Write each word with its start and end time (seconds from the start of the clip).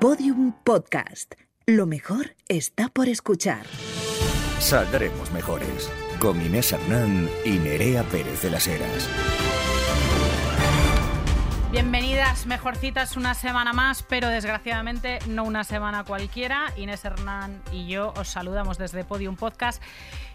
Podium 0.00 0.54
Podcast. 0.64 1.34
Lo 1.66 1.84
mejor 1.84 2.34
está 2.48 2.88
por 2.88 3.06
escuchar. 3.10 3.66
Saldremos 4.58 5.30
mejores. 5.30 5.92
Con 6.18 6.40
Inés 6.40 6.72
Hernán 6.72 7.28
y 7.44 7.58
Nerea 7.58 8.02
Pérez 8.04 8.40
de 8.40 8.48
las 8.50 8.66
Heras. 8.66 9.10
Bienvenidas, 11.70 12.46
mejorcitas, 12.46 13.18
una 13.18 13.34
semana 13.34 13.74
más, 13.74 14.02
pero 14.02 14.28
desgraciadamente 14.28 15.18
no 15.28 15.44
una 15.44 15.64
semana 15.64 16.02
cualquiera. 16.02 16.72
Inés 16.78 17.04
Hernán 17.04 17.62
y 17.70 17.86
yo 17.86 18.14
os 18.16 18.28
saludamos 18.28 18.78
desde 18.78 19.04
Podium 19.04 19.36
Podcast, 19.36 19.82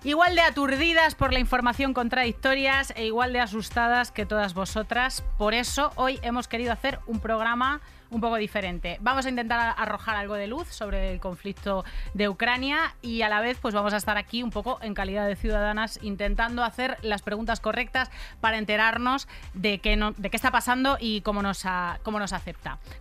igual 0.03 0.35
de 0.35 0.41
aturdidas 0.41 1.15
por 1.15 1.33
la 1.33 1.39
información 1.39 1.95
contradictorias 1.95 2.93
e 2.95 3.07
igual 3.07 3.33
de 3.33 3.39
asustadas 3.39 4.11
que 4.11 4.27
todas 4.27 4.53
vosotras. 4.53 5.23
Por 5.39 5.55
eso 5.55 5.91
hoy 5.95 6.19
hemos 6.21 6.47
querido 6.47 6.71
hacer 6.71 6.99
un 7.07 7.19
programa 7.19 7.81
un 8.09 8.21
poco 8.21 8.35
diferente. 8.35 8.97
Vamos 9.01 9.25
a 9.25 9.29
intentar 9.29 9.75
arrojar 9.77 10.15
algo 10.15 10.35
de 10.35 10.47
luz 10.47 10.67
sobre 10.69 11.11
el 11.11 11.19
conflicto 11.19 11.83
de 12.13 12.29
Ucrania 12.29 12.95
y 13.01 13.21
a 13.21 13.29
la 13.29 13.41
vez 13.41 13.57
pues 13.61 13.73
vamos 13.73 13.93
a 13.93 13.97
estar 13.97 14.17
aquí 14.17 14.43
un 14.43 14.51
poco 14.51 14.79
en 14.81 14.93
calidad 14.93 15.27
de 15.27 15.35
ciudadanas 15.35 15.99
intentando 16.01 16.63
hacer 16.63 16.97
las 17.01 17.21
preguntas 17.21 17.59
correctas 17.59 18.11
para 18.41 18.57
enterarnos 18.57 19.27
de 19.53 19.79
qué, 19.79 19.95
no, 19.95 20.11
de 20.11 20.29
qué 20.29 20.37
está 20.37 20.51
pasando 20.51 20.97
y 20.99 21.21
cómo 21.21 21.41
nos, 21.41 21.63
cómo 22.03 22.19
nos 22.19 22.33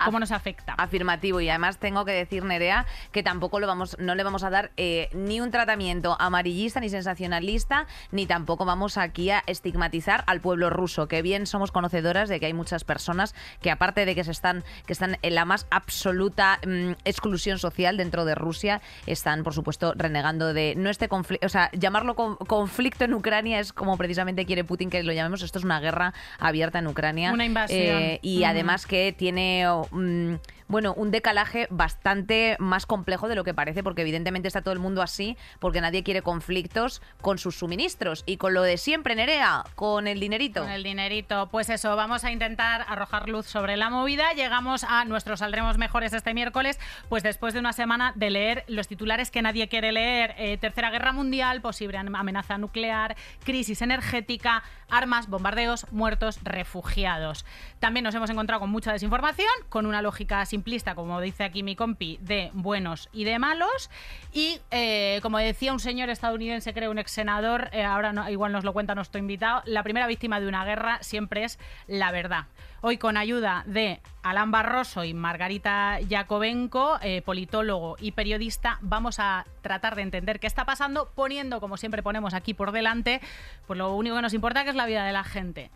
cómo 0.04 0.20
nos 0.20 0.32
afecta. 0.32 0.74
Afirmativo 0.76 1.40
y 1.40 1.48
además 1.48 1.78
tengo 1.78 2.04
que 2.04 2.12
decir, 2.12 2.44
Nerea, 2.44 2.86
que 3.12 3.22
tampoco 3.22 3.60
lo 3.60 3.66
vamos, 3.66 3.96
no 3.98 4.14
le 4.14 4.22
vamos 4.22 4.44
a 4.44 4.50
dar 4.50 4.72
eh, 4.76 5.08
ni 5.12 5.40
un 5.40 5.50
tratamiento 5.50 6.16
amarillista 6.18 6.80
ni 6.80 6.88
sensacionalista, 6.88 7.86
ni 8.10 8.26
tampoco 8.26 8.64
vamos 8.64 8.96
aquí 8.98 9.30
a 9.30 9.42
estigmatizar 9.46 10.24
al 10.26 10.40
pueblo 10.40 10.70
ruso, 10.70 11.08
que 11.08 11.22
bien 11.22 11.46
somos 11.46 11.72
conocedoras 11.72 12.28
de 12.28 12.40
que 12.40 12.46
hay 12.46 12.52
muchas 12.52 12.84
personas 12.84 13.34
que 13.60 13.70
aparte 13.70 14.04
de 14.04 14.14
que 14.14 14.24
se 14.24 14.30
están 14.30 14.64
están 14.94 15.18
en 15.22 15.34
la 15.34 15.44
más 15.44 15.66
absoluta 15.70 16.58
mm, 16.66 16.92
exclusión 17.04 17.58
social 17.58 17.96
dentro 17.96 18.24
de 18.24 18.34
Rusia, 18.34 18.80
están, 19.06 19.44
por 19.44 19.54
supuesto, 19.54 19.92
renegando 19.96 20.54
de 20.54 20.74
no 20.76 20.90
este 20.90 21.08
conflicto, 21.08 21.46
o 21.46 21.50
sea, 21.50 21.70
llamarlo 21.72 22.14
conflicto 22.14 23.04
en 23.04 23.14
Ucrania 23.14 23.60
es 23.60 23.72
como 23.72 23.96
precisamente 23.98 24.46
quiere 24.46 24.64
Putin 24.64 24.90
que 24.90 25.02
lo 25.02 25.12
llamemos, 25.12 25.42
esto 25.42 25.58
es 25.58 25.64
una 25.64 25.80
guerra 25.80 26.14
abierta 26.38 26.78
en 26.78 26.86
Ucrania. 26.86 27.32
Una 27.32 27.44
invasión. 27.44 27.80
Eh, 27.80 28.18
y 28.22 28.44
además 28.44 28.86
que 28.86 29.14
tiene... 29.16 29.66
Mm, 29.90 30.36
bueno, 30.68 30.94
un 30.94 31.10
decalaje 31.10 31.66
bastante 31.70 32.56
más 32.58 32.86
complejo 32.86 33.28
de 33.28 33.34
lo 33.34 33.44
que 33.44 33.54
parece, 33.54 33.82
porque 33.82 34.02
evidentemente 34.02 34.48
está 34.48 34.62
todo 34.62 34.72
el 34.72 34.80
mundo 34.80 35.02
así, 35.02 35.36
porque 35.58 35.80
nadie 35.80 36.02
quiere 36.02 36.22
conflictos 36.22 37.02
con 37.20 37.38
sus 37.38 37.56
suministros 37.56 38.22
y 38.26 38.38
con 38.38 38.54
lo 38.54 38.62
de 38.62 38.78
siempre, 38.78 39.14
Nerea, 39.14 39.64
con 39.74 40.06
el 40.06 40.20
dinerito. 40.20 40.62
Con 40.62 40.70
el 40.70 40.82
dinerito. 40.82 41.48
Pues 41.50 41.68
eso, 41.68 41.96
vamos 41.96 42.24
a 42.24 42.32
intentar 42.32 42.84
arrojar 42.88 43.28
luz 43.28 43.46
sobre 43.46 43.76
la 43.76 43.90
movida. 43.90 44.32
Llegamos 44.32 44.83
a 44.88 45.04
nuestros 45.04 45.40
Saldremos 45.40 45.78
Mejores 45.78 46.12
este 46.12 46.34
miércoles, 46.34 46.78
pues 47.08 47.22
después 47.22 47.54
de 47.54 47.60
una 47.60 47.72
semana 47.72 48.12
de 48.14 48.30
leer 48.30 48.64
los 48.68 48.88
titulares 48.88 49.30
que 49.30 49.42
nadie 49.42 49.68
quiere 49.68 49.92
leer. 49.92 50.34
Eh, 50.38 50.58
Tercera 50.58 50.90
Guerra 50.90 51.12
Mundial, 51.12 51.60
posible 51.60 51.98
amenaza 51.98 52.58
nuclear, 52.58 53.16
crisis 53.44 53.82
energética, 53.82 54.62
armas, 54.96 55.28
bombardeos, 55.28 55.86
muertos, 55.90 56.38
refugiados. 56.42 57.44
También 57.80 58.04
nos 58.04 58.14
hemos 58.14 58.30
encontrado 58.30 58.60
con 58.60 58.70
mucha 58.70 58.92
desinformación, 58.92 59.50
con 59.68 59.86
una 59.86 60.02
lógica 60.02 60.44
simplista, 60.46 60.94
como 60.94 61.20
dice 61.20 61.44
aquí 61.44 61.62
mi 61.62 61.76
compi, 61.76 62.18
de 62.22 62.50
buenos 62.54 63.08
y 63.12 63.24
de 63.24 63.38
malos. 63.38 63.90
Y 64.32 64.60
eh, 64.70 65.18
como 65.22 65.38
decía 65.38 65.72
un 65.72 65.80
señor 65.80 66.10
estadounidense, 66.10 66.72
creo, 66.72 66.90
un 66.90 66.98
ex 66.98 67.10
senador, 67.10 67.68
eh, 67.72 67.84
ahora 67.84 68.30
igual 68.30 68.52
nos 68.52 68.64
lo 68.64 68.72
cuenta 68.72 68.94
nuestro 68.94 69.18
invitado, 69.18 69.62
la 69.66 69.82
primera 69.82 70.06
víctima 70.06 70.40
de 70.40 70.48
una 70.48 70.64
guerra 70.64 70.98
siempre 71.02 71.44
es 71.44 71.58
la 71.86 72.10
verdad. 72.10 72.46
Hoy 72.86 72.98
con 72.98 73.16
ayuda 73.16 73.64
de 73.66 74.02
Alan 74.22 74.50
Barroso 74.50 75.04
y 75.04 75.14
Margarita 75.14 76.00
Yakovenko, 76.00 76.98
eh, 77.00 77.22
politólogo 77.22 77.96
y 77.98 78.12
periodista, 78.12 78.78
vamos 78.82 79.18
a 79.18 79.46
tratar 79.62 79.96
de 79.96 80.02
entender 80.02 80.38
qué 80.38 80.46
está 80.46 80.66
pasando, 80.66 81.10
poniendo, 81.14 81.60
como 81.60 81.78
siempre 81.78 82.02
ponemos 82.02 82.34
aquí 82.34 82.52
por 82.52 82.72
delante, 82.72 83.22
pues 83.66 83.78
lo 83.78 83.94
único 83.94 84.16
que 84.16 84.22
nos 84.22 84.34
importa 84.34 84.62
es 84.62 84.74
la 84.74 84.83
vida 84.86 85.04
de 85.04 85.12
la 85.12 85.24
gente. 85.24 85.70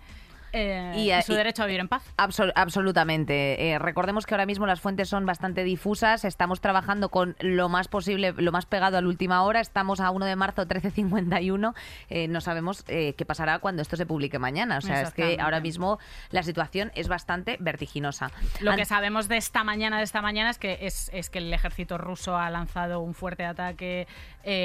Eh, 0.52 0.94
y, 0.96 1.22
su 1.22 1.34
derecho 1.34 1.62
a 1.62 1.66
vivir 1.66 1.80
en 1.80 1.88
paz. 1.88 2.02
absolutamente. 2.16 3.70
Eh, 3.70 3.78
recordemos 3.78 4.26
que 4.26 4.34
ahora 4.34 4.46
mismo 4.46 4.66
las 4.66 4.80
fuentes 4.80 5.08
son 5.08 5.26
bastante 5.26 5.64
difusas. 5.64 6.24
Estamos 6.24 6.60
trabajando 6.60 7.10
con 7.10 7.36
lo 7.40 7.68
más 7.68 7.88
posible, 7.88 8.32
lo 8.36 8.52
más 8.52 8.66
pegado 8.66 8.96
a 8.96 9.02
la 9.02 9.08
última 9.08 9.42
hora. 9.42 9.60
Estamos 9.60 10.00
a 10.00 10.10
1 10.10 10.24
de 10.26 10.36
marzo 10.36 10.66
13.51. 10.66 11.74
Eh, 12.08 12.28
no 12.28 12.40
sabemos 12.40 12.82
qué 12.82 13.24
pasará 13.26 13.58
cuando 13.58 13.82
esto 13.82 13.96
se 13.96 14.06
publique 14.06 14.38
mañana. 14.38 14.78
O 14.78 14.80
sea, 14.80 15.02
es 15.02 15.12
que 15.12 15.38
ahora 15.40 15.60
mismo 15.60 15.98
la 16.30 16.42
situación 16.42 16.92
es 16.94 17.08
bastante 17.08 17.56
vertiginosa. 17.60 18.30
Lo 18.60 18.74
que 18.74 18.84
sabemos 18.84 19.28
de 19.28 19.36
esta 19.36 19.64
mañana, 19.64 19.98
de 19.98 20.04
esta 20.04 20.22
mañana, 20.22 20.50
es 20.50 20.58
que 20.58 20.78
es, 20.82 21.10
es 21.12 21.30
que 21.30 21.38
el 21.38 21.52
ejército 21.52 21.98
ruso 21.98 22.36
ha 22.36 22.48
lanzado 22.50 23.00
un 23.00 23.14
fuerte 23.14 23.44
ataque 23.44 24.06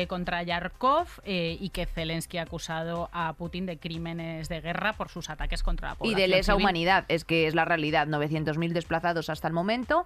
contra 0.07 0.43
Yarkov 0.43 1.07
y 1.25 1.69
que 1.69 1.85
Zelensky 1.85 2.37
ha 2.37 2.43
acusado 2.43 3.09
a 3.11 3.33
Putin 3.33 3.65
de 3.65 3.77
crímenes 3.77 4.49
de 4.49 4.61
guerra 4.61 4.93
por 4.93 5.09
sus 5.09 5.29
ataques 5.29 5.63
contra 5.63 5.95
y 6.03 6.15
de 6.15 6.27
lesa 6.27 6.55
humanidad, 6.55 7.05
es 7.07 7.25
que 7.25 7.47
es 7.47 7.55
la 7.55 7.65
realidad. 7.65 8.07
900.000 8.07 8.71
desplazados 8.71 9.29
hasta 9.29 9.47
el 9.47 9.53
momento. 9.53 10.05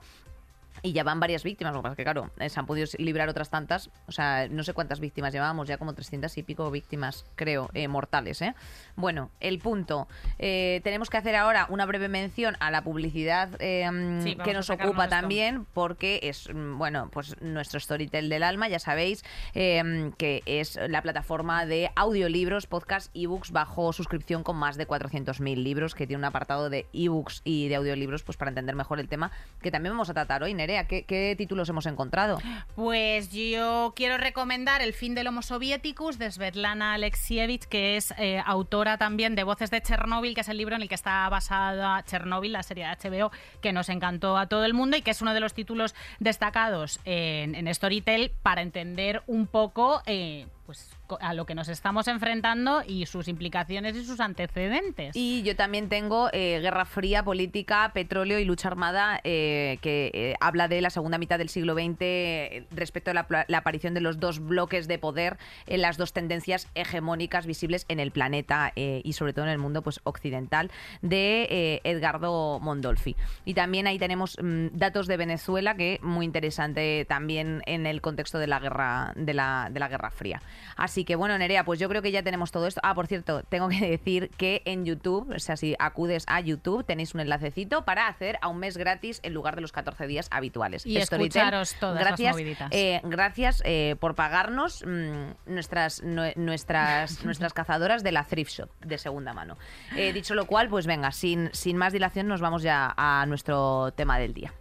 Y 0.82 0.94
ya 0.94 1.04
van 1.04 1.20
varias 1.20 1.44
víctimas, 1.44 1.74
lo 1.74 1.80
que 1.80 1.84
pasa 1.84 1.94
es 1.94 1.98
que, 1.98 2.04
claro, 2.04 2.32
eh, 2.40 2.50
se 2.50 2.60
han 2.60 2.66
podido 2.66 2.88
librar 2.98 3.30
otras 3.30 3.50
tantas. 3.50 3.90
O 4.08 4.12
sea, 4.12 4.48
no 4.50 4.64
sé 4.64 4.74
cuántas 4.74 5.00
víctimas 5.00 5.34
llevábamos, 5.34 5.68
ya 5.68 5.78
como 5.78 5.94
300 5.94 6.38
y 6.38 6.44
pico 6.44 6.70
víctimas, 6.72 7.26
creo, 7.36 7.70
eh, 7.74 7.88
mortales. 7.88 8.42
¿eh? 8.42 8.56
Bueno, 8.96 9.32
el 9.40 9.60
punto. 9.60 10.08
Eh, 10.40 10.82
tenemos 10.84 11.10
que 11.10 11.18
hacer 11.18 11.36
ahora 11.36 11.68
una 11.70 11.86
breve 11.86 12.10
mención 12.10 12.56
a 12.60 12.72
la 12.72 12.84
publicidad 12.84 13.50
que 13.58 14.54
nos 14.54 14.70
ocupa 14.70 15.08
también, 15.08 15.66
porque 15.74 16.20
es, 16.24 16.54
mm, 16.54 16.78
bueno, 16.78 17.10
pues 17.12 17.40
nuestro 17.42 17.80
Storytel 17.80 18.30
del 18.30 18.44
alma, 18.44 18.68
ya 18.68 18.80
sabéis, 18.80 19.24
que 19.54 20.44
es 20.46 20.80
la 20.88 21.02
plataforma 21.02 21.66
de 21.66 21.92
audiolibros, 21.96 22.68
podcast, 22.68 23.12
ebooks 23.14 23.52
bajo 23.52 23.94
suscripción 23.94 24.44
con 24.44 24.58
más 24.58 24.78
de 24.78 24.88
400.000 24.88 25.64
libros, 25.64 25.96
que 25.96 26.08
tiene 26.08 26.20
un 26.20 26.26
apartado 26.26 26.70
de 26.70 26.88
ebooks 26.94 27.42
y 27.44 27.68
de 27.68 27.76
audiolibros, 27.76 28.24
pues 28.24 28.38
para 28.38 28.50
entender 28.50 28.76
mejor 28.76 29.00
el 29.00 29.08
tema, 29.08 29.32
que 29.62 29.72
también 29.72 29.94
vamos 29.94 30.10
a 30.10 30.14
tratar 30.14 30.44
hoy, 30.44 30.54
¿qué, 30.88 31.36
títulos 31.38 31.70
hemos 31.70 31.86
encontrado? 31.86 32.40
Pues 32.76 33.32
yo 33.32 33.94
quiero 33.96 34.18
recomendar 34.18 34.82
El 34.82 34.94
fin 34.94 35.16
del 35.16 35.28
Homo 35.28 35.42
Soviéticus 35.42 36.20
de 36.20 36.32
Svetlana 36.32 36.94
Alexievich, 36.94 37.66
que 37.66 37.98
es 37.98 38.14
eh, 38.18 38.42
autora 38.46 38.98
también 38.98 39.36
de 39.36 39.44
Voces 39.44 39.72
de 39.72 39.82
Chernóbil, 39.82 40.36
que 40.36 40.42
es 40.42 40.50
el 40.50 40.58
libro 40.58 40.76
en 40.76 40.82
el 40.82 40.90
que 40.90 40.96
está 40.96 41.28
basada 41.30 42.04
Chernóbil, 42.04 42.52
la 42.52 42.64
serie 42.64 42.86
de 42.86 43.10
HBO, 43.10 43.32
que 43.62 43.74
nos 43.74 43.90
encantó 43.90 44.38
a 44.38 44.48
todo 44.48 44.66
el 44.66 44.74
mundo 44.74 44.98
y 44.98 45.02
que 45.02 45.12
es 45.12 45.22
uno 45.22 45.34
de 45.34 45.40
los 45.40 45.54
títulos 45.54 45.96
destacados 46.20 47.00
en, 47.06 47.56
en 47.56 47.74
Storytel 47.74 48.32
para 48.44 48.62
entender 48.62 49.24
un 49.28 49.48
poco 49.48 50.02
eh, 50.06 50.48
pues 50.66 50.97
a 51.20 51.34
lo 51.34 51.46
que 51.46 51.56
nos 51.56 51.70
estamos 51.70 52.08
enfrentando 52.08 52.84
y 52.86 53.06
sus 53.06 53.28
implicaciones 53.28 53.96
y 53.96 54.06
sus 54.06 54.20
antecedentes. 54.20 55.16
Y 55.16 55.44
yo 55.44 55.56
también 55.56 55.90
tengo 55.90 56.30
eh, 56.34 56.60
Guerra 56.62 56.86
Fría, 56.86 57.24
Política, 57.24 57.92
Petróleo 57.94 58.40
y 58.40 58.46
Lucha 58.46 58.68
Armada, 58.68 59.20
eh, 59.24 59.78
que 59.82 60.12
eh, 60.14 60.36
habla 60.40 60.68
de 60.68 60.82
la 60.82 60.90
segunda 60.90 61.18
mitad 61.18 61.38
del 61.38 61.50
siglo 61.50 61.74
XX 61.74 62.68
respecto 62.72 63.12
a 63.12 63.14
la, 63.14 63.58
aparición 63.58 63.94
de 63.94 64.02
los 64.02 64.20
dos 64.20 64.40
bloques 64.40 64.88
de 64.88 65.00
poder 65.00 65.38
las 65.68 65.98
dos 65.98 66.14
tendencias 66.14 66.68
hegemónicas 66.76 67.46
visibles 67.46 67.86
en 67.90 68.00
el 68.00 68.12
planeta 68.12 68.72
y 68.76 69.14
sobre 69.14 69.34
todo 69.34 69.46
en 69.46 69.52
el 69.52 69.58
mundo 69.58 69.82
pues, 69.82 70.00
occidental, 70.04 70.72
de 71.02 71.82
Edgardo 71.84 72.60
Mondolfi. 72.60 73.16
Y 73.46 73.54
también 73.54 73.88
ahí 73.88 74.00
tenemos 74.00 74.38
mm, 74.42 74.68
datos 74.74 75.08
de 75.08 75.18
Venezuela, 75.18 75.76
que 75.76 76.00
muy 76.02 76.26
interesante 76.26 77.06
también 77.06 77.62
en 77.66 77.86
el 77.86 78.02
contexto 78.02 78.40
de 78.40 78.48
la 78.48 78.60
guerra, 78.60 79.14
de 79.16 79.34
la, 79.34 79.70
de 79.72 79.80
la 79.80 79.88
Guerra 79.88 80.12
Fría. 80.12 80.42
Así 80.76 80.97
que 81.06 81.16
bueno, 81.16 81.38
Nerea, 81.38 81.64
pues 81.66 81.80
yo 81.80 81.90
creo 81.90 82.02
que 82.02 82.12
ya 82.12 82.24
tenemos 82.24 82.52
todo 82.52 82.68
esto. 82.68 82.82
Ah, 82.84 82.94
por 82.94 83.08
cierto, 83.08 83.44
tengo 83.44 83.70
que 83.70 83.80
decir 83.90 84.30
que 84.38 84.62
en 84.66 84.86
YouTube, 84.86 85.34
o 85.36 85.40
sea, 85.40 85.58
si 85.58 85.76
acudes 85.80 86.24
a 86.28 86.40
YouTube, 86.40 86.86
tenéis 86.86 87.14
un 87.14 87.22
enlacecito 87.22 87.86
para 87.86 88.08
hacer 88.08 88.38
a 88.42 88.48
un 88.48 88.60
mes 88.60 88.78
gratis 88.78 89.20
en 89.24 89.34
lugar 89.34 89.56
de 89.56 89.62
los 89.62 89.72
14 89.72 90.08
días 90.08 90.28
habituales. 90.32 90.86
Y 90.86 90.98
escucharos 90.98 91.76
todas 91.80 92.00
gracias, 92.00 92.36
las 92.36 92.72
eh, 92.72 93.02
gracias 93.04 93.62
eh, 93.66 93.96
por 94.00 94.16
pagarnos 94.16 94.84
mm, 94.86 95.54
nuestras, 95.54 96.04
nuestras, 96.04 97.24
nuestras 97.26 97.54
cazadoras 97.54 98.04
de 98.04 98.12
la 98.12 98.24
thrift 98.24 98.52
shop 98.52 98.70
de 98.80 98.98
segunda 98.98 99.34
mano. 99.34 99.58
Eh, 99.96 100.14
dicho 100.14 100.36
lo 100.36 100.46
cual, 100.46 100.70
pues 100.70 100.88
venga, 100.88 101.12
sin, 101.12 101.50
sin 101.54 101.78
más 101.78 101.94
dilación 101.94 102.28
nos 102.28 102.42
vamos 102.42 102.64
ya 102.64 102.94
a 102.98 103.26
nuestro 103.28 103.92
tema 103.94 104.20
del 104.20 104.34
día. 104.34 104.54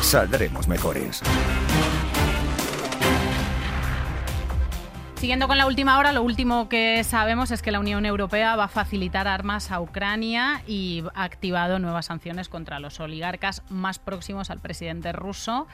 Saldremos 0.00 0.66
mejores. 0.68 1.22
Siguiendo 5.22 5.46
con 5.46 5.56
la 5.56 5.66
última 5.66 5.98
hora, 5.98 6.10
lo 6.10 6.24
último 6.24 6.68
que 6.68 7.04
sabemos 7.04 7.52
es 7.52 7.62
que 7.62 7.70
la 7.70 7.78
Unión 7.78 8.04
Europea 8.04 8.56
va 8.56 8.64
a 8.64 8.68
facilitar 8.68 9.28
armas 9.28 9.70
a 9.70 9.80
Ucrania 9.80 10.64
y 10.66 11.04
ha 11.14 11.22
activado 11.22 11.78
nuevas 11.78 12.06
sanciones 12.06 12.48
contra 12.48 12.80
los 12.80 12.98
oligarcas 12.98 13.62
más 13.68 14.00
próximos 14.00 14.50
al 14.50 14.58
presidente 14.58 15.12
ruso. 15.12 15.68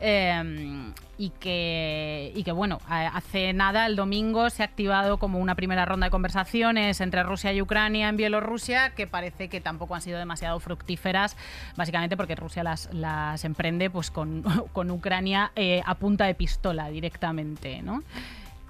Eh, 0.00 0.92
y, 1.16 1.30
que, 1.30 2.32
y 2.34 2.42
que, 2.42 2.50
bueno, 2.50 2.80
hace 2.88 3.52
nada, 3.52 3.86
el 3.86 3.94
domingo, 3.94 4.50
se 4.50 4.62
ha 4.62 4.66
activado 4.66 5.18
como 5.18 5.38
una 5.38 5.54
primera 5.54 5.84
ronda 5.84 6.06
de 6.06 6.10
conversaciones 6.10 7.00
entre 7.00 7.22
Rusia 7.22 7.52
y 7.52 7.62
Ucrania 7.62 8.08
en 8.08 8.16
Bielorrusia, 8.16 8.90
que 8.96 9.06
parece 9.06 9.48
que 9.48 9.60
tampoco 9.60 9.94
han 9.94 10.02
sido 10.02 10.18
demasiado 10.18 10.58
fructíferas, 10.58 11.36
básicamente 11.76 12.16
porque 12.16 12.34
Rusia 12.34 12.64
las, 12.64 12.92
las 12.92 13.44
emprende 13.44 13.90
pues 13.90 14.10
con, 14.10 14.42
con 14.72 14.90
Ucrania 14.90 15.52
eh, 15.54 15.82
a 15.86 15.94
punta 15.94 16.26
de 16.26 16.34
pistola 16.34 16.88
directamente, 16.90 17.80
¿no? 17.82 18.02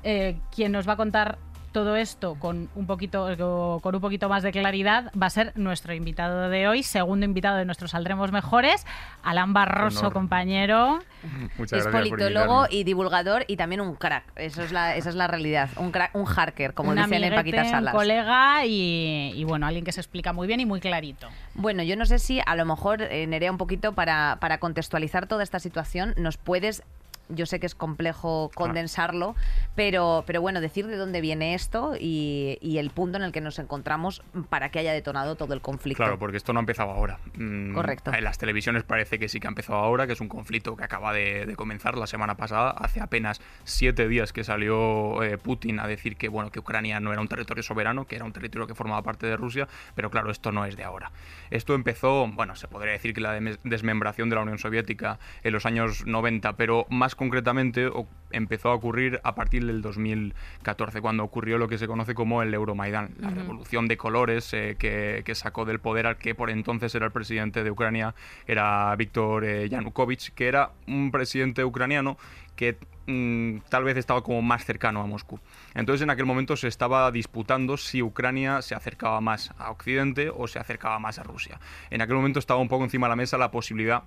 Eh, 0.03 0.37
quien 0.55 0.73
nos 0.73 0.89
va 0.89 0.93
a 0.93 0.97
contar 0.97 1.39
todo 1.73 1.97
esto 1.97 2.35
con 2.37 2.69
un 2.75 2.87
poquito 2.87 3.81
con 3.83 3.95
un 3.95 4.01
poquito 4.01 4.29
más 4.29 4.43
de 4.43 4.53
claridad 4.53 5.13
va 5.21 5.27
a 5.27 5.31
ser 5.31 5.53
nuestro 5.55 5.95
invitado 5.95 6.49
de 6.49 6.67
hoy, 6.67 6.83
segundo 6.83 7.25
invitado 7.25 7.57
de 7.57 7.65
nuestros 7.65 7.93
Saldremos 7.93 8.33
Mejores, 8.33 8.87
Alan 9.23 9.53
Barroso, 9.53 10.11
compañero. 10.11 10.99
Muchas 11.59 11.81
es 11.81 11.87
politólogo 11.87 12.67
y 12.71 12.85
divulgador 12.85 13.45
y 13.49 13.57
también 13.57 13.81
un 13.81 13.95
crack. 13.95 14.25
Eso 14.37 14.63
es 14.63 14.73
la, 14.73 14.97
esa 14.97 15.11
es 15.11 15.15
la 15.15 15.27
realidad. 15.27 15.69
Un 15.77 15.91
crack, 15.91 16.15
un 16.15 16.27
harker, 16.27 16.75
como 16.75 16.95
dicen 16.95 17.23
en 17.23 17.35
Paquita 17.35 17.65
Salas. 17.65 17.95
Un 17.95 17.99
colega 18.01 18.65
y, 18.65 19.45
bueno, 19.45 19.67
alguien 19.67 19.85
que 19.85 19.93
se 19.93 20.01
explica 20.01 20.33
muy 20.33 20.47
bien 20.47 20.61
y 20.61 20.67
muy 20.67 20.81
clarito. 20.81 21.29
Bueno, 21.55 21.83
yo 21.83 21.97
no 21.97 22.07
sé 22.07 22.19
si 22.19 22.41
a 22.45 22.57
lo 22.57 22.65
mejor, 22.65 23.03
eh, 23.03 23.27
Nerea, 23.27 23.51
un 23.51 23.59
poquito 23.59 23.93
para, 23.93 24.39
para 24.41 24.59
contextualizar 24.59 25.27
toda 25.27 25.43
esta 25.43 25.59
situación, 25.59 26.15
nos 26.17 26.37
puedes 26.37 26.83
yo 27.29 27.47
sé 27.47 27.61
que 27.61 27.67
es 27.67 27.75
complejo 27.75 28.51
condensarlo, 28.55 29.35
pero, 29.75 30.25
pero 30.27 30.41
bueno, 30.41 30.61
decir 30.61 30.87
de 30.87 30.97
dónde 30.97 31.21
viene 31.21 31.55
esto 31.55 31.95
y, 31.99 32.59
el 32.79 32.91
punto 32.91 33.19
en 33.19 33.25
el 33.25 33.33
que 33.33 33.41
nos 33.41 33.59
encontramos 33.59 34.23
para 34.51 34.69
que 34.69 34.79
haya 34.79 34.93
detonado 34.93 35.35
todo 35.35 35.53
el 35.53 35.61
conflicto. 35.61 36.01
Claro, 36.03 36.17
porque 36.17 36.37
esto 36.37 36.53
no 36.53 36.61
ha 36.61 36.63
empezado 36.63 36.91
ahora. 36.91 37.19
Mm, 37.35 37.75
Correcto. 37.75 38.13
En 38.15 38.23
las 38.23 38.39
televisiones 38.39 38.85
parece 38.85 39.19
que 39.19 39.29
sí 39.29 39.41
que 39.41 39.49
ha 39.49 39.51
empezado 39.51 39.81
ahora, 39.81 40.07
que 40.07 40.13
es 40.13 40.21
un 40.21 40.29
conflicto 40.29 40.77
que 40.77 40.85
acaba 40.85 41.13
de, 41.13 41.55
comenzar 41.57 41.97
la 41.97 42.07
semana 42.07 42.37
pasada, 42.37 42.71
hace 42.71 43.01
apenas 43.01 43.41
siete 43.65 44.07
días 44.07 44.33
que 44.33 44.45
salió 44.45 45.25
eh, 45.25 45.39
Putin 45.39 45.81
a 45.81 45.89
decir 45.89 46.17
que, 46.17 46.29
bueno, 46.29 46.53
que 46.53 46.61
Ucrania 46.61 47.01
no 47.01 47.13
era 47.13 47.21
un 47.21 47.27
territorio 47.27 47.65
soberano, 47.65 48.07
que 48.07 48.15
era 48.15 48.25
un 48.25 48.33
territorio 48.33 48.69
que 48.69 48.77
formaba 48.77 49.03
parte 49.03 49.27
de 49.27 49.37
Rusia, 49.37 49.67
pero 49.97 50.11
claro, 50.11 50.31
esto 50.31 50.53
no 50.53 50.65
es 50.65 50.77
de 50.77 50.85
ahora. 50.85 51.11
Esto 51.51 51.75
empezó, 51.75 52.29
bueno, 52.29 52.55
se 52.55 52.69
podría 52.69 52.93
decir 52.93 53.13
que 53.13 53.21
la 53.21 53.41
desmembración 53.65 54.29
de 54.29 54.37
la 54.37 54.43
Unión 54.43 54.59
Soviética 54.59 55.19
en 55.43 55.53
los 55.53 55.67
años 55.67 56.07
90, 56.07 56.57
pero 56.57 56.87
más 56.91 57.15
concretamente 57.19 57.91
empezó 58.31 58.71
a 58.71 58.75
ocurrir 58.75 59.21
a 59.25 59.35
partir 59.35 59.67
del 59.67 59.83
2014, 59.83 61.01
cuando 61.01 61.25
ocurrió 61.25 61.59
lo 61.59 61.69
que 61.69 61.77
se 61.77 61.87
conoce 61.87 62.15
como 62.15 62.43
el 62.43 62.55
Euromaidán, 62.55 63.15
la 63.19 63.31
revolución 63.31 63.89
de 63.89 63.97
colores 63.97 64.53
eh, 64.55 64.77
que, 64.79 65.35
sacó 65.35 65.65
del 65.65 65.81
poder 65.81 66.07
al 66.07 66.17
que 66.17 66.35
por 66.35 66.49
entonces 66.49 66.95
era 66.95 67.07
el 67.07 67.13
presidente 67.13 67.65
de 67.65 67.71
Ucrania, 67.71 68.15
era 68.47 68.95
Víctor 68.97 69.45
eh, 69.45 69.69
Yanukovych, 69.69 70.31
que 70.35 70.47
era 70.47 70.71
un 70.87 71.11
presidente 71.11 71.65
ucraniano 71.65 72.17
que 72.57 72.77
mm, 73.07 73.59
tal 73.69 73.85
vez 73.85 73.97
estaba 73.97 74.23
como 74.23 74.41
más 74.41 74.65
cercano 74.65 75.03
a 75.03 75.07
Moscú. 75.07 75.41
Entonces 75.75 76.03
en 76.03 76.11
aquel 76.11 76.27
momento 76.27 76.57
se 76.57 76.69
estaba 76.69 77.11
disputando 77.11 77.77
si 77.77 78.01
Ucrania 78.01 78.63
se 78.63 78.75
acercaba 78.75 79.21
más 79.21 79.53
a 79.59 79.71
Occidente 79.71 80.31
o 80.31 80.47
se 80.47 80.59
acercaba 80.59 80.99
más 80.99 81.19
a 81.19 81.25
Rusia. 81.25 81.61
En 81.91 82.01
aquel 82.01 82.17
momento 82.17 82.39
estaba 82.39 82.61
un 82.61 82.69
poco 82.69 82.85
encima 82.85 83.07
de 83.07 83.11
la 83.11 83.17
mesa 83.17 83.39
la 83.39 83.51
posibilidad 83.51 84.05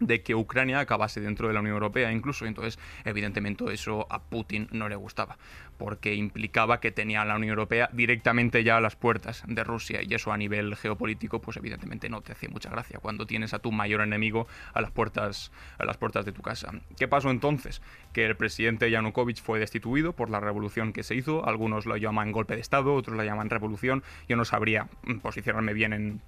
de 0.00 0.22
que 0.22 0.34
Ucrania 0.34 0.80
acabase 0.80 1.20
dentro 1.20 1.48
de 1.48 1.54
la 1.54 1.60
Unión 1.60 1.74
Europea 1.74 2.12
incluso. 2.12 2.46
Entonces, 2.46 2.78
evidentemente, 3.04 3.64
eso 3.72 4.06
a 4.10 4.22
Putin 4.22 4.68
no 4.72 4.88
le 4.88 4.96
gustaba, 4.96 5.38
porque 5.78 6.14
implicaba 6.14 6.80
que 6.80 6.90
tenía 6.90 7.22
a 7.22 7.24
la 7.24 7.36
Unión 7.36 7.50
Europea 7.50 7.88
directamente 7.92 8.64
ya 8.64 8.76
a 8.76 8.80
las 8.80 8.96
puertas 8.96 9.42
de 9.46 9.64
Rusia. 9.64 10.00
Y 10.02 10.14
eso 10.14 10.32
a 10.32 10.36
nivel 10.36 10.76
geopolítico, 10.76 11.40
pues 11.40 11.56
evidentemente 11.56 12.08
no 12.08 12.20
te 12.20 12.32
hace 12.32 12.48
mucha 12.48 12.70
gracia 12.70 12.98
cuando 12.98 13.26
tienes 13.26 13.54
a 13.54 13.58
tu 13.58 13.72
mayor 13.72 14.00
enemigo 14.00 14.46
a 14.74 14.80
las 14.80 14.90
puertas, 14.90 15.52
a 15.78 15.84
las 15.84 15.96
puertas 15.96 16.24
de 16.24 16.32
tu 16.32 16.42
casa. 16.42 16.72
¿Qué 16.98 17.08
pasó 17.08 17.30
entonces? 17.30 17.82
Que 18.12 18.26
el 18.26 18.36
presidente 18.36 18.90
Yanukovych 18.90 19.42
fue 19.42 19.58
destituido 19.58 20.12
por 20.12 20.30
la 20.30 20.40
revolución 20.40 20.92
que 20.92 21.02
se 21.02 21.14
hizo. 21.14 21.46
Algunos 21.46 21.86
lo 21.86 21.96
llaman 21.96 22.32
golpe 22.32 22.54
de 22.54 22.60
Estado, 22.60 22.94
otros 22.94 23.16
lo 23.16 23.24
llaman 23.24 23.50
revolución. 23.50 24.02
Yo 24.28 24.36
no 24.36 24.44
sabría 24.44 24.88
posicionarme 25.22 25.72
bien 25.72 25.92
en 25.92 26.20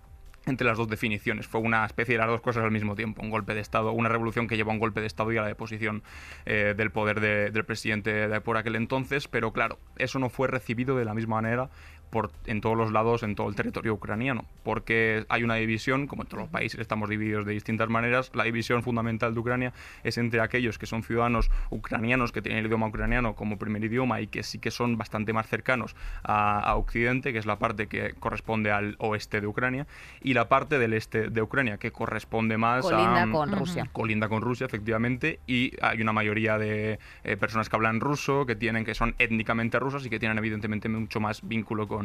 entre 0.48 0.66
las 0.66 0.78
dos 0.78 0.88
definiciones. 0.88 1.46
Fue 1.46 1.60
una 1.60 1.84
especie 1.84 2.14
de 2.14 2.18
las 2.18 2.28
dos 2.28 2.40
cosas 2.40 2.64
al 2.64 2.70
mismo 2.70 2.94
tiempo, 2.94 3.22
un 3.22 3.30
golpe 3.30 3.54
de 3.54 3.60
Estado, 3.60 3.92
una 3.92 4.08
revolución 4.08 4.48
que 4.48 4.56
llevó 4.56 4.70
a 4.70 4.74
un 4.74 4.80
golpe 4.80 5.00
de 5.00 5.06
Estado 5.06 5.32
y 5.32 5.36
a 5.36 5.42
la 5.42 5.48
deposición 5.48 6.02
eh, 6.46 6.74
del 6.76 6.90
poder 6.90 7.20
del 7.20 7.64
presidente 7.64 8.28
de 8.28 8.40
por 8.40 8.56
aquel 8.56 8.76
entonces, 8.76 9.28
pero 9.28 9.52
claro, 9.52 9.78
eso 9.96 10.18
no 10.18 10.30
fue 10.30 10.48
recibido 10.48 10.96
de 10.96 11.04
la 11.04 11.14
misma 11.14 11.36
manera 11.36 11.70
por, 12.10 12.30
en 12.46 12.60
todos 12.60 12.76
los 12.76 12.92
lados, 12.92 13.22
en 13.22 13.34
todo 13.34 13.48
el 13.48 13.54
territorio 13.54 13.94
ucraniano, 13.94 14.44
porque 14.62 15.24
hay 15.28 15.42
una 15.42 15.54
división, 15.56 16.06
como 16.06 16.22
en 16.22 16.28
todos 16.28 16.42
los 16.42 16.50
países 16.50 16.80
estamos 16.80 17.08
divididos 17.08 17.46
de 17.46 17.52
distintas 17.52 17.88
maneras, 17.88 18.30
la 18.34 18.44
división 18.44 18.82
fundamental 18.82 19.34
de 19.34 19.40
Ucrania 19.40 19.72
es 20.04 20.18
entre 20.18 20.40
aquellos 20.40 20.78
que 20.78 20.86
son 20.86 21.02
ciudadanos 21.02 21.50
ucranianos 21.70 22.32
que 22.32 22.42
tienen 22.42 22.60
el 22.60 22.66
idioma 22.66 22.86
ucraniano 22.86 23.34
como 23.34 23.58
primer 23.58 23.84
idioma 23.84 24.20
y 24.20 24.26
que 24.26 24.42
sí 24.42 24.58
que 24.58 24.70
son 24.70 24.96
bastante 24.96 25.32
más 25.32 25.46
cercanos 25.48 25.96
a, 26.22 26.74
Occidente, 26.78 27.32
que 27.32 27.38
es 27.38 27.46
la 27.46 27.58
parte 27.58 27.88
que 27.88 28.14
corresponde 28.18 28.70
al 28.70 28.94
oeste 28.98 29.40
de 29.40 29.46
Ucrania, 29.46 29.86
y 30.22 30.34
la 30.34 30.48
parte 30.48 30.78
del 30.78 30.92
este 30.92 31.28
de 31.28 31.42
Ucrania, 31.42 31.78
que 31.78 31.90
corresponde 31.90 32.56
más 32.56 32.84
colinda 32.84 33.22
a... 33.22 33.30
con 33.30 33.52
Rusia. 33.52 33.88
Colinda 33.92 34.28
con 34.28 34.42
Rusia, 34.42 34.66
efectivamente, 34.66 35.40
y 35.46 35.72
hay 35.82 36.00
una 36.00 36.12
mayoría 36.12 36.58
de 36.58 36.98
eh, 37.24 37.36
personas 37.36 37.68
que 37.68 37.76
hablan 37.76 38.00
ruso, 38.00 38.46
que 38.46 38.54
tienen 38.54 38.84
que 38.84 38.94
son 38.94 39.14
étnicamente 39.18 39.78
rusas 39.78 40.06
y 40.06 40.10
que 40.10 40.18
tienen 40.18 40.38
evidentemente 40.38 40.88
mucho 40.88 41.20
más 41.20 41.46
vínculo 41.46 41.88
con 41.88 41.97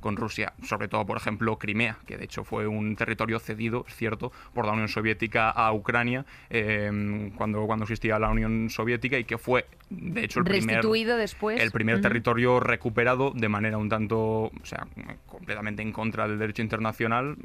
con, 0.00 0.16
Rusia, 0.16 0.52
sobre 0.62 0.88
todo, 0.88 1.06
por 1.06 1.16
ejemplo, 1.16 1.58
Crimea, 1.58 1.98
que 2.06 2.16
de 2.16 2.24
hecho 2.24 2.44
fue 2.44 2.66
un 2.66 2.96
territorio 2.96 3.38
cedido, 3.38 3.84
es 3.88 3.94
cierto, 3.94 4.32
por 4.54 4.66
la 4.66 4.72
Unión 4.72 4.88
Soviética 4.88 5.50
a 5.50 5.72
Ucrania 5.72 6.24
em, 6.48 7.30
cuando, 7.30 7.66
cuando 7.66 7.84
existía 7.84 8.18
la 8.18 8.30
Unión 8.30 8.70
Soviética 8.70 9.18
y 9.18 9.24
que 9.24 9.38
fue, 9.38 9.66
de 9.90 10.24
hecho, 10.24 10.40
el 10.40 10.44
primer, 10.44 10.84
después. 11.16 11.60
El 11.60 11.70
primer 11.70 12.00
territorio 12.00 12.60
recuperado 12.60 13.32
de 13.34 13.48
manera 13.48 13.78
un 13.78 13.88
tanto, 13.88 14.18
o 14.18 14.52
sea, 14.64 14.86
completamente 15.26 15.82
en 15.82 15.92
contra 15.92 16.28
del 16.28 16.38
derecho 16.38 16.62
internacional. 16.62 17.36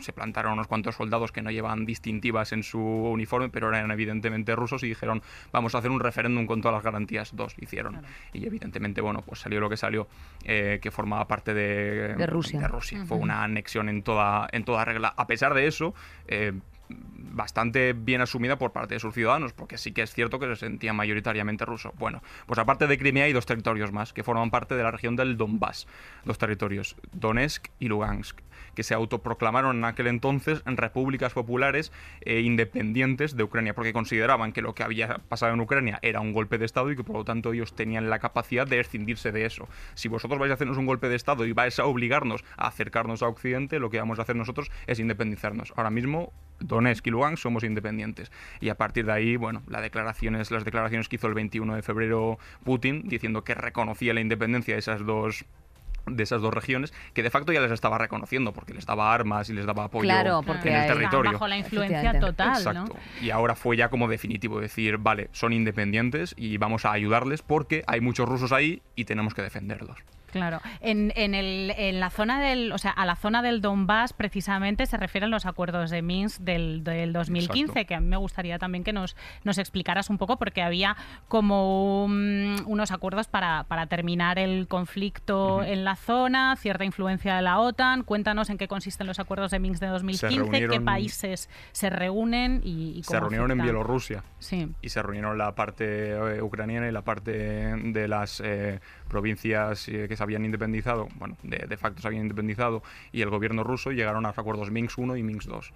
Se 0.00 0.12
plantaron 0.12 0.54
unos 0.54 0.66
cuantos 0.66 0.94
soldados 0.94 1.32
que 1.32 1.42
no 1.42 1.50
llevaban 1.50 1.84
distintivas 1.84 2.52
en 2.52 2.62
su 2.62 2.80
uniforme, 2.80 3.48
pero 3.48 3.68
eran 3.68 3.90
evidentemente 3.90 4.54
rusos 4.56 4.82
y 4.82 4.88
dijeron, 4.88 5.22
vamos 5.52 5.74
a 5.74 5.78
hacer 5.78 5.90
un 5.90 6.00
referéndum 6.00 6.46
con 6.46 6.60
todas 6.60 6.74
las 6.74 6.84
garantías. 6.84 7.34
Dos 7.34 7.54
hicieron. 7.58 8.02
Y 8.32 8.46
evidentemente, 8.46 9.00
bueno, 9.00 9.22
pues 9.22 9.40
salió 9.40 9.60
lo 9.60 9.68
que 9.68 9.76
salió, 9.76 10.08
eh, 10.44 10.78
que 10.82 10.90
formaba 10.90 11.26
parte 11.28 11.49
de, 11.54 12.26
Rusia. 12.26 12.70
Fue 13.06 13.16
una 13.16 13.44
anexión 13.44 13.88
en 13.88 14.02
toda, 14.02 14.48
en 14.52 14.64
toda 14.64 14.84
regla. 14.84 15.14
A 15.16 15.26
pesar 15.26 15.54
de 15.54 15.66
eso, 15.66 15.94
eh, 16.26 16.52
bastante 16.90 17.92
bien 17.92 18.20
asumida 18.20 18.58
por 18.58 18.72
parte 18.72 18.94
de 18.94 19.00
sus 19.00 19.14
ciudadanos, 19.14 19.52
porque 19.52 19.78
sí 19.78 19.92
que 19.92 20.02
es 20.02 20.12
cierto 20.12 20.38
que 20.38 20.46
se 20.46 20.56
sentían 20.56 20.96
mayoritariamente 20.96 21.64
rusos. 21.64 21.92
Bueno, 21.98 22.22
pues 22.46 22.58
aparte 22.58 22.86
de 22.86 22.98
Crimea 22.98 23.24
hay 23.24 23.32
dos 23.32 23.46
territorios 23.46 23.92
más 23.92 24.12
que 24.12 24.22
forman 24.22 24.50
parte 24.50 24.74
de 24.74 24.82
la 24.82 24.90
región 24.90 25.16
del 25.16 25.36
Donbass, 25.36 25.86
dos 26.24 26.38
territorios, 26.38 26.96
Donetsk 27.12 27.68
y 27.78 27.88
Lugansk 27.88 28.40
que 28.74 28.82
se 28.82 28.94
autoproclamaron 28.94 29.78
en 29.78 29.84
aquel 29.84 30.06
entonces 30.06 30.62
en 30.66 30.76
repúblicas 30.76 31.32
populares 31.32 31.92
e 32.20 32.40
independientes 32.40 33.36
de 33.36 33.42
Ucrania, 33.42 33.74
porque 33.74 33.92
consideraban 33.92 34.52
que 34.52 34.62
lo 34.62 34.74
que 34.74 34.82
había 34.82 35.18
pasado 35.28 35.52
en 35.52 35.60
Ucrania 35.60 35.98
era 36.02 36.20
un 36.20 36.32
golpe 36.32 36.58
de 36.58 36.66
Estado 36.66 36.90
y 36.90 36.96
que 36.96 37.04
por 37.04 37.16
lo 37.16 37.24
tanto 37.24 37.52
ellos 37.52 37.74
tenían 37.74 38.10
la 38.10 38.18
capacidad 38.18 38.66
de 38.66 38.80
escindirse 38.80 39.32
de 39.32 39.44
eso. 39.44 39.68
Si 39.94 40.08
vosotros 40.08 40.38
vais 40.38 40.50
a 40.50 40.54
hacernos 40.54 40.78
un 40.78 40.86
golpe 40.86 41.08
de 41.08 41.16
Estado 41.16 41.46
y 41.46 41.52
vais 41.52 41.78
a 41.78 41.84
obligarnos 41.84 42.44
a 42.56 42.68
acercarnos 42.68 43.22
a 43.22 43.28
Occidente, 43.28 43.78
lo 43.78 43.90
que 43.90 43.98
vamos 43.98 44.18
a 44.18 44.22
hacer 44.22 44.36
nosotros 44.36 44.70
es 44.86 44.98
independizarnos. 44.98 45.72
Ahora 45.76 45.90
mismo 45.90 46.32
Donetsk 46.60 47.06
y 47.06 47.10
Lugansk 47.10 47.42
somos 47.42 47.64
independientes. 47.64 48.30
Y 48.60 48.68
a 48.68 48.76
partir 48.76 49.06
de 49.06 49.12
ahí, 49.12 49.36
bueno, 49.36 49.62
las 49.68 49.82
declaraciones, 49.82 50.50
las 50.50 50.64
declaraciones 50.64 51.08
que 51.08 51.16
hizo 51.16 51.26
el 51.26 51.34
21 51.34 51.74
de 51.74 51.82
febrero 51.82 52.38
Putin, 52.64 53.02
diciendo 53.06 53.42
que 53.44 53.54
reconocía 53.54 54.14
la 54.14 54.20
independencia 54.20 54.74
de 54.74 54.80
esas 54.80 55.04
dos 55.04 55.44
de 56.06 56.22
esas 56.22 56.40
dos 56.40 56.52
regiones, 56.52 56.92
que 57.14 57.22
de 57.22 57.30
facto 57.30 57.52
ya 57.52 57.60
les 57.60 57.70
estaba 57.70 57.98
reconociendo, 57.98 58.52
porque 58.52 58.74
les 58.74 58.86
daba 58.86 59.12
armas 59.12 59.48
y 59.50 59.52
les 59.52 59.66
daba 59.66 59.84
apoyo 59.84 60.10
en 60.10 60.74
el 60.74 60.86
territorio. 60.86 61.32
Bajo 61.32 61.46
la 61.46 61.58
influencia 61.58 62.18
total. 62.18 62.56
Exacto. 62.56 62.96
Y 63.20 63.30
ahora 63.30 63.54
fue 63.54 63.76
ya 63.76 63.88
como 63.90 64.08
definitivo 64.08 64.60
decir, 64.60 64.98
vale, 64.98 65.28
son 65.32 65.52
independientes 65.52 66.34
y 66.36 66.56
vamos 66.56 66.84
a 66.84 66.92
ayudarles 66.92 67.42
porque 67.42 67.84
hay 67.86 68.00
muchos 68.00 68.28
rusos 68.28 68.52
ahí 68.52 68.82
y 68.96 69.04
tenemos 69.04 69.34
que 69.34 69.42
defenderlos. 69.42 69.98
Claro. 70.32 70.60
En, 70.80 71.12
en, 71.16 71.34
el, 71.34 71.72
en 71.76 72.00
la 72.00 72.10
zona 72.10 72.40
del, 72.40 72.72
o 72.72 72.78
sea, 72.78 72.90
a 72.90 73.04
la 73.06 73.16
zona 73.16 73.42
del 73.42 73.60
Donbass 73.60 74.12
precisamente 74.12 74.86
se 74.86 74.96
refieren 74.96 75.30
los 75.30 75.46
acuerdos 75.46 75.90
de 75.90 76.02
Minsk 76.02 76.40
del, 76.40 76.84
del 76.84 77.12
2015, 77.12 77.60
Exacto. 77.72 77.88
que 77.88 77.94
a 77.94 78.00
mí 78.00 78.06
me 78.06 78.16
gustaría 78.16 78.58
también 78.58 78.84
que 78.84 78.92
nos, 78.92 79.16
nos 79.44 79.58
explicaras 79.58 80.10
un 80.10 80.18
poco, 80.18 80.36
porque 80.38 80.62
había 80.62 80.96
como 81.28 82.04
un- 82.04 82.56
unos 82.66 82.90
acuerdos 82.92 83.28
para, 83.28 83.64
para 83.64 83.86
terminar 83.86 84.38
el 84.38 84.66
conflicto 84.68 85.62
en 85.62 85.84
la 85.84 85.96
zona, 85.96 86.56
cierta 86.56 86.84
influencia 86.84 87.36
de 87.36 87.42
la 87.42 87.58
OTAN. 87.58 88.02
Cuéntanos 88.02 88.50
en 88.50 88.58
qué 88.58 88.68
consisten 88.68 89.06
los 89.06 89.18
acuerdos 89.18 89.50
de 89.50 89.58
Minsk 89.58 89.80
de 89.80 89.86
2015, 89.88 90.68
qué 90.68 90.80
países 90.80 91.48
se 91.72 91.90
reúnen 91.90 92.60
y, 92.64 92.98
y 92.98 93.02
Se 93.02 93.08
cómo 93.08 93.20
reunieron 93.20 93.50
en. 93.52 93.60
Bielorrusia 93.62 94.24
Sí. 94.38 94.68
y 94.80 94.88
se 94.88 95.02
reunieron 95.02 95.36
la 95.38 95.54
parte 95.54 96.10
eh, 96.10 96.42
ucraniana 96.42 96.88
y 96.88 96.92
la 96.92 97.02
parte 97.02 97.30
de 97.32 98.08
las 98.08 98.40
eh, 98.44 98.80
provincias 99.08 99.88
eh, 99.88 100.06
que 100.08 100.16
se 100.20 100.24
habían 100.24 100.44
independizado, 100.44 101.08
bueno, 101.14 101.38
de, 101.42 101.64
de 101.66 101.76
facto 101.78 102.02
se 102.02 102.06
habían 102.08 102.24
independizado, 102.24 102.82
y 103.10 103.22
el 103.22 103.30
gobierno 103.30 103.64
ruso 103.64 103.90
llegaron 103.90 104.26
a 104.26 104.28
los 104.28 104.38
acuerdos 104.38 104.70
Minsk 104.70 104.98
1 104.98 105.16
y 105.16 105.22
Minsk 105.22 105.48
2. 105.48 105.72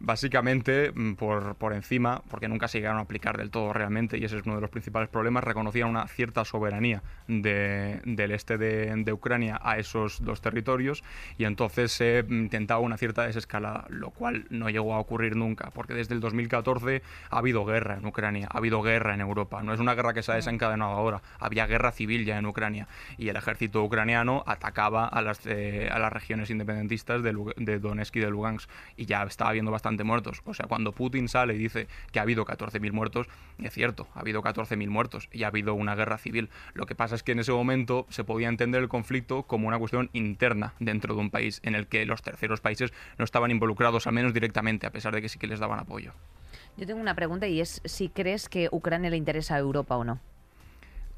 Básicamente, 0.00 0.92
mm, 0.94 1.14
por, 1.14 1.54
por 1.56 1.72
encima, 1.72 2.22
porque 2.30 2.48
nunca 2.48 2.68
se 2.68 2.78
llegaron 2.78 2.98
a 2.98 3.02
aplicar 3.02 3.36
del 3.36 3.50
todo 3.50 3.72
realmente, 3.72 4.18
y 4.18 4.24
ese 4.24 4.36
es 4.38 4.46
uno 4.46 4.56
de 4.56 4.60
los 4.60 4.70
principales 4.70 5.08
problemas, 5.08 5.44
reconocían 5.44 5.88
una 5.88 6.06
cierta 6.08 6.44
soberanía 6.44 7.02
de- 7.28 8.00
del 8.04 8.32
este 8.32 8.58
de, 8.58 8.92
de 8.96 9.12
Ucrania 9.12 9.60
a 9.62 9.78
esos 9.78 10.22
dos 10.24 10.40
territorios, 10.40 11.02
y 11.38 11.44
entonces 11.44 11.92
se 11.92 12.22
mm, 12.22 12.32
intentaba 12.34 12.80
una 12.80 12.96
cierta 12.96 13.22
desescalada, 13.24 13.86
lo 13.88 14.10
cual 14.10 14.46
no 14.50 14.68
llegó 14.68 14.94
a 14.94 14.98
ocurrir 14.98 15.36
nunca, 15.36 15.70
porque 15.70 15.94
desde 15.94 16.14
el 16.14 16.20
2014 16.20 17.02
ha 17.30 17.38
habido 17.38 17.64
guerra 17.64 17.96
en 17.96 18.06
Ucrania, 18.06 18.48
ha 18.52 18.58
habido 18.58 18.82
guerra 18.82 19.14
en 19.14 19.20
Europa, 19.20 19.62
no 19.62 19.72
es 19.72 19.80
una 19.80 19.94
guerra 19.94 20.12
que 20.12 20.22
se 20.22 20.32
ha 20.32 20.34
desencadenado 20.34 20.90
ahora, 20.92 21.22
había 21.38 21.66
guerra 21.66 21.92
civil 21.92 22.24
ya 22.24 22.38
en 22.38 22.46
Ucrania, 22.46 22.88
y 23.16 23.28
el 23.28 23.36
ejército 23.36 23.82
ucraniano 23.82 24.42
atacaba 24.46 25.06
a 25.06 25.22
las, 25.22 25.46
eh, 25.46 25.88
a 25.90 25.98
las 25.98 26.12
regiones 26.12 26.50
independentistas 26.50 27.22
de, 27.22 27.34
de 27.56 27.78
Donetsk 27.78 28.16
y 28.16 28.20
de 28.20 28.30
Lugansk, 28.30 28.68
y 28.96 29.06
ya 29.06 29.22
estaba 29.22 29.50
habiendo 29.50 29.70
bastante 29.70 29.83
muertos. 30.04 30.42
O 30.44 30.54
sea, 30.54 30.66
cuando 30.66 30.92
Putin 30.92 31.28
sale 31.28 31.54
y 31.54 31.58
dice 31.58 31.86
que 32.12 32.18
ha 32.18 32.22
habido 32.22 32.44
14.000 32.44 32.92
muertos, 32.92 33.28
es 33.62 33.72
cierto, 33.72 34.08
ha 34.14 34.20
habido 34.20 34.42
14.000 34.42 34.88
muertos 34.88 35.28
y 35.32 35.44
ha 35.44 35.48
habido 35.48 35.74
una 35.74 35.94
guerra 35.94 36.18
civil. 36.18 36.48
Lo 36.72 36.86
que 36.86 36.94
pasa 36.94 37.14
es 37.14 37.22
que 37.22 37.32
en 37.32 37.40
ese 37.40 37.52
momento 37.52 38.06
se 38.08 38.24
podía 38.24 38.48
entender 38.48 38.82
el 38.82 38.88
conflicto 38.88 39.44
como 39.44 39.68
una 39.68 39.78
cuestión 39.78 40.10
interna 40.12 40.74
dentro 40.80 41.14
de 41.14 41.20
un 41.20 41.30
país, 41.30 41.60
en 41.62 41.74
el 41.74 41.86
que 41.86 42.06
los 42.06 42.22
terceros 42.22 42.60
países 42.60 42.92
no 43.18 43.24
estaban 43.24 43.50
involucrados, 43.50 44.06
al 44.06 44.14
menos 44.14 44.32
directamente, 44.34 44.86
a 44.86 44.90
pesar 44.90 45.14
de 45.14 45.22
que 45.22 45.28
sí 45.28 45.38
que 45.38 45.46
les 45.46 45.60
daban 45.60 45.78
apoyo. 45.78 46.12
Yo 46.76 46.86
tengo 46.86 47.00
una 47.00 47.14
pregunta 47.14 47.46
y 47.46 47.60
es 47.60 47.80
si 47.84 48.08
crees 48.08 48.48
que 48.48 48.68
Ucrania 48.72 49.10
le 49.10 49.16
interesa 49.16 49.54
a 49.54 49.58
Europa 49.58 49.96
o 49.96 50.04
no. 50.04 50.20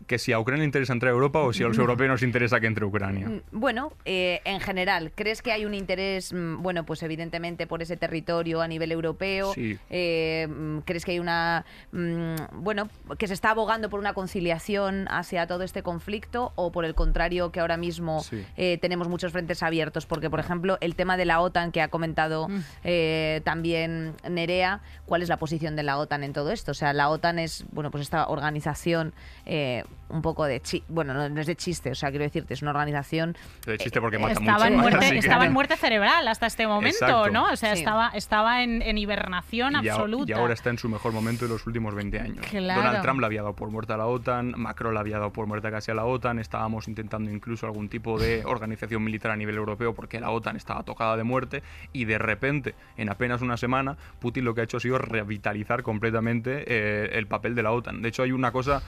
Que 0.07 0.19
si 0.19 0.33
a 0.33 0.39
Ucrania 0.39 0.61
le 0.61 0.67
interesa 0.67 0.93
entrar 0.93 1.11
a 1.11 1.15
Europa 1.15 1.41
o 1.41 1.53
si 1.53 1.63
a 1.65 1.69
los 1.69 1.79
europeos 1.79 2.09
nos 2.11 2.23
interesa 2.23 2.61
que 2.61 2.67
entre 2.67 2.85
Ucrania. 2.85 3.29
Mm, 3.29 3.41
Bueno, 3.53 3.93
eh, 4.05 4.41
en 4.45 4.61
general, 4.61 5.11
¿crees 5.15 5.43
que 5.43 5.53
hay 5.53 5.65
un 5.65 5.75
interés, 5.75 6.33
mm, 6.33 6.63
bueno, 6.63 6.85
pues 6.85 7.03
evidentemente 7.03 7.67
por 7.67 7.83
ese 7.83 7.97
territorio 7.97 8.61
a 8.63 8.69
nivel 8.69 8.93
europeo? 8.93 9.53
Sí. 9.55 9.79
Eh, 9.91 10.47
mm, 10.49 10.79
¿Crees 10.81 11.05
que 11.05 11.13
hay 11.13 11.19
una, 11.19 11.65
mm, 11.93 12.35
bueno, 12.63 12.89
que 13.19 13.27
se 13.27 13.35
está 13.35 13.51
abogando 13.51 13.91
por 13.91 13.99
una 14.01 14.13
conciliación 14.15 15.07
hacia 15.11 15.47
todo 15.47 15.63
este 15.65 15.83
conflicto 15.83 16.53
o 16.55 16.71
por 16.73 16.85
el 16.85 16.95
contrario 16.95 17.51
que 17.51 17.61
ahora 17.61 17.77
mismo 17.77 18.21
Sí. 18.21 18.45
eh, 18.57 18.79
tenemos 18.81 19.09
muchos 19.09 19.33
frentes 19.33 19.63
abiertos? 19.63 20.07
Porque, 20.07 20.31
por 20.31 20.41
ejemplo, 20.41 20.79
el 20.81 20.95
tema 20.95 21.17
de 21.17 21.25
la 21.25 21.41
OTAN 21.41 21.73
que 21.73 21.83
ha 21.83 21.89
comentado 21.89 22.49
Mm. 22.49 23.43
también 23.45 24.15
Nerea, 24.29 24.81
¿cuál 25.07 25.23
es 25.23 25.29
la 25.29 25.37
posición 25.39 25.77
de 25.77 25.83
la 25.83 25.99
OTAN 25.99 26.23
en 26.25 26.33
todo 26.33 26.51
esto? 26.53 26.71
O 26.71 26.75
sea, 26.75 26.93
la 26.93 27.09
OTAN 27.09 27.39
es, 27.39 27.65
bueno, 27.73 27.91
pues 27.91 28.03
esta 28.03 28.27
organización 28.29 29.13
eh, 29.47 29.85
un 30.09 30.23
poco 30.23 30.45
de 30.45 30.61
chi 30.61 30.83
bueno, 30.89 31.13
no, 31.15 31.29
no 31.29 31.41
es 31.41 31.47
de 31.47 31.57
chiste, 31.57 31.91
o 31.91 31.95
sea, 31.95 32.11
quiero 32.11 32.25
decirte, 32.25 32.55
es 32.55 32.63
una 32.63 32.71
organización 32.71 33.37
De 33.65 33.77
chiste 33.79 34.01
porque 34.01 34.19
mata 34.19 34.33
estaba, 34.35 34.59
mucho. 34.59 34.67
en 34.69 34.77
muerte, 34.79 34.99
así 35.05 35.11
que- 35.15 35.19
estaba 35.19 35.47
en 35.47 35.53
muerte 35.53 35.77
cerebral 35.77 36.29
hasta 36.29 36.47
este 36.47 36.67
momento, 36.67 36.99
Exacto. 37.05 37.31
¿no? 37.31 37.45
O 37.53 37.57
sea, 37.57 37.75
Sí. 37.75 37.81
estaba, 37.81 38.09
estaba 38.15 38.63
en, 38.63 38.83
en 38.83 38.99
hibernación 38.99 39.75
y, 39.83 39.89
a- 39.89 39.93
absoluta. 39.95 40.31
y 40.31 40.33
ahora 40.35 40.55
está 40.55 40.71
en 40.71 40.79
su 40.79 40.89
mejor 40.89 41.13
momento 41.13 41.45
de 41.47 41.53
los 41.53 41.67
últimos 41.67 41.95
20 41.95 42.21
años. 42.21 42.47
Claro. 42.51 42.83
Donald 42.83 43.03
Trump 43.03 43.21
le 43.21 43.27
había 43.27 43.43
dado 43.43 43.55
por 43.57 43.71
muerta 43.71 43.95
a 43.95 43.97
la 43.97 44.07
OTAN, 44.07 44.55
Macron 44.57 44.95
le 44.95 45.01
había 45.01 45.19
dado 45.19 45.33
por 45.33 45.47
muerta 45.47 45.71
casi 45.71 45.91
a 45.91 45.95
la 45.95 46.05
OTAN, 46.05 46.39
estábamos 46.39 46.89
intentando 46.89 47.31
incluso 47.31 47.67
algún 47.67 47.89
tipo 47.89 48.19
de 48.19 48.43
organización 48.47 49.03
militar 49.03 49.33
a 49.33 49.37
nivel 49.37 49.57
europeo 49.57 49.95
porque 49.95 50.21
la 50.21 50.31
OTAN 50.31 50.57
estaba 50.57 50.83
tocada 50.85 51.17
de 51.17 51.25
muerte 51.25 51.63
y 51.93 52.05
de 52.05 52.19
repente, 52.19 52.75
en 52.97 53.11
apenas 53.11 53.43
una 53.43 53.57
semana, 53.57 53.97
Putin 54.21 54.45
lo 54.45 54.55
que 54.55 54.61
ha 54.61 54.65
hecho 54.65 54.77
ha 54.77 54.81
sido 54.81 54.99
revitalizar 54.99 55.83
completamente 55.83 56.65
eh, 56.67 57.11
el 57.19 57.27
papel 57.27 57.55
de 57.55 57.63
la 57.63 57.73
OTAN. 57.73 58.03
De 58.03 58.09
hecho, 58.09 58.23
hay 58.23 58.33
una 58.33 58.53
cosa 58.53 58.83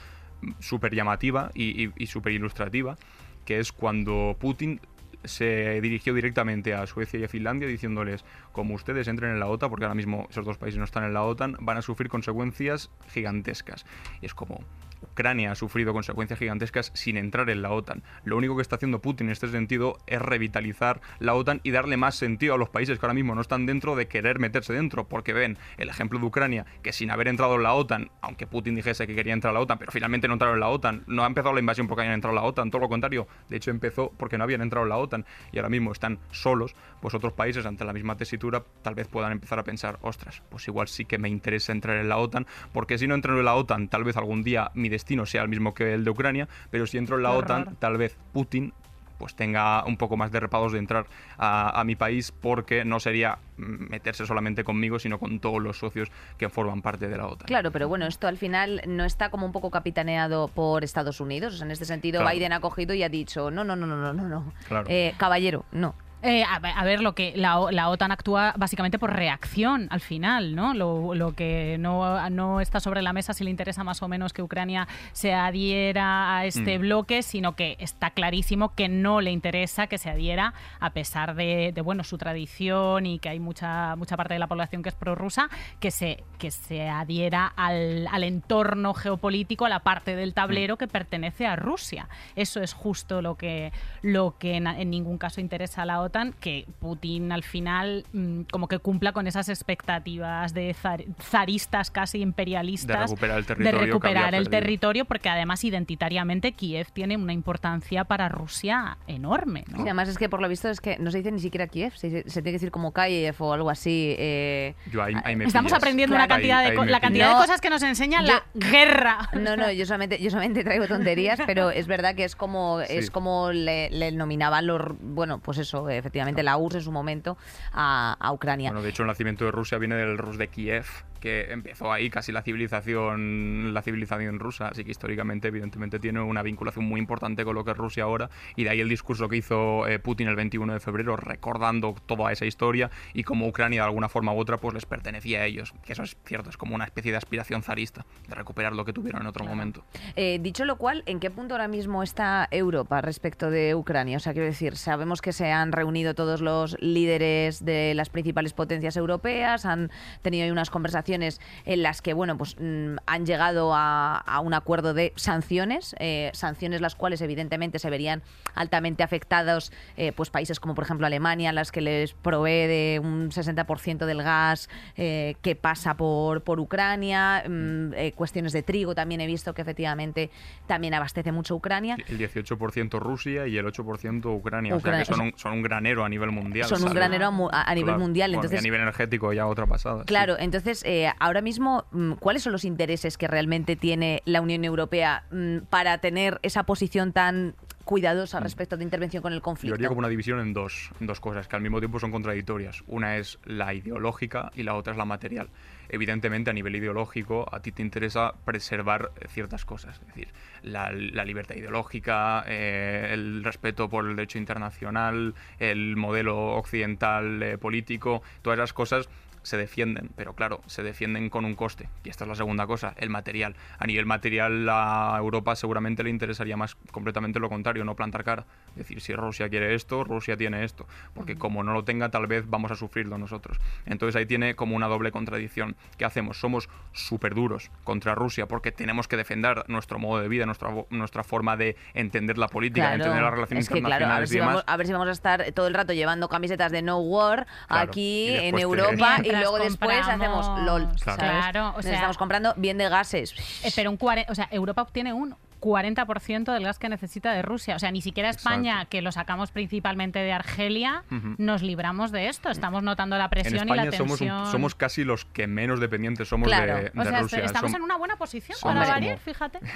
súper 0.59 0.95
llamativa 0.95 1.51
y, 1.53 1.89
y- 2.01 2.07
súper 2.07 2.33
ilustrativa, 2.33 2.97
que 3.45 3.59
es 3.59 3.71
cuando 3.71 4.35
Putin 4.39 4.79
se 5.25 5.81
dirigió 5.81 6.13
directamente 6.13 6.73
a 6.73 6.87
Suecia 6.87 7.19
y 7.19 7.23
a 7.25 7.27
Finlandia 7.27 7.67
diciéndoles, 7.67 8.23
como 8.53 8.73
ustedes 8.73 9.07
entren 9.09 9.31
en 9.31 9.39
la 9.39 9.47
OTAN, 9.47 9.69
porque 9.69 9.85
ahora 9.85 9.95
mismo 9.95 10.27
esos 10.29 10.45
dos 10.45 10.57
países 10.57 10.77
no 10.77 10.85
están 10.85 11.03
en 11.03 11.13
la 11.13 11.23
OTAN, 11.23 11.57
van 11.59 11.77
a 11.77 11.81
sufrir 11.81 12.09
consecuencias 12.09 12.89
gigantescas. 13.09 13.85
Y 14.21 14.27
es 14.27 14.33
como, 14.33 14.63
Ucrania 15.01 15.51
ha 15.51 15.55
sufrido 15.55 15.93
consecuencias 15.93 16.39
gigantescas 16.39 16.91
sin 16.93 17.17
entrar 17.17 17.49
en 17.49 17.61
la 17.61 17.71
OTAN. 17.71 18.03
Lo 18.23 18.37
único 18.37 18.55
que 18.55 18.61
está 18.61 18.75
haciendo 18.75 19.01
Putin 19.01 19.27
en 19.27 19.31
este 19.31 19.47
sentido 19.47 19.97
es 20.07 20.21
revitalizar 20.21 21.01
la 21.19 21.33
OTAN 21.33 21.61
y 21.63 21.71
darle 21.71 21.97
más 21.97 22.15
sentido 22.15 22.53
a 22.53 22.57
los 22.57 22.69
países 22.69 22.99
que 22.99 23.05
ahora 23.05 23.13
mismo 23.13 23.35
no 23.35 23.41
están 23.41 23.65
dentro 23.65 23.95
de 23.95 24.07
querer 24.07 24.39
meterse 24.39 24.73
dentro, 24.73 25.07
porque 25.07 25.33
ven 25.33 25.57
el 25.77 25.89
ejemplo 25.89 26.19
de 26.19 26.25
Ucrania, 26.25 26.65
que 26.81 26.93
sin 26.93 27.11
haber 27.11 27.27
entrado 27.27 27.55
en 27.55 27.63
la 27.63 27.73
OTAN, 27.73 28.11
aunque 28.21 28.47
Putin 28.47 28.75
dijese 28.75 29.07
que 29.07 29.15
quería 29.15 29.33
entrar 29.33 29.51
a 29.51 29.53
la 29.53 29.61
OTAN, 29.61 29.79
pero 29.79 29.91
finalmente 29.91 30.27
no 30.27 30.33
entraron 30.33 30.55
en 30.55 30.61
la 30.61 30.69
OTAN, 30.69 31.03
no 31.07 31.23
ha 31.23 31.27
empezado 31.27 31.53
la 31.53 31.59
invasión 31.59 31.87
porque 31.87 32.01
hayan 32.01 32.15
entrado 32.15 32.35
en 32.35 32.41
la 32.41 32.47
OTAN, 32.47 32.71
todo 32.71 32.81
lo 32.81 32.89
contrario, 32.89 33.27
de 33.49 33.57
hecho 33.57 33.71
empezó 33.71 34.11
porque 34.17 34.37
no 34.37 34.43
habían 34.43 34.61
entrado 34.61 34.85
en 34.85 34.89
la 34.89 34.97
OTAN 34.97 35.25
y 35.51 35.57
ahora 35.57 35.69
mismo 35.69 35.91
están 35.91 36.19
solos, 36.31 36.75
pues 37.01 37.13
otros 37.13 37.33
países 37.33 37.65
ante 37.65 37.85
la 37.85 37.93
misma 37.93 38.17
tesitura 38.17 38.63
tal 38.81 38.95
vez 38.95 39.07
puedan 39.07 39.31
empezar 39.31 39.59
a 39.59 39.63
pensar, 39.63 39.99
ostras, 40.01 40.43
pues 40.49 40.67
igual 40.67 40.87
sí 40.87 41.05
que 41.05 41.17
me 41.17 41.29
interesa 41.29 41.71
entrar 41.71 41.97
en 41.97 42.09
la 42.09 42.17
OTAN, 42.17 42.47
porque 42.73 42.97
si 42.97 43.07
no 43.07 43.15
entro 43.15 43.37
en 43.37 43.45
la 43.45 43.55
OTAN, 43.55 43.87
tal 43.87 44.03
vez 44.03 44.17
algún 44.17 44.43
día 44.43 44.71
mi 44.73 44.88
destino 44.89 45.25
sea 45.25 45.41
el 45.43 45.49
mismo 45.49 45.73
que 45.73 45.93
el 45.93 46.03
de 46.03 46.09
Ucrania, 46.11 46.47
pero 46.71 46.85
si 46.87 46.97
entro 46.97 47.17
en 47.17 47.23
la 47.23 47.31
Qué 47.31 47.37
OTAN, 47.37 47.75
tal 47.79 47.97
vez 47.97 48.17
Putin 48.33 48.73
pues 49.17 49.35
tenga 49.35 49.83
un 49.83 49.97
poco 49.97 50.15
más 50.15 50.31
de 50.31 50.39
repados 50.39 50.71
de 50.71 50.79
entrar 50.79 51.05
a, 51.37 51.77
a 51.77 51.83
mi 51.83 51.97
país 51.97 52.31
porque 52.31 52.85
no 52.85 53.01
sería 53.01 53.39
meterse 53.57 54.25
solamente 54.25 54.63
conmigo, 54.63 54.97
sino 54.97 55.19
con 55.19 55.41
todos 55.41 55.61
los 55.61 55.77
socios 55.77 56.09
que 56.37 56.47
forman 56.47 56.81
parte 56.81 57.09
de 57.09 57.17
la 57.17 57.27
OTAN. 57.27 57.45
Claro, 57.47 57.69
pero 57.71 57.89
bueno, 57.89 58.05
esto 58.07 58.27
al 58.29 58.37
final 58.37 58.81
no 58.87 59.03
está 59.03 59.29
como 59.29 59.45
un 59.45 59.51
poco 59.51 59.71
capitaneado 59.71 60.47
por 60.47 60.85
Estados 60.85 61.19
Unidos. 61.19 61.53
O 61.53 61.57
sea, 61.57 61.65
en 61.65 61.71
este 61.71 61.83
sentido, 61.83 62.21
Claro. 62.21 62.33
Biden 62.33 62.53
ha 62.53 62.61
cogido 62.61 62.93
y 62.93 63.03
ha 63.03 63.09
dicho, 63.09 63.51
no, 63.51 63.65
no, 63.65 63.75
no, 63.75 63.85
no, 63.85 63.97
no, 63.97 64.13
no, 64.13 64.29
no. 64.29 64.53
Claro. 64.69 64.85
Eh, 64.89 65.13
caballero, 65.17 65.65
no. 65.73 65.95
Eh, 66.21 66.43
a, 66.43 66.59
ver- 66.59 66.73
a 66.75 66.83
ver, 66.83 67.01
lo 67.01 67.15
que 67.15 67.31
la, 67.37 67.57
la 67.71 67.87
OTAN 67.89 68.11
actúa 68.11 68.53
básicamente 68.57 68.99
por 68.99 69.13
reacción 69.15 69.87
al 69.89 70.01
final, 70.01 70.53
¿no? 70.53 70.73
Lo, 70.73 71.15
lo 71.15 71.33
que 71.33 71.77
no, 71.79 72.29
no 72.29 72.59
está 72.59 72.81
sobre 72.81 73.01
la 73.01 73.13
mesa 73.13 73.31
si 73.33 73.45
le 73.45 73.49
interesa 73.49 73.85
más 73.85 74.03
o 74.03 74.09
menos 74.09 74.33
que 74.33 74.41
Ucrania 74.41 74.85
se 75.13 75.33
adhiera 75.33 76.35
a 76.37 76.45
este 76.45 76.77
Mm. 76.77 76.81
bloque, 76.81 77.23
sino 77.23 77.55
que 77.55 77.77
está 77.79 78.09
clarísimo 78.11 78.75
que 78.75 78.89
no 78.89 79.21
le 79.21 79.31
interesa 79.31 79.87
que 79.87 79.97
se 79.97 80.09
adhiera 80.09 80.53
a 80.81 80.89
pesar 80.89 81.35
de, 81.35 81.71
de, 81.73 81.81
bueno 81.81 82.03
su 82.03 82.17
tradición 82.17 83.05
y 83.05 83.19
que 83.19 83.29
hay 83.29 83.39
mucha 83.39 83.95
mucha 83.95 84.17
parte 84.17 84.33
de 84.33 84.39
la 84.39 84.47
población 84.47 84.83
que 84.83 84.89
es 84.89 84.95
prorrusa 84.95 85.49
que 85.79 85.89
se 85.89 86.23
que 86.37 86.51
se 86.51 86.89
adhiera 86.89 87.47
al, 87.55 88.07
al 88.11 88.23
entorno 88.25 88.93
geopolítico, 88.93 89.65
a 89.65 89.69
la 89.69 89.79
parte 89.79 90.15
del 90.17 90.33
tablero 90.33 90.77
que 90.77 90.87
pertenece 90.87 91.45
a 91.47 91.55
Rusia. 91.55 92.09
Eso 92.35 92.61
es 92.61 92.73
justo 92.73 93.21
lo 93.21 93.35
que 93.35 93.71
lo 94.01 94.37
que 94.37 94.55
en, 94.55 94.67
en 94.67 94.89
ningún 94.89 95.17
caso 95.17 95.39
interesa 95.39 95.83
a 95.83 95.85
la 95.85 96.01
OTAN, 96.01 96.08
que 96.39 96.65
Putin 96.79 97.31
al 97.31 97.43
final 97.43 98.05
mm, 98.13 98.41
como 98.51 98.67
que 98.67 98.79
cumpla 98.79 99.11
con 99.11 99.27
esas 99.27 99.49
expectativas 99.49 100.53
de 100.53 100.75
zar- 100.75 101.05
zaristas 101.21 101.91
casi 101.91 102.19
imperialistas 102.21 102.87
De 103.09 103.15
recuperar 103.15 103.37
el 103.39 103.43
de 103.45 103.47
territorio 103.47 103.79
que 103.79 103.85
recuperar 103.85 104.35
el 104.35 104.49
territorio, 104.49 105.05
porque 105.05 105.29
además 105.29 105.63
identitariamente 105.63 106.51
Kiev 106.53 106.87
tiene 106.91 107.17
una 107.17 107.33
importancia 107.33 108.03
para 108.03 108.29
Rusia 108.29 108.97
enorme. 109.07 109.63
¿no? 109.69 109.77
Sí, 109.77 109.83
además 109.83 110.09
es 110.09 110.17
que 110.17 110.29
por 110.29 110.41
lo 110.41 110.49
visto 110.49 110.69
es 110.69 110.81
que 110.81 110.97
no 110.99 111.11
se 111.11 111.17
dice 111.17 111.31
ni 111.31 111.39
siquiera 111.39 111.67
Kiev, 111.67 111.93
se, 111.95 112.09
se 112.09 112.41
tiene 112.41 112.43
que 112.43 112.51
decir 112.53 112.71
como 112.71 112.93
Kiev 112.93 113.35
o 113.39 113.53
algo 113.53 113.69
así. 113.69 114.15
eh, 114.17 114.75
Yo 114.91 115.03
ahí- 115.03 115.13
ahí 115.23 115.35
me 115.35 115.45
Estamos 115.45 115.71
pillas. 115.71 115.81
aprendiendo 115.83 116.15
una 116.15 116.27
cantidad, 116.27 116.59
Ahí- 116.59 116.71
de, 116.77 116.85
la 116.85 116.99
cantidad 116.99 117.27
pillas. 117.27 117.39
de 117.39 117.45
cosas 117.45 117.61
que 117.61 117.69
nos 117.69 117.83
enseña 117.83 118.21
la 118.21 118.43
guerra. 118.53 119.17
No, 119.39 119.55
no, 119.55 119.71
yo 119.71 119.85
solamente, 119.85 120.19
yo 120.21 120.29
solamente 120.29 120.63
traigo 120.63 120.87
tonterías, 120.87 121.39
pero 121.45 121.69
es 121.71 121.87
verdad 121.87 122.13
que 122.15 122.23
es 122.25 122.35
como, 122.35 122.81
es 122.81 123.09
como 123.09 123.51
le, 123.51 123.89
le 123.89 124.11
nominaban 124.11 124.67
los, 124.67 124.81
bueno, 125.01 125.39
pues 125.39 125.57
eso, 125.59 125.87
efectivamente 125.99 126.43
la 126.43 126.57
URSS 126.57 126.75
en 126.75 126.81
su 126.81 126.91
momento 126.91 127.37
a, 127.71 128.15
a 128.19 128.31
Ucrania. 128.31 128.69
Bueno, 128.69 128.81
de 128.81 128.89
hecho, 128.89 129.03
el 129.03 129.07
nacimiento 129.07 129.45
de 129.45 129.51
Rusia 129.51 129.77
viene 129.77 129.95
del 129.95 130.17
Rus 130.17 130.37
de 130.37 130.47
Kiev, 130.47 130.85
que 131.19 131.51
empezó 131.51 131.91
ahí 131.91 132.09
casi 132.09 132.31
la 132.31 132.41
civilización, 132.41 133.73
la 133.73 133.81
civilización 133.81 134.39
rusa, 134.39 134.69
así 134.69 134.83
que 134.83 134.91
históricamente, 134.91 135.49
evidentemente, 135.49 135.99
tiene 135.99 136.21
una 136.21 136.41
vinculación 136.41 136.85
muy 136.85 136.99
importante 136.99 137.43
con 137.45 137.55
lo 137.55 137.63
que 137.63 137.71
es 137.71 137.77
Rusia 137.77 138.03
ahora, 138.03 138.29
y 138.55 138.63
de 138.63 138.69
ahí 138.69 138.81
el 138.81 138.89
discurso 138.89 139.27
que 139.29 139.37
hizo 139.37 139.87
eh, 139.87 139.99
Putin 139.99 140.27
el 140.27 140.35
21 140.35 140.73
de 140.73 140.79
febrero, 140.79 141.15
recordando 141.15 141.95
toda 142.05 142.31
esa 142.31 142.45
historia 142.45 142.89
y 143.13 143.23
cómo 143.23 143.47
Ucrania 143.47 143.81
de 143.81 143.87
alguna 143.87 144.09
forma 144.09 144.33
u 144.33 144.39
otra 144.39 144.57
pues 144.57 144.73
les 144.73 144.85
pertenecía 144.85 145.41
a 145.41 145.45
ellos, 145.45 145.73
que 145.85 145.93
eso 145.93 146.03
es 146.03 146.17
cierto, 146.25 146.49
es 146.49 146.57
como 146.57 146.75
una 146.75 146.85
especie 146.85 147.11
de 147.11 147.17
aspiración 147.17 147.63
zarista, 147.63 148.05
de 148.27 148.35
recuperar 148.35 148.73
lo 148.73 148.85
que 148.85 148.93
tuvieron 148.93 149.21
en 149.21 149.27
otro 149.27 149.45
momento. 149.45 149.83
Eh, 150.15 150.39
dicho 150.41 150.65
lo 150.65 150.77
cual, 150.77 151.03
¿en 151.05 151.19
qué 151.19 151.29
punto 151.29 151.55
ahora 151.55 151.67
mismo 151.67 152.03
está 152.03 152.47
Europa 152.51 153.01
respecto 153.01 153.49
de 153.49 153.75
Ucrania? 153.75 154.17
O 154.17 154.19
sea, 154.19 154.33
quiero 154.33 154.47
decir, 154.47 154.77
sabemos 154.77 155.21
que 155.21 155.33
se 155.33 155.51
han 155.51 155.71
reunido 155.71 156.13
todos 156.13 156.41
los 156.41 156.77
líderes 156.79 157.63
de 157.63 157.93
las 157.95 158.09
principales 158.09 158.53
potencias 158.53 158.95
europeas, 158.97 159.65
han 159.65 159.91
tenido 160.21 160.51
unas 160.51 160.69
conversaciones 160.69 161.08
en 161.13 161.83
las 161.83 162.01
que, 162.01 162.13
bueno, 162.13 162.37
pues 162.37 162.55
mm, 162.59 162.97
han 163.05 163.25
llegado 163.25 163.71
a, 163.73 164.39
un 164.43 164.53
acuerdo 164.53 164.93
de 164.93 165.13
sanciones, 165.15 165.95
eh, 165.99 166.31
sanciones 166.33 166.81
las 166.81 166.95
cuales 166.95 167.21
evidentemente 167.21 167.79
se 167.79 167.89
verían 167.89 168.21
altamente 168.55 169.03
afectados 169.03 169.71
eh, 169.97 170.13
pues 170.15 170.29
países 170.29 170.59
como 170.59 170.75
por 170.75 170.83
ejemplo 170.83 171.05
Alemania, 171.05 171.51
las 171.51 171.71
que 171.71 171.81
les 171.81 172.13
provee 172.13 172.67
de 172.67 173.01
un 173.03 173.31
60% 173.31 174.05
del 174.05 174.23
gas 174.23 174.69
eh, 174.95 175.35
que 175.41 175.55
pasa 175.55 175.95
por, 175.95 176.43
por 176.43 176.59
Ucrania, 176.59 177.43
mm, 177.47 177.91
cuestiones 178.15 178.53
de 178.53 178.63
trigo 178.63 178.95
también 178.95 179.21
he 179.21 179.27
visto 179.27 179.53
que 179.53 179.61
efectivamente 179.61 180.29
también 180.67 180.93
abastece 180.93 181.31
mucho 181.31 181.55
Ucrania. 181.55 181.97
El 182.07 182.17
18% 182.17 182.99
Rusia 182.99 183.47
y 183.47 183.57
el 183.57 183.65
8% 183.65 184.35
Ucrania, 184.35 184.75
o 184.75 184.79
sea 184.79 184.99
que 184.99 185.05
son 185.05 185.21
un, 185.21 185.33
son 185.35 185.53
un, 185.53 185.61
granero 185.61 186.05
a 186.05 186.09
nivel 186.09 186.31
mundial. 186.31 186.67
Son 186.67 186.83
un 186.83 186.93
granero 186.93 187.49
a, 187.51 187.75
nivel 187.75 187.97
mundial. 187.97 188.33
Entonces, 188.33 188.59
a 188.59 188.63
nivel 188.63 188.81
energético 188.81 189.33
ya 189.33 189.47
otra 189.47 189.65
pasada. 189.65 190.03
Claro, 190.05 190.37
entonces 190.39 190.83
ahora 191.19 191.41
mismo, 191.41 191.85
mm, 191.91 192.13
¿cuáles 192.13 192.43
son 192.43 192.53
los 192.53 192.65
intereses 192.65 193.17
que 193.17 193.27
realmente 193.27 193.75
tiene 193.75 194.21
la 194.25 194.41
Unión 194.41 194.63
Europea 194.63 195.23
mm, 195.31 195.59
para 195.69 195.97
tener 195.99 196.39
esa 196.43 196.63
posición 196.63 197.13
tan 197.13 197.55
cuidadosa 197.89 198.39
mm. 198.39 198.43
respecto 198.43 198.77
de 198.77 198.83
intervención 198.83 199.23
con 199.23 199.33
el 199.33 199.41
conflicto. 199.41 199.71
Yo 199.71 199.73
haría 199.73 199.87
como 199.87 199.97
una 199.97 200.09
división 200.09 200.39
en 200.39 200.53
dos, 200.53 200.91
dos 200.99 201.19
cosas 201.19 201.47
que 201.47 201.55
al 201.55 201.63
mismo 201.63 201.79
tiempo 201.79 201.99
son 201.99 202.11
contradictorias. 202.11 202.83
Una 202.85 203.17
es 203.17 203.39
la 203.45 203.73
ideológica 203.73 204.51
y 204.53 204.61
la 204.61 204.75
otra 204.75 204.93
es 204.93 204.97
la 204.97 205.05
material. 205.05 205.49
Evidentemente, 205.89 206.51
a 206.51 206.53
nivel 206.53 206.75
ideológico, 206.75 207.47
a 207.51 207.61
ti 207.61 207.71
te 207.71 207.81
interesa 207.81 208.35
preservar 208.45 209.11
ciertas 209.29 209.65
cosas, 209.65 209.99
es 210.01 210.05
decir, 210.05 210.27
la, 210.61 210.91
libertad 210.91 211.55
ideológica, 211.55 212.43
eh, 212.47 213.09
el 213.11 213.43
respeto 213.43 213.89
por 213.89 214.05
el 214.05 214.15
derecho 214.15 214.37
internacional, 214.37 215.33
el 215.57 215.95
modelo 215.95 216.57
occidental 216.57 217.41
eh, 217.41 217.57
político, 217.57 218.21
todas 218.43 218.59
esas 218.59 218.73
cosas 218.73 219.09
se 219.43 219.57
defienden, 219.57 220.09
pero 220.15 220.33
claro, 220.33 220.61
se 220.67 220.83
defienden 220.83 221.29
con 221.29 221.45
un 221.45 221.55
coste. 221.55 221.89
Y 222.03 222.09
esta 222.09 222.23
es 222.23 222.27
la 222.27 222.35
segunda 222.35 222.67
cosa, 222.67 222.93
el 222.97 223.09
material. 223.09 223.55
A 223.77 223.85
nivel 223.85 224.05
material 224.05 224.67
a 224.69 225.15
Europa 225.17 225.55
seguramente 225.55 226.03
le 226.03 226.09
interesaría 226.09 226.57
más 226.57 226.75
completamente 226.91 227.39
lo 227.39 227.49
contrario, 227.49 227.83
no 227.83 227.95
plantar 227.95 228.23
cara. 228.23 228.45
Es 228.79 228.87
decir, 228.87 229.01
si 229.01 229.13
Rusia 229.13 229.49
quiere 229.49 229.75
esto, 229.75 230.05
Rusia 230.05 230.37
tiene 230.37 230.63
esto. 230.63 230.87
Porque 231.13 231.37
como 231.37 231.63
no 231.63 231.73
lo 231.73 231.83
tenga, 231.83 232.09
tal 232.09 232.27
vez 232.27 232.49
vamos 232.49 232.71
a 232.71 232.75
sufrirlo 232.75 233.17
nosotros. 233.17 233.57
Entonces 233.85 234.15
ahí 234.15 234.25
tiene 234.25 234.55
como 234.55 234.75
una 234.75 234.87
doble 234.87 235.11
contradicción. 235.11 235.75
¿Qué 235.97 236.05
hacemos? 236.05 236.39
Somos 236.39 236.69
súper 236.93 237.35
duros 237.35 237.71
contra 237.83 238.15
Rusia 238.15 238.47
porque 238.47 238.71
tenemos 238.71 239.09
que 239.09 239.17
defender 239.17 239.65
nuestro 239.67 239.99
modo 239.99 240.21
de 240.21 240.29
vida, 240.29 240.45
nuestra, 240.45 240.69
nuestra 240.91 241.23
forma 241.25 241.57
de 241.57 241.75
entender 241.93 242.37
la 242.37 242.47
política, 242.47 242.93
entender 242.93 243.21
las 243.21 243.33
relaciones 243.33 243.69
internacionales 243.69 244.31
y 244.31 244.39
demás. 244.39 244.63
a 244.65 244.77
ver 244.77 244.87
si 244.87 244.93
vamos 244.93 245.09
a 245.09 245.11
estar 245.11 245.51
todo 245.51 245.67
el 245.67 245.73
rato 245.73 245.91
llevando 245.91 246.29
camisetas 246.29 246.71
de 246.71 246.81
no 246.81 246.99
war 246.99 247.47
aquí 247.67 248.29
en 248.29 248.57
Europa 248.57 249.17
y 249.23 249.31
luego 249.31 249.59
después 249.59 250.07
hacemos 250.07 250.47
LOL. 250.61 250.87
Claro, 251.03 251.73
o 251.75 251.81
sea, 251.81 251.95
estamos 251.95 252.17
comprando 252.17 252.53
bien 252.55 252.77
de 252.77 252.87
gases. 252.87 253.33
Eh, 253.63 253.71
pero 253.75 253.91
un 253.91 253.99
o 253.99 254.35
sea, 254.35 254.47
Europa 254.51 254.83
obtiene 254.83 255.11
un 255.11 255.35
40% 255.59 256.53
del 256.53 256.63
gas 256.63 256.79
que 256.79 256.89
necesita 256.89 257.33
de 257.33 257.41
Rusia. 257.41 257.75
O 257.75 257.79
sea, 257.79 257.91
ni 257.91 258.01
siquiera 258.01 258.29
España, 258.29 258.85
que 258.85 259.01
lo 259.01 259.11
sacamos 259.11 259.51
principalmente 259.51 260.19
de 260.19 260.31
Argelia, 260.31 261.03
nos 261.37 261.61
libramos 261.61 262.11
de 262.11 262.27
esto. 262.27 262.49
Estamos 262.49 262.83
notando 262.83 263.17
la 263.17 263.29
presión 263.29 263.67
y 263.67 263.75
la 263.75 263.89
tensión. 263.89 264.17
Somos, 264.17 264.51
somos 264.51 264.75
casi 264.75 265.03
los 265.03 265.25
que 265.25 265.47
menos 265.47 265.79
dependientes 265.79 266.27
somos 266.27 266.49
de, 266.49 266.91
o 266.95 267.03
sea, 267.03 267.21
Rusia. 267.21 267.39
Estamos 267.39 267.73
en 267.73 267.81
una 267.81 267.97
buena 267.97 268.15
posición 268.15 268.57
para 268.61 268.85
variar, 268.85 269.19
fíjate. 269.19 269.59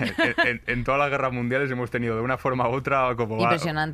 En, 0.67 0.83
todas 0.83 0.99
las 0.99 1.09
guerras 1.09 1.31
mundiales 1.31 1.71
hemos 1.71 1.89
tenido 1.89 2.15
de 2.15 2.21
una 2.21 2.37
forma 2.37 2.67
u 2.67 2.73
otra 2.73 3.15
como, 3.15 3.37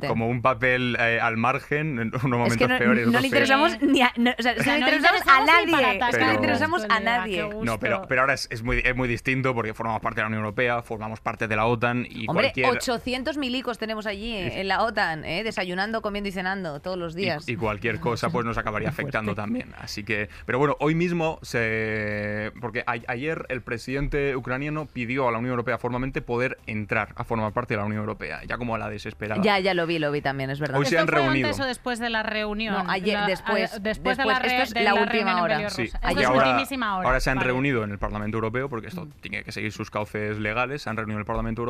como 0.06 0.28
un 0.28 0.42
papel 0.42 0.96
eh, 0.98 1.20
al 1.20 1.36
margen 1.36 1.98
en 1.98 2.08
unos 2.08 2.24
momentos 2.24 2.52
es 2.52 2.58
que 2.58 2.68
no, 2.68 2.78
peores. 2.78 3.06
No 3.08 3.20
le 3.20 3.26
interesamos 3.26 3.80
ni 3.80 4.02
a, 4.02 4.12
no, 4.16 4.32
o 4.38 4.42
sea, 4.42 4.54
o 4.58 4.62
sea, 4.62 4.78
no 4.78 4.86
le 4.86 4.96
interesamos 4.96 5.22
a 5.26 5.44
nadie. 5.44 5.98
no 6.18 6.26
le 6.26 6.34
interesamos 6.34 6.86
a 6.88 7.00
nadie. 7.00 7.50
No, 7.62 7.78
pero, 7.78 8.02
pero 8.08 8.22
ahora 8.22 8.34
es, 8.34 8.48
es, 8.50 8.62
muy, 8.62 8.82
es 8.84 8.96
muy 8.96 9.08
distinto 9.08 9.54
porque 9.54 9.74
formamos 9.74 10.00
parte 10.00 10.16
de 10.16 10.22
la 10.22 10.28
Unión 10.28 10.40
Europea, 10.40 10.82
formamos 10.82 11.20
parte 11.20 11.48
de 11.48 11.56
la 11.56 11.66
OTAN 11.66 11.79
y 12.08 12.28
Hombre, 12.28 12.52
800 12.64 13.36
milicos 13.36 13.78
tenemos 13.78 14.06
allí 14.06 14.34
en 14.36 14.68
la 14.68 14.82
OTAN, 14.82 15.24
¿eh? 15.24 15.42
desayunando, 15.42 16.02
comiendo 16.02 16.28
y 16.28 16.32
cenando 16.32 16.80
todos 16.80 16.98
los 16.98 17.14
días. 17.14 17.48
Y, 17.48 17.56
cualquier 17.56 18.00
cosa 18.00 18.30
pues 18.30 18.44
nos 18.44 18.58
acabaría 18.58 18.88
afectando 18.88 19.34
también. 19.34 19.72
Así 19.78 20.04
que, 20.04 20.28
pero 20.46 20.58
bueno, 20.58 20.76
hoy 20.80 20.94
mismo 20.94 21.38
se, 21.42 22.52
porque 22.60 22.84
ayer 22.86 23.46
el 23.48 23.62
presidente 23.62 24.36
ucraniano 24.36 24.86
pidió 24.86 25.28
a 25.28 25.32
la 25.32 25.38
Unión 25.38 25.52
Europea 25.52 25.78
formalmente 25.78 26.22
poder 26.22 26.58
entrar 26.66 27.12
a 27.16 27.24
formar 27.24 27.52
parte 27.52 27.74
de 27.74 27.78
la 27.78 27.86
Unión 27.86 28.00
Europea, 28.00 28.42
ya 28.46 28.58
como 28.58 28.74
a 28.74 28.78
la 28.78 28.88
desesperada. 28.88 29.42
Ya, 29.42 29.58
ya 29.58 29.74
lo 29.74 29.86
vi, 29.86 29.98
lo 29.98 30.12
vi 30.12 30.20
también, 30.20 30.50
es 30.50 30.60
verdad. 30.60 30.78
Hoy 30.78 30.86
se 30.86 30.98
han 30.98 31.06
reunido. 31.06 31.48
Antes 31.48 31.60
o 31.60 31.66
después 31.66 31.98
de 31.98 32.10
la 32.10 32.22
reunión? 32.22 32.74
No, 32.74 32.90
ayer, 32.90 33.18
después, 33.26 33.82
después, 33.82 34.16
de 34.18 34.24
la, 34.24 34.38
esto 34.38 34.78
es 34.78 34.84
la, 34.84 34.94
última 34.94 35.42
hora. 35.42 35.70
Sí. 35.70 35.88
Ayer, 36.02 36.26
ahora, 36.26 36.58
hora. 36.58 37.06
ahora 37.06 37.20
se 37.20 37.30
han 37.30 37.40
reunido 37.40 37.84
en 37.84 37.90
el 37.90 37.98
Parlamento 37.98 38.36
Europeo, 38.36 38.68
porque 38.68 38.88
esto 38.88 39.06
mm. 39.06 39.10
tiene 39.20 39.44
que 39.44 39.52
seguir 39.52 39.72
sus 39.72 39.90
cauces 39.90 40.38
legales, 40.38 40.82
se 40.82 40.90
han 40.90 40.96
reunido 40.96 41.16
en 41.16 41.20
el 41.20 41.26
Parlamento 41.26 41.62
Europeo 41.62 41.69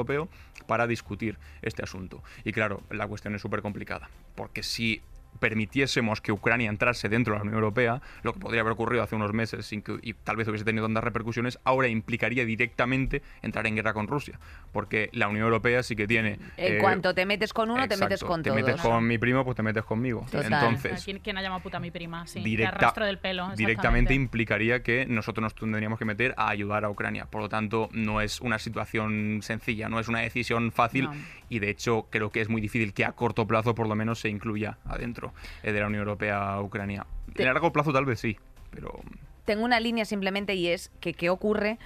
para 0.66 0.86
discutir 0.86 1.38
este 1.62 1.82
asunto. 1.82 2.22
Y 2.44 2.52
claro, 2.52 2.82
la 2.90 3.06
cuestión 3.06 3.34
es 3.34 3.42
súper 3.42 3.62
complicada, 3.62 4.10
porque 4.34 4.62
si 4.62 5.02
permitiésemos 5.38 6.20
que 6.20 6.32
Ucrania 6.32 6.68
entrase 6.68 7.08
dentro 7.08 7.34
de 7.34 7.38
la 7.38 7.42
Unión 7.42 7.56
Europea, 7.56 8.02
lo 8.22 8.32
que 8.32 8.40
podría 8.40 8.60
haber 8.60 8.72
ocurrido 8.72 9.02
hace 9.02 9.16
unos 9.16 9.32
meses 9.32 9.66
sin 9.66 9.82
que, 9.82 9.98
y 10.02 10.14
tal 10.14 10.36
vez 10.36 10.48
hubiese 10.48 10.64
tenido 10.64 10.86
tantas 10.86 11.04
repercusiones, 11.04 11.58
ahora 11.64 11.88
implicaría 11.88 12.44
directamente 12.44 13.22
entrar 13.42 13.66
en 13.66 13.76
guerra 13.76 13.92
con 13.92 14.06
Rusia, 14.06 14.38
porque 14.72 15.10
la 15.12 15.28
Unión 15.28 15.44
Europea 15.44 15.82
sí 15.82 15.96
que 15.96 16.06
tiene... 16.06 16.38
En 16.56 16.74
eh, 16.74 16.78
cuanto 16.78 17.14
te 17.14 17.26
metes 17.26 17.52
con 17.52 17.70
uno, 17.70 17.86
te 17.88 17.96
metes 17.96 18.22
con 18.22 18.42
todos. 18.42 18.56
Te 18.56 18.62
metes 18.62 18.80
con 18.80 19.06
mi 19.06 19.18
primo, 19.18 19.44
pues 19.44 19.56
te 19.56 19.62
metes 19.62 19.84
conmigo. 19.84 20.26
Entonces... 20.32 21.06
¿Quién, 21.22 21.36
ha 21.38 21.42
llamado 21.42 21.62
puta 21.62 21.78
a 21.78 21.80
mi 21.80 21.90
prima? 21.90 22.26
Sí, 22.26 22.40
del 22.40 23.18
pelo. 23.18 23.50
Directamente 23.56 24.14
implicaría 24.14 24.82
que 24.82 25.06
nosotros 25.06 25.42
nos 25.42 25.54
tendríamos 25.54 25.98
que 25.98 26.04
meter 26.04 26.34
a 26.36 26.48
ayudar 26.50 26.84
a 26.84 26.90
Ucrania. 26.90 27.26
Por 27.26 27.42
lo 27.42 27.48
tanto, 27.48 27.88
no 27.92 28.20
es 28.20 28.40
una 28.40 28.58
situación 28.58 29.40
sencilla, 29.42 29.88
no 29.88 30.00
es 30.00 30.08
una 30.08 30.20
decisión 30.20 30.72
fácil 30.72 31.08
y 31.48 31.58
de 31.58 31.70
hecho 31.70 32.06
creo 32.10 32.30
que 32.30 32.40
es 32.40 32.48
muy 32.48 32.60
difícil 32.60 32.92
que 32.92 33.04
a 33.04 33.12
corto 33.12 33.46
plazo 33.46 33.74
por 33.74 33.88
lo 33.88 33.94
menos 33.94 34.20
se 34.20 34.28
incluya 34.28 34.78
adentro 34.84 35.19
eh, 35.62 35.72
de 35.72 35.80
la 35.80 35.86
Unión 35.86 36.00
Europea 36.00 36.54
a 36.54 36.62
Ucrania. 36.62 37.06
En 37.34 37.44
largo 37.46 37.72
plazo 37.72 37.92
tal 37.92 38.04
vez 38.04 38.20
sí, 38.20 38.36
pero... 38.70 39.00
Tengo 39.44 39.64
una 39.64 39.80
línea 39.80 40.04
simplemente 40.04 40.54
y 40.54 40.68
es 40.68 40.90
que 41.00 41.14
qué 41.14 41.30
ocurre 41.30 41.78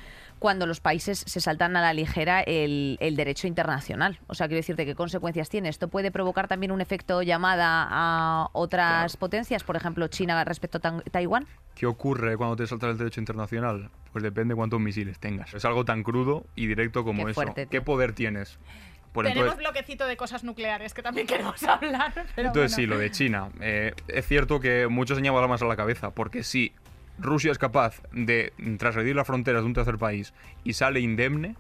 cuando 0.44 0.66
los 0.66 0.80
países 0.80 1.24
se 1.26 1.40
saltan 1.40 1.74
a 1.76 1.80
la 1.80 1.94
ligera 1.94 2.42
el, 2.42 2.98
derecho 3.00 3.46
internacional. 3.46 4.18
O 4.26 4.34
sea, 4.34 4.46
quiero 4.46 4.58
decirte 4.58 4.84
qué 4.84 4.94
consecuencias 4.94 5.48
tiene. 5.48 5.70
¿Esto 5.70 5.88
puede 5.88 6.10
provocar 6.10 6.48
también 6.48 6.70
un 6.70 6.82
efecto 6.82 7.22
llamada 7.22 7.88
a 7.90 8.50
otras 8.52 9.16
potencias, 9.16 9.64
por 9.64 9.76
ejemplo, 9.76 10.06
China 10.08 10.44
respecto 10.44 10.80
a 10.82 11.00
Taiwán? 11.10 11.46
¿Qué 11.74 11.86
ocurre 11.86 12.36
cuando 12.36 12.56
te 12.56 12.66
saltas 12.66 12.90
el 12.90 12.98
derecho 12.98 13.20
internacional? 13.20 13.88
Pues 14.12 14.22
depende 14.22 14.54
cuántos 14.54 14.80
misiles 14.80 15.18
tengas. 15.18 15.54
Es 15.54 15.64
algo 15.64 15.86
tan 15.86 16.02
crudo 16.02 16.44
y 16.54 16.66
directo 16.66 17.04
como 17.04 17.26
eso. 17.26 17.42
¿Qué 17.70 17.80
poder 17.80 18.12
tienes? 18.12 18.58
Tenemos 19.22 19.56
bloquecito 19.56 20.06
de 20.06 20.16
cosas 20.16 20.44
nucleares 20.44 20.94
que 20.94 21.02
también 21.02 21.26
queremos 21.28 21.62
hablar. 21.62 22.12
entonces 22.36 22.72
sí, 22.72 22.86
lo 22.86 22.98
de 22.98 23.10
China. 23.10 23.50
Eh, 23.60 23.92
es 24.08 24.26
cierto 24.26 24.60
que 24.60 24.88
muchos 24.88 25.16
se 25.16 25.22
llevan 25.22 25.48
más 25.48 25.62
a 25.62 25.66
la 25.66 25.76
cabeza, 25.76 26.10
porque 26.10 26.42
si 26.42 26.72
Rusia 27.18 27.52
es 27.52 27.58
capaz 27.58 28.02
de 28.12 28.52
trasredir 28.78 29.14
las 29.14 29.26
fronteras 29.26 29.62
de 29.62 29.66
un 29.66 29.74
tercer 29.74 29.98
país 29.98 30.34
y 30.64 30.72
sale 30.72 31.00
indemne, 31.00 31.56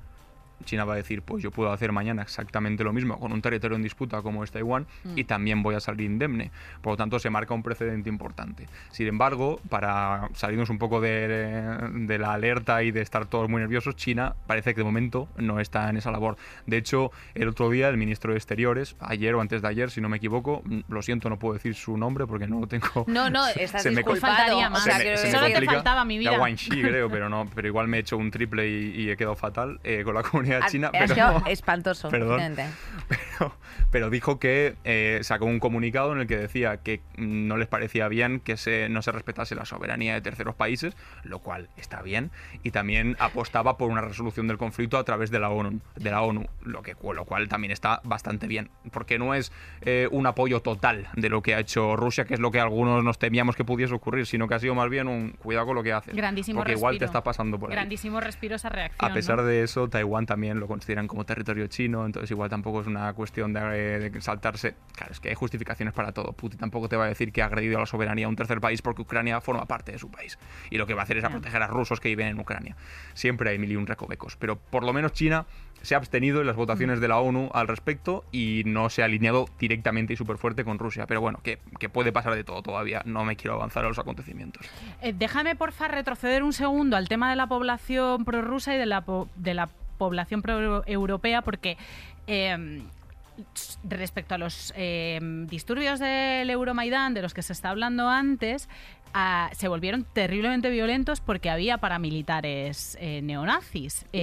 China 0.64 0.84
va 0.84 0.94
a 0.94 0.96
decir, 0.96 1.22
pues 1.22 1.42
yo 1.42 1.50
puedo 1.50 1.72
hacer 1.72 1.92
mañana 1.92 2.22
exactamente 2.22 2.84
lo 2.84 2.92
mismo 2.92 3.18
con 3.18 3.32
un 3.32 3.42
territorio 3.42 3.76
en 3.76 3.82
disputa 3.82 4.22
como 4.22 4.44
es 4.44 4.50
Taiwán 4.50 4.86
y 5.16 5.24
mm. 5.24 5.26
también 5.26 5.62
voy 5.62 5.74
a 5.74 5.80
salir 5.80 6.06
indemne. 6.10 6.50
Por 6.80 6.94
lo 6.94 6.96
tanto, 6.96 7.18
se 7.18 7.30
marca 7.30 7.54
un 7.54 7.62
precedente 7.62 8.08
importante. 8.08 8.66
Sin 8.90 9.06
embargo, 9.06 9.60
para 9.68 10.28
salirnos 10.34 10.70
un 10.70 10.78
poco 10.78 11.00
de, 11.00 12.16
la 12.18 12.32
alerta 12.32 12.82
y 12.82 12.90
de 12.90 13.02
estar 13.02 13.26
todos 13.26 13.48
muy 13.48 13.60
nerviosos, 13.60 13.96
China 13.96 14.34
parece 14.46 14.74
que 14.74 14.80
de 14.80 14.84
momento 14.84 15.28
no 15.36 15.60
está 15.60 15.88
en 15.90 15.96
esa 15.96 16.10
labor. 16.10 16.36
De 16.66 16.76
hecho, 16.76 17.10
el 17.34 17.48
otro 17.48 17.70
día 17.70 17.88
el 17.88 17.96
ministro 17.96 18.32
de 18.32 18.38
Exteriores, 18.38 18.96
ayer 19.00 19.34
o 19.34 19.40
antes 19.40 19.62
de 19.62 19.68
ayer, 19.68 19.90
si 19.90 20.00
no 20.00 20.08
me 20.08 20.16
equivoco, 20.16 20.62
lo 20.88 21.02
siento, 21.02 21.28
no 21.28 21.38
puedo 21.38 21.54
decir 21.54 21.74
su 21.74 21.96
nombre 21.96 22.26
porque 22.26 22.46
no 22.46 22.60
lo 22.60 22.66
tengo. 22.66 23.04
No, 23.06 23.30
no, 23.30 23.46
estás 23.56 23.82
se 23.82 23.90
me 23.90 24.02
más. 24.02 24.82
Solo 24.84 25.46
te 25.46 25.64
faltaba 25.64 26.04
mi 26.04 26.18
vida. 26.18 26.38
creo, 26.68 27.10
pero, 27.10 27.28
no, 27.28 27.48
pero 27.54 27.68
igual 27.68 27.88
me 27.88 27.98
he 27.98 28.00
hecho 28.00 28.16
un 28.16 28.30
triple 28.30 28.68
y, 28.68 29.10
he 29.10 29.16
quedado 29.16 29.36
fatal 29.36 29.80
eh, 29.84 30.02
con 30.02 30.14
la 30.14 30.22
comunidad 30.34 30.53
a 30.54 30.64
Ha- 30.64 30.68
China, 30.68 30.88
ha 30.88 30.92
pero, 30.92 31.14
sido 31.14 31.42
espantoso. 31.46 32.08
Perdón. 32.10 32.40
pero, 33.08 33.56
pero 33.90 34.10
dijo 34.10 34.38
que 34.38 34.74
eh, 34.84 35.20
sacó 35.22 35.44
un 35.46 35.60
comunicado 35.60 36.12
en 36.12 36.20
el 36.20 36.26
que 36.26 36.36
decía 36.36 36.78
que 36.78 37.00
no 37.16 37.56
les 37.56 37.68
parecía 37.68 38.08
bien 38.08 38.40
que 38.40 38.56
se, 38.56 38.88
no 38.88 39.02
se 39.02 39.12
respetase 39.12 39.54
la 39.54 39.64
soberanía 39.64 40.14
de 40.14 40.20
terceros 40.20 40.54
países, 40.54 40.96
lo 41.22 41.38
cual 41.40 41.68
está 41.76 42.02
bien, 42.02 42.30
y 42.62 42.70
también 42.70 43.16
apostaba 43.18 43.76
por 43.76 43.90
una 43.90 44.00
resolución 44.00 44.48
del 44.48 44.58
conflicto 44.58 44.98
a 44.98 45.04
través 45.04 45.30
de 45.30 45.38
la 45.38 45.50
ONU, 45.50 45.80
de 45.96 46.10
la 46.10 46.22
ONU 46.22 46.46
lo, 46.62 46.82
que, 46.82 46.94
lo 47.14 47.24
cual 47.24 47.48
también 47.48 47.70
está 47.72 48.00
bastante 48.04 48.46
bien, 48.46 48.70
porque 48.92 49.18
no 49.18 49.34
es 49.34 49.52
eh, 49.82 50.08
un 50.10 50.26
apoyo 50.26 50.60
total 50.60 51.08
de 51.14 51.28
lo 51.28 51.42
que 51.42 51.54
ha 51.54 51.60
hecho 51.60 51.96
Rusia, 51.96 52.24
que 52.24 52.34
es 52.34 52.40
lo 52.40 52.50
que 52.50 52.60
algunos 52.60 53.02
nos 53.04 53.18
temíamos 53.18 53.56
que 53.56 53.64
pudiese 53.64 53.94
ocurrir, 53.94 54.26
sino 54.26 54.48
que 54.48 54.54
ha 54.54 54.58
sido 54.58 54.74
más 54.74 54.88
bien 54.90 55.08
un 55.08 55.30
cuidado 55.30 55.66
con 55.66 55.74
lo 55.76 55.82
que 55.82 55.92
haces, 55.92 56.14
Grandísimo 56.14 56.60
porque 56.60 56.72
igual 56.72 56.94
te 56.94 57.04
respiro. 57.04 57.06
está 57.06 57.24
pasando 57.24 57.58
por 57.58 57.70
ahí. 57.70 57.74
Grandísimo 57.76 58.20
respiro 58.20 58.56
esa 58.56 58.68
reacción. 58.68 59.10
A 59.10 59.14
pesar 59.14 59.36
¿no? 59.38 59.44
de 59.44 59.62
eso, 59.62 59.88
Taiwán 59.88 60.26
también 60.26 60.43
lo 60.52 60.66
consideran 60.68 61.06
como 61.06 61.24
territorio 61.24 61.66
chino, 61.66 62.04
entonces 62.06 62.30
igual 62.30 62.50
tampoco 62.50 62.80
es 62.82 62.86
una 62.86 63.12
cuestión 63.14 63.52
de, 63.52 64.10
de 64.10 64.20
saltarse. 64.20 64.74
Claro, 64.94 65.12
es 65.12 65.20
que 65.20 65.30
hay 65.30 65.34
justificaciones 65.34 65.94
para 65.94 66.12
todo. 66.12 66.32
Putin 66.32 66.58
tampoco 66.58 66.88
te 66.88 66.96
va 66.96 67.04
a 67.04 67.08
decir 67.08 67.32
que 67.32 67.42
ha 67.42 67.46
agredido 67.46 67.76
a 67.78 67.80
la 67.80 67.86
soberanía 67.86 68.26
a 68.26 68.28
un 68.28 68.36
tercer 68.36 68.60
país 68.60 68.82
porque 68.82 69.02
Ucrania 69.02 69.40
forma 69.40 69.64
parte 69.66 69.92
de 69.92 69.98
su 69.98 70.10
país. 70.10 70.38
Y 70.70 70.78
lo 70.78 70.86
que 70.86 70.94
va 70.94 71.02
a 71.02 71.04
hacer 71.04 71.18
es 71.18 71.24
a 71.24 71.30
proteger 71.30 71.62
a 71.62 71.66
rusos 71.66 72.00
que 72.00 72.08
viven 72.08 72.28
en 72.28 72.38
Ucrania. 72.38 72.76
Siempre 73.14 73.50
hay 73.50 73.58
mil 73.58 73.72
y 73.72 73.76
un 73.76 73.86
recovecos. 73.86 74.36
Pero 74.36 74.56
por 74.56 74.84
lo 74.84 74.92
menos 74.92 75.12
China 75.12 75.46
se 75.82 75.94
ha 75.94 75.98
abstenido 75.98 76.40
en 76.40 76.46
las 76.46 76.56
votaciones 76.56 76.98
de 77.00 77.08
la 77.08 77.18
ONU 77.18 77.50
al 77.52 77.68
respecto 77.68 78.24
y 78.32 78.62
no 78.64 78.88
se 78.88 79.02
ha 79.02 79.04
alineado 79.04 79.46
directamente 79.58 80.14
y 80.14 80.16
súper 80.16 80.38
fuerte 80.38 80.64
con 80.64 80.78
Rusia. 80.78 81.06
Pero 81.06 81.20
bueno, 81.20 81.40
que, 81.42 81.58
que 81.78 81.88
puede 81.90 82.10
pasar 82.10 82.34
de 82.34 82.42
todo 82.44 82.62
todavía. 82.62 83.02
No 83.04 83.24
me 83.24 83.36
quiero 83.36 83.54
avanzar 83.54 83.84
a 83.84 83.88
los 83.88 83.98
acontecimientos. 83.98 84.66
Eh, 85.02 85.12
déjame, 85.14 85.56
porfa, 85.56 85.88
retroceder 85.88 86.42
un 86.42 86.52
segundo 86.54 86.96
al 86.96 87.08
tema 87.08 87.28
de 87.28 87.36
la 87.36 87.46
población 87.46 88.24
prorrusa 88.24 88.74
y 88.74 88.78
de 88.78 88.86
la, 88.86 89.02
po- 89.04 89.28
de 89.36 89.54
la 89.54 89.68
población 89.98 90.42
pro-europea, 90.42 91.42
porque 91.42 91.76
eh, 92.26 92.82
s- 93.54 93.78
respecto 93.88 94.34
a 94.34 94.38
los 94.38 94.72
eh, 94.76 95.18
disturbios 95.48 95.98
del 96.00 96.50
Euromaidán, 96.50 97.14
de 97.14 97.22
los 97.22 97.34
que 97.34 97.42
se 97.42 97.52
está 97.52 97.70
hablando 97.70 98.08
antes, 98.08 98.68
ah, 99.12 99.50
se 99.52 99.68
volvieron 99.68 100.04
terriblemente 100.12 100.70
violentos 100.70 101.20
porque 101.20 101.50
había 101.50 101.78
paramilitares 101.78 102.96
eh, 103.00 103.20
neonazis. 103.22 104.04
eh, 104.12 104.22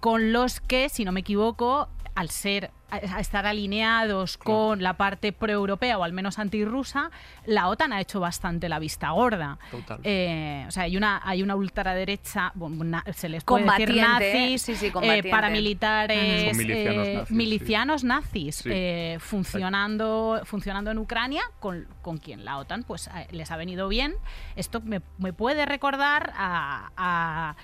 con 0.00 0.32
los 0.32 0.60
que, 0.60 0.88
si 0.88 1.04
no 1.04 1.12
me 1.12 1.20
equivoco, 1.20 1.88
al 2.14 2.28
ser 2.30 2.70
a 2.90 3.20
estar 3.20 3.46
alineados 3.46 4.36
con 4.36 4.82
la 4.82 4.98
parte 4.98 5.32
proeuropea 5.32 5.96
o 5.96 6.04
al 6.04 6.12
menos 6.12 6.38
antirrusa, 6.38 7.10
la 7.46 7.68
OTAN 7.68 7.94
ha 7.94 8.02
hecho 8.02 8.20
bastante 8.20 8.68
la 8.68 8.78
vista 8.78 9.08
gorda. 9.12 9.58
Total. 9.70 9.98
Eh, 10.04 10.66
o 10.68 10.70
sea, 10.70 10.82
hay 10.82 10.98
una, 10.98 11.22
hay 11.24 11.42
una 11.42 11.56
ultraderecha, 11.56 12.52
bueno, 12.54 12.84
na- 12.84 13.04
se 13.14 13.30
les 13.30 13.44
puede 13.44 13.64
decir 13.64 13.96
nazis, 13.96 14.60
sí, 14.60 14.74
sí, 14.76 14.92
eh, 15.02 15.22
paramilitares, 15.30 16.48
Son 16.50 16.58
milicianos 16.58 17.06
eh, 17.08 17.14
nazis, 17.14 17.28
sí. 17.28 17.34
milicianos 17.34 18.04
nazis, 18.04 18.56
Sí. 18.56 18.68
eh, 18.70 19.16
funcionando, 19.20 20.42
funcionando 20.44 20.90
en 20.90 20.98
Ucrania, 20.98 21.42
con, 21.60 21.86
con 22.02 22.18
quien 22.18 22.44
la 22.44 22.58
OTAN 22.58 22.82
pues 22.82 23.08
les 23.30 23.50
ha 23.50 23.56
venido 23.56 23.88
bien. 23.88 24.14
Esto 24.54 24.82
me, 24.82 25.00
me 25.16 25.32
puede 25.32 25.64
recordar 25.64 26.32
a- 26.36 26.90
a 26.96 27.56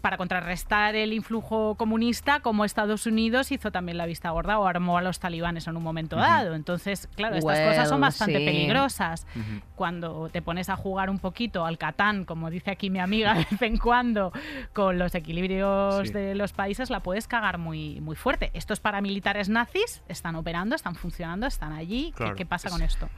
para 0.00 0.16
contrarrestar 0.16 0.96
el 0.96 1.12
influjo 1.12 1.74
comunista, 1.76 2.40
como 2.40 2.64
Estados 2.64 3.06
Unidos 3.06 3.52
hizo 3.52 3.70
también 3.70 3.98
la 3.98 4.06
vista 4.06 4.30
gorda 4.30 4.58
o 4.58 4.66
armó 4.66 4.98
a 4.98 5.02
los 5.02 5.20
talibanes 5.20 5.66
en 5.66 5.76
un 5.76 5.82
momento 5.82 6.16
dado. 6.16 6.54
Entonces, 6.54 7.08
claro, 7.14 7.36
estas 7.36 7.60
cosas 7.60 7.88
son 7.88 8.00
bastante 8.00 8.38
sí. 8.38 8.44
peligrosas. 8.44 9.26
Cuando 9.76 10.28
te 10.30 10.42
pones 10.42 10.68
a 10.70 10.76
jugar 10.76 11.10
un 11.10 11.18
poquito 11.18 11.66
al 11.66 11.78
Catán, 11.78 12.24
como 12.24 12.50
dice 12.50 12.70
aquí 12.70 12.90
mi 12.90 12.98
amiga 13.00 13.34
de 13.34 13.46
vez 13.50 13.62
en 13.62 13.76
cuando, 13.76 14.32
con 14.72 14.98
los 14.98 15.14
equilibrios 15.14 16.08
Sí. 16.08 16.12
de 16.14 16.34
los 16.34 16.52
países, 16.52 16.88
la 16.90 17.00
puedes 17.00 17.28
cagar 17.28 17.58
muy, 17.58 18.00
muy 18.00 18.16
fuerte. 18.16 18.50
Estos 18.54 18.80
paramilitares 18.80 19.48
nazis 19.48 20.02
están 20.08 20.36
operando, 20.36 20.74
están 20.74 20.94
funcionando, 20.94 21.46
están 21.46 21.72
allí. 21.72 22.12
¿Qué- 22.12 22.22
Claro, 22.22 22.36
¿Qué, 22.36 22.46
pasa 22.46 22.70
con 22.70 22.82
esto? 22.82 23.08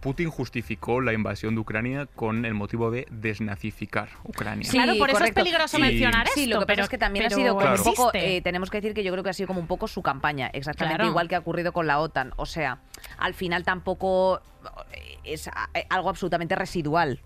Putin 0.00 0.30
justificó 0.30 1.00
la 1.00 1.12
invasión 1.12 1.54
de 1.54 1.60
Ucrania 1.60 2.06
con 2.06 2.44
el 2.44 2.54
motivo 2.54 2.90
de 2.90 3.06
desnazificar 3.10 4.08
Ucrania. 4.24 4.64
Sí, 4.70 4.76
claro, 4.76 4.96
por 4.98 5.10
eso 5.10 5.24
es 5.24 5.32
peligroso 5.32 5.78
Y- 5.78 5.82
mencionar 5.82 6.26
esto. 6.26 6.40
Sí, 6.40 6.46
lo 6.46 6.60
que 6.60 6.66
pasa 6.66 6.66
pero, 6.66 6.82
es 6.84 6.88
que 6.88 6.98
también 6.98 7.26
ha 7.26 7.30
sido 7.30 7.54
como 7.54 7.60
Claro. 7.66 7.82
un 7.82 7.84
poco, 7.94 8.10
eh, 8.14 8.40
tenemos 8.42 8.70
que 8.70 8.80
decir 8.80 8.94
que 8.94 9.02
yo 9.04 9.12
creo 9.12 9.22
que 9.24 9.30
ha 9.30 9.34
sido 9.34 9.46
como 9.46 9.60
un 9.60 9.66
poco 9.66 9.88
su 9.88 10.02
campaña, 10.02 10.48
exactamente 10.52 10.96
Claro. 10.96 11.10
igual 11.10 11.28
que 11.28 11.34
ha 11.36 11.38
ocurrido 11.40 11.72
con 11.72 11.86
la 11.86 11.98
OTAN. 11.98 12.32
O 12.36 12.46
sea, 12.46 12.78
al 13.18 13.34
final 13.34 13.64
tampoco 13.64 14.40
eh, 14.92 15.16
es 15.24 15.46
eh, 15.46 15.86
algo 15.88 16.08
absolutamente 16.10 16.54
residual. 16.54 17.20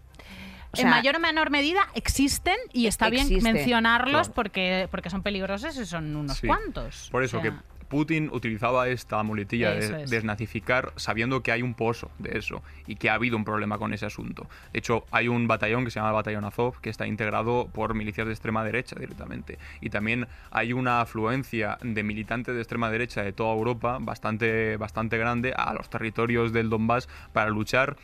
O 0.76 0.80
en 0.80 0.88
mayor 0.90 1.16
o 1.16 1.20
menor 1.20 1.50
medida 1.50 1.88
existen 1.94 2.56
y 2.72 2.88
está 2.88 3.08
bien 3.08 3.28
mencionarlos 3.42 4.12
claro. 4.28 4.34
porque, 4.34 4.88
porque 4.90 5.08
son 5.08 5.22
peligrosos 5.22 5.76
y 5.76 5.86
son 5.86 6.16
unos 6.16 6.38
Sí. 6.38 6.48
cuantos. 6.48 7.08
Por 7.12 7.22
eso 7.22 7.38
O 7.38 7.42
sea, 7.42 7.50
que 7.52 7.56
Putin 7.88 8.30
utilizaba 8.32 8.88
esta 8.88 9.22
muletilla 9.22 9.70
de 9.72 10.02
es. 10.02 10.10
desnazificar 10.10 10.92
sabiendo 10.96 11.42
que 11.42 11.52
hay 11.52 11.62
un 11.62 11.74
pozo 11.74 12.10
de 12.18 12.38
eso 12.38 12.62
y 12.86 12.96
que 12.96 13.10
ha 13.10 13.14
habido 13.14 13.36
un 13.36 13.44
problema 13.44 13.78
con 13.78 13.92
ese 13.92 14.06
asunto. 14.06 14.46
De 14.72 14.78
hecho, 14.78 15.04
hay 15.10 15.28
un 15.28 15.46
batallón 15.46 15.84
que 15.84 15.90
se 15.90 16.00
llama 16.00 16.10
el 16.10 16.14
Batallón 16.14 16.44
Azov 16.44 16.80
que 16.80 16.90
está 16.90 17.06
integrado 17.06 17.68
por 17.72 17.94
milicias 17.94 18.26
de 18.26 18.32
extrema 18.32 18.64
derecha 18.64 18.96
directamente. 18.98 19.58
Y 19.80 19.90
también 19.90 20.26
hay 20.50 20.72
una 20.72 21.00
afluencia 21.00 21.78
de 21.82 22.02
militantes 22.02 22.54
de 22.54 22.60
extrema 22.60 22.90
derecha 22.90 23.22
de 23.22 23.32
toda 23.32 23.54
Europa 23.54 23.98
bastante, 24.00 24.76
bastante 24.76 25.18
grande 25.18 25.52
a 25.56 25.74
los 25.74 25.88
territorios 25.88 26.52
del 26.52 26.70
Donbass 26.70 27.08
para 27.32 27.50
luchar 27.50 27.96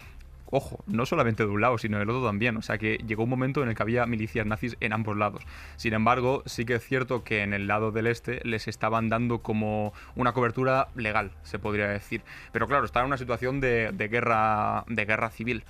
Ojo, 0.50 0.82
no 0.86 1.06
solamente 1.06 1.44
de 1.44 1.48
un 1.48 1.60
lado, 1.60 1.78
sino 1.78 1.98
del 1.98 2.10
otro 2.10 2.26
también. 2.26 2.56
O 2.56 2.62
sea 2.62 2.78
que 2.78 2.98
llegó 3.06 3.24
un 3.24 3.30
momento 3.30 3.62
en 3.62 3.68
el 3.68 3.74
que 3.74 3.82
había 3.82 4.06
milicias 4.06 4.46
nazis 4.46 4.76
en 4.80 4.92
ambos 4.92 5.16
lados. 5.16 5.44
Sin 5.76 5.94
embargo, 5.94 6.42
sí 6.46 6.64
que 6.64 6.74
es 6.74 6.84
cierto 6.84 7.22
que 7.22 7.42
en 7.42 7.54
el 7.54 7.66
lado 7.66 7.92
del 7.92 8.06
este 8.06 8.40
les 8.44 8.68
estaban 8.68 9.08
dando 9.08 9.40
como 9.40 9.92
una 10.16 10.32
cobertura 10.32 10.88
legal, 10.96 11.30
se 11.42 11.58
podría 11.58 11.86
decir. 11.88 12.22
Pero 12.52 12.66
claro, 12.66 12.84
está 12.84 13.00
en 13.00 13.06
una 13.06 13.16
situación 13.16 13.60
de, 13.60 13.92
de 13.92 14.08
guerra, 14.08 14.84
de 14.88 15.04
guerra 15.04 15.30
civil. 15.30 15.64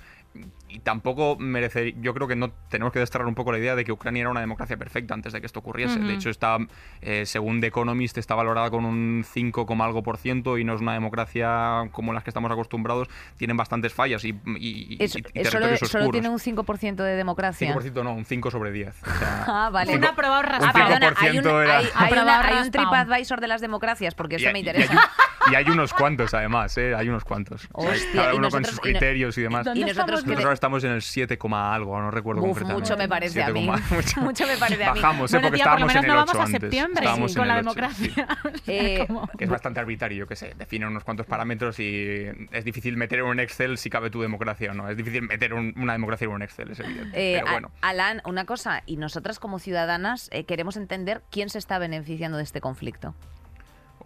Y 0.69 0.79
tampoco 0.79 1.35
merece. 1.37 1.93
Yo 1.99 2.13
creo 2.13 2.25
que 2.29 2.37
no 2.37 2.51
tenemos 2.69 2.93
que 2.93 2.99
desterrar 2.99 3.27
un 3.27 3.35
poco 3.35 3.51
la 3.51 3.57
idea 3.57 3.75
de 3.75 3.83
que 3.83 3.91
Ucrania 3.91 4.21
era 4.21 4.29
una 4.29 4.39
democracia 4.39 4.77
perfecta 4.77 5.13
antes 5.13 5.33
de 5.33 5.41
que 5.41 5.45
esto 5.45 5.59
ocurriese. 5.59 5.99
Ujú. 5.99 6.07
De 6.07 6.13
hecho, 6.13 6.29
está, 6.29 6.57
eh, 7.01 7.25
según 7.25 7.59
The 7.59 7.67
Economist, 7.67 8.17
está 8.17 8.35
valorada 8.35 8.69
con 8.69 8.85
un 8.85 9.25
5, 9.27 9.65
coma 9.65 9.83
algo 9.83 10.01
por 10.03 10.15
ciento 10.17 10.57
y 10.57 10.63
no 10.63 10.73
es 10.73 10.79
una 10.79 10.93
democracia 10.93 11.89
como 11.91 12.13
las 12.13 12.23
que 12.23 12.29
estamos 12.29 12.49
acostumbrados. 12.49 13.09
Tienen 13.35 13.57
bastantes 13.57 13.93
fallas 13.93 14.23
y, 14.23 14.29
y, 14.29 14.95
y- 14.95 14.97
es- 15.03 15.17
y 15.17 15.19
es 15.33 15.49
solo, 15.49 15.65
territorios 15.65 15.79
solo 15.91 16.09
tiene 16.09 16.29
un 16.29 16.39
5% 16.39 16.95
de 17.03 17.15
democracia. 17.17 17.73
5% 17.75 18.01
no, 18.03 18.13
un 18.13 18.23
5 18.23 18.49
sobre 18.51 18.71
10. 18.71 18.95
O 19.03 19.05
sea, 19.19 19.43
Ah, 19.47 19.69
vale. 19.71 19.93
un 19.97 20.05
aprobado 20.05 20.39
un 20.39 20.47
raspado. 20.47 20.71
Ah, 20.73 20.87
perdona, 20.87 21.15
5% 21.15 21.17
hay 21.19 21.37
un, 21.39 21.47
era- 21.47 21.77
hay, 21.79 21.85
hay 21.95 22.13
una- 22.13 22.47
hay 22.47 22.57
un. 22.65 22.71
TripAdvisor 22.71 23.41
de 23.41 23.47
las 23.49 23.59
democracias, 23.59 24.15
porque 24.15 24.37
eso 24.37 24.47
Y- 24.49 24.53
me 24.53 24.59
y- 24.59 24.61
interesa. 24.61 25.11
Y 25.51 25.55
hay, 25.55 25.65
unos 25.69 25.93
cuantos, 25.93 26.33
además, 26.33 26.77
¿eh? 26.77 26.95
Hay 26.95 27.09
unos 27.09 27.23
cuantos. 27.23 27.67
O 27.73 27.81
sea, 27.81 27.91
Hostia, 27.91 28.21
cada 28.21 28.35
uno 28.35 28.49
con 28.49 28.63
sus 28.63 28.73
y 28.73 28.75
no- 28.77 28.81
criterios 28.81 29.37
y 29.37 29.41
demás. 29.41 29.65
¿Dónde 29.65 29.81
Y 29.81 29.83
nosotros 29.83 30.23
ahora 30.27 30.53
estamos 30.53 30.83
en 30.83 30.91
el 30.91 31.01
7, 31.01 31.37
coma 31.37 31.73
algo, 31.75 31.99
no 31.99 32.09
recuerdo 32.11 32.41
Uf, 32.41 32.49
concretamente. 32.49 32.81
mucho 32.81 32.97
me 32.97 33.07
parece 33.09 33.41
a 33.41 33.45
7, 33.47 33.59
mí. 33.59 33.69
mucho. 33.91 34.21
Mucho 34.21 34.47
me 34.47 34.57
parece 34.57 34.83
a 34.85 34.93
mí. 34.93 34.99
Bajamos, 35.01 35.33
¿eh? 35.33 35.35
Bueno, 35.37 35.47
porque 35.49 35.57
tía, 35.63 35.71
por 35.71 35.79
lo 35.81 35.87
estábamos 35.87 35.87
menos 35.87 36.03
en 36.03 36.07
no 36.07 36.13
el 36.13 36.17
vamos 36.17 36.31
8 36.31 36.39
a 36.39 36.45
antes. 36.45 36.61
septiembre 36.61 36.99
Estábamos 37.03 37.35
con 37.35 37.41
en 37.41 37.47
la 37.47 37.59
el 37.59 37.67
8, 37.67 37.89
sí. 37.93 38.07
democracia. 38.07 38.37
Sea, 38.65 38.73
Eh, 38.75 39.07
es 39.39 39.49
bastante 39.49 39.79
arbitrario, 39.79 40.17
yo 40.19 40.27
qué 40.27 40.35
sé. 40.35 40.53
Define 40.57 40.87
unos 40.87 41.03
cuantos 41.03 41.25
parámetros 41.25 41.79
y 41.79 42.25
es 42.51 42.63
difícil 42.65 42.95
meter 42.97 43.19
en 43.19 43.25
un 43.25 43.39
Excel 43.39 43.77
si 43.77 43.89
cabe 43.89 44.09
tu 44.09 44.21
democracia 44.21 44.71
o 44.71 44.73
no. 44.73 44.89
Es 44.89 44.97
difícil 44.97 45.23
meter 45.23 45.53
un- 45.53 45.73
una 45.77 45.93
democracia 45.93 46.25
en 46.25 46.31
un 46.31 46.41
Excel, 46.41 46.71
es 46.71 46.79
evidente. 46.79 47.09
Eh, 47.13 47.35
Pero 47.37 47.47
a- 47.47 47.51
bueno. 47.51 47.71
Alan, 47.81 48.21
una 48.25 48.45
cosa, 48.45 48.83
y 48.85 48.97
nosotras 48.97 49.39
como 49.39 49.59
ciudadanas 49.59 50.29
eh, 50.31 50.45
queremos 50.45 50.77
entender 50.77 51.21
quién 51.31 51.49
se 51.49 51.57
está 51.57 51.77
beneficiando 51.79 52.37
de 52.37 52.43
este 52.43 52.61
conflicto. 52.61 53.15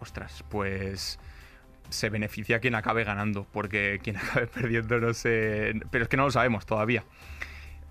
Ostras, 0.00 0.44
pues 0.50 1.18
se 1.90 2.10
beneficia 2.10 2.58
quien 2.60 2.74
acabe 2.74 3.04
ganando, 3.04 3.46
porque 3.52 4.00
quien 4.02 4.16
acabe 4.18 4.46
perdiendo 4.46 4.98
no 5.00 5.14
sé... 5.14 5.74
Pero 5.90 6.04
es 6.04 6.08
que 6.08 6.16
no 6.16 6.24
lo 6.24 6.30
sabemos 6.30 6.66
todavía. 6.66 7.04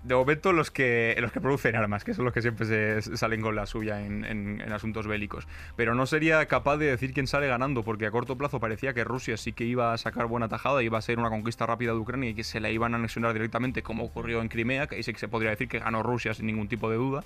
De 0.04 0.14
momento 0.14 0.52
los 0.52 0.70
que, 0.70 1.16
los 1.18 1.32
que 1.32 1.40
producen 1.40 1.74
armas, 1.74 2.04
que 2.04 2.14
son 2.14 2.24
los 2.26 2.32
que 2.32 2.40
siempre 2.40 2.64
se, 3.02 3.16
salen 3.16 3.40
con 3.40 3.56
la 3.56 3.66
suya 3.66 4.06
en, 4.06 4.24
en- 4.24 4.72
asuntos 4.72 5.08
bélicos. 5.08 5.48
Pero 5.74 5.96
no 5.96 6.06
sería 6.06 6.46
capaz 6.46 6.76
de 6.76 6.86
decir 6.86 7.12
quién 7.12 7.26
sale 7.26 7.48
ganando, 7.48 7.82
porque 7.82 8.06
a 8.06 8.12
corto 8.12 8.38
plazo 8.38 8.60
parecía 8.60 8.94
que 8.94 9.02
Rusia 9.02 9.36
sí 9.36 9.52
que 9.52 9.64
iba 9.64 9.92
a 9.92 9.98
sacar 9.98 10.26
buena 10.26 10.48
tajada, 10.48 10.80
iba 10.84 10.96
a 10.96 11.02
ser 11.02 11.18
una 11.18 11.28
conquista 11.28 11.66
rápida 11.66 11.90
de 11.90 11.98
Ucrania 11.98 12.30
y 12.30 12.34
que 12.34 12.44
se 12.44 12.60
la 12.60 12.70
iban 12.70 12.94
a 12.94 12.98
anexionar 12.98 13.32
directamente, 13.32 13.82
como 13.82 14.04
ocurrió 14.04 14.40
en 14.42 14.48
Crimea, 14.48 14.86
que 14.86 14.94
ahí 14.94 15.02
sí 15.02 15.12
que 15.12 15.18
se 15.18 15.26
podría 15.26 15.50
decir 15.50 15.66
que 15.66 15.80
ganó 15.80 16.04
Rusia 16.04 16.34
sin 16.34 16.46
ningún 16.46 16.68
tipo 16.68 16.88
de 16.88 16.98
duda. 16.98 17.24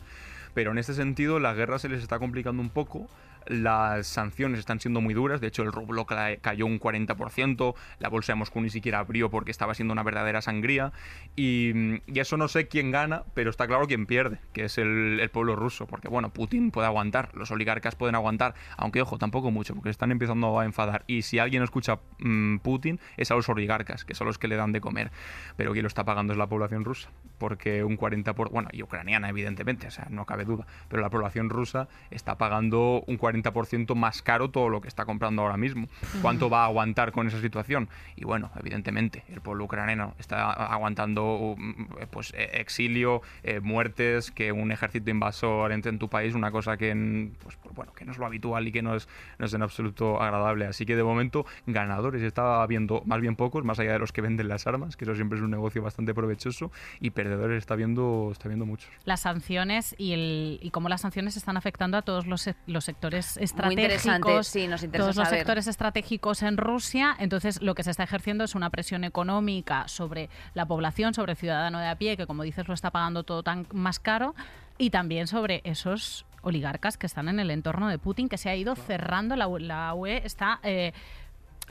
Pero 0.55 0.71
en 0.71 0.79
este 0.79 0.95
sentido 0.95 1.39
la 1.39 1.53
guerra 1.53 1.79
se 1.79 1.91
les 1.91 2.03
está 2.03 2.19
complicando 2.19 2.63
un 2.63 2.71
poco, 2.71 3.11
las 3.47 4.07
sanciones 4.07 4.59
están 4.61 4.81
siendo 4.81 5.01
muy 5.01 5.15
duras, 5.15 5.41
de 5.41 5.49
hecho 5.49 5.63
el 5.63 5.73
rublo 5.73 6.07
ca- 6.07 6.37
cayó 6.41 6.67
un 6.67 6.79
40%, 6.79 7.75
la 7.99 8.09
bolsa 8.09 8.33
de 8.33 8.37
Moscú 8.37 8.61
ni 8.61 8.71
siquiera 8.71 8.99
abrió 9.01 9.31
porque 9.31 9.51
estaba 9.51 9.75
siendo 9.75 9.93
una 9.93 10.03
verdadera 10.03 10.43
sangría. 10.43 10.93
Y, 11.37 11.73
y 12.07 12.19
eso 12.21 12.37
no 12.37 12.49
sé 12.49 12.69
quién 12.69 12.91
gana, 12.91 13.25
pero 13.35 13.51
está 13.51 13.67
claro 13.67 13.87
quién 13.87 14.07
pierde, 14.07 14.39
que 14.53 14.65
es 14.65 14.79
el, 14.79 15.19
el 15.21 15.31
pueblo 15.31 15.57
ruso, 15.57 15.87
porque 15.87 16.09
bueno, 16.09 16.31
Putin 16.31 16.71
puede 16.71 16.87
aguantar, 16.87 17.31
los 17.35 17.51
oligarcas 17.51 17.95
pueden 17.95 18.15
aguantar, 18.15 18.55
aunque 18.77 19.01
ojo, 19.03 19.19
tampoco 19.19 19.51
mucho, 19.51 19.75
porque 19.75 19.91
están 19.91 20.11
empezando 20.13 20.59
a 20.59 20.65
enfadar. 20.65 21.05
Y 21.07 21.23
si 21.23 21.39
alguien 21.39 21.63
escucha 21.63 21.99
mm, 22.19 22.59
Putin 22.59 23.01
es 23.17 23.31
a 23.31 23.35
los 23.35 23.49
oligarcas, 23.49 24.05
que 24.05 24.15
son 24.15 24.27
los 24.27 24.39
que 24.39 24.49
le 24.49 24.57
dan 24.57 24.73
de 24.73 24.81
comer, 24.81 25.11
pero 25.57 25.73
quien 25.73 25.83
lo 25.85 25.89
está 25.89 26.05
pagando 26.05 26.33
es 26.33 26.39
la 26.39 26.47
población 26.49 26.85
rusa, 26.85 27.11
porque 27.39 27.85
un 27.85 27.97
40%, 27.97 28.35
por, 28.35 28.51
bueno, 28.51 28.69
y 28.73 28.83
ucraniana 28.83 29.29
evidentemente, 29.29 29.87
o 29.87 29.91
sea, 29.91 30.07
no 30.11 30.27
cabe 30.27 30.45
duda. 30.45 30.67
Pero 30.89 31.03
la 31.03 31.11
población 31.11 31.49
rusa 31.49 31.89
está 32.11 32.37
pagando 32.39 33.03
un 33.07 33.17
40% 33.19 33.30
más 33.95 34.23
caro 34.23 34.51
todo 34.51 34.69
lo 34.69 34.81
que 34.81 34.89
está 34.89 35.05
comprando 35.05 35.43
ahora 35.43 35.57
mismo. 35.57 35.89
¿Cuánto 36.23 36.51
va 36.51 36.63
a 36.63 36.67
aguantar 36.67 37.13
con 37.13 37.27
esa 37.27 37.41
situación? 37.41 37.89
Y 38.17 38.25
bueno, 38.25 38.51
evidentemente, 38.59 39.25
el 39.29 39.41
pueblo 39.41 39.65
ucraniano 39.65 40.15
está 40.19 40.51
aguantando 40.51 41.55
mm, 41.57 41.85
pues 42.11 42.33
e, 42.35 42.61
exilio, 42.61 43.23
eh, 43.43 43.61
muertes, 43.61 44.31
que 44.31 44.53
un 44.53 44.73
ejército 44.73 45.11
invasor 45.11 45.73
entre 45.73 45.91
en 45.91 45.99
tu 45.99 46.09
país, 46.09 46.35
una 46.35 46.51
cosa 46.51 46.77
que, 46.77 47.31
pues, 47.43 47.59
bueno, 47.75 47.93
que 47.93 48.05
no 48.05 48.13
es 48.13 48.19
lo 48.19 48.27
habitual 48.27 48.67
y 48.69 48.73
que 48.73 48.83
no 48.83 48.95
es, 48.95 49.09
no 49.39 49.47
es 49.47 49.55
en 49.55 49.63
absoluto 49.63 50.21
agradable. 50.21 50.67
Así 50.67 50.87
que 50.87 50.97
de 50.97 51.03
momento, 51.03 51.47
ganadores 51.67 52.23
está 52.23 52.67
viendo 52.67 53.03
más 53.07 53.21
bien 53.21 53.37
pocos, 53.37 53.65
más 53.65 53.79
allá 53.79 53.93
de 53.93 53.99
los 53.99 54.13
que 54.13 54.21
venden 54.21 54.49
las 54.49 54.67
armas, 54.67 54.97
que 54.97 55.05
eso 55.05 55.15
siempre 55.15 55.39
es 55.39 55.45
un 55.45 55.51
negocio 55.51 55.83
bastante 55.83 56.15
provechoso, 56.15 56.71
y 57.01 57.11
perdedores 57.11 57.59
está 57.59 57.75
viendo, 57.77 58.31
está 58.33 58.49
viendo 58.49 58.67
muchos. 58.67 58.91
Las 59.05 59.21
sanciones 59.21 59.95
y, 59.99 60.13
el, 60.13 60.59
y 60.63 60.71
cómo 60.71 60.89
las 60.89 61.03
sanciones 61.03 61.37
están 61.37 61.57
afectando 61.57 61.97
a 61.97 62.03
todos 62.03 62.27
los, 62.27 62.49
los 62.67 62.85
sectores 62.85 63.20
estratégicos. 63.37 64.47
Sí, 64.47 64.67
nos 64.67 64.81
todos 64.91 65.17
los 65.17 65.29
sectores 65.29 65.67
estratégicos 65.67 66.43
en 66.43 66.57
Rusia. 66.57 67.17
Entonces, 67.19 67.61
lo 67.63 67.75
que 67.75 67.83
se 67.83 67.91
está 67.91 68.05
ejerciendo 68.05 68.45
es 68.45 68.55
una 68.55 68.71
presión 68.71 69.05
económica 69.05 69.89
sobre 69.89 70.29
la 70.55 70.67
población, 70.67 71.15
sobre 71.15 71.33
el 71.33 71.39
ciudadano 71.39 71.79
de 71.79 71.89
a 71.89 71.97
pie, 71.97 72.17
que 72.17 72.27
como 72.27 72.43
dices 72.43 72.69
lo 72.69 72.75
está 72.75 72.91
pagando 72.91 73.23
todo 73.23 73.43
tan 73.43 73.67
más 73.73 73.99
caro, 73.99 74.35
y 74.79 74.91
también 74.91 75.27
sobre 75.27 75.61
esos 75.65 76.25
oligarcas 76.43 76.97
que 76.97 77.07
están 77.07 77.29
en 77.29 77.39
el 77.39 77.51
entorno 77.51 77.89
de 77.89 77.99
Putin, 77.99 78.29
que 78.29 78.39
se 78.39 78.49
ha 78.49 78.57
ido 78.57 78.75
cerrando, 78.75 79.37
la, 79.37 79.49
la 79.59 79.95
UE 79.95 80.23
está 80.25 80.59
eh, 80.63 80.93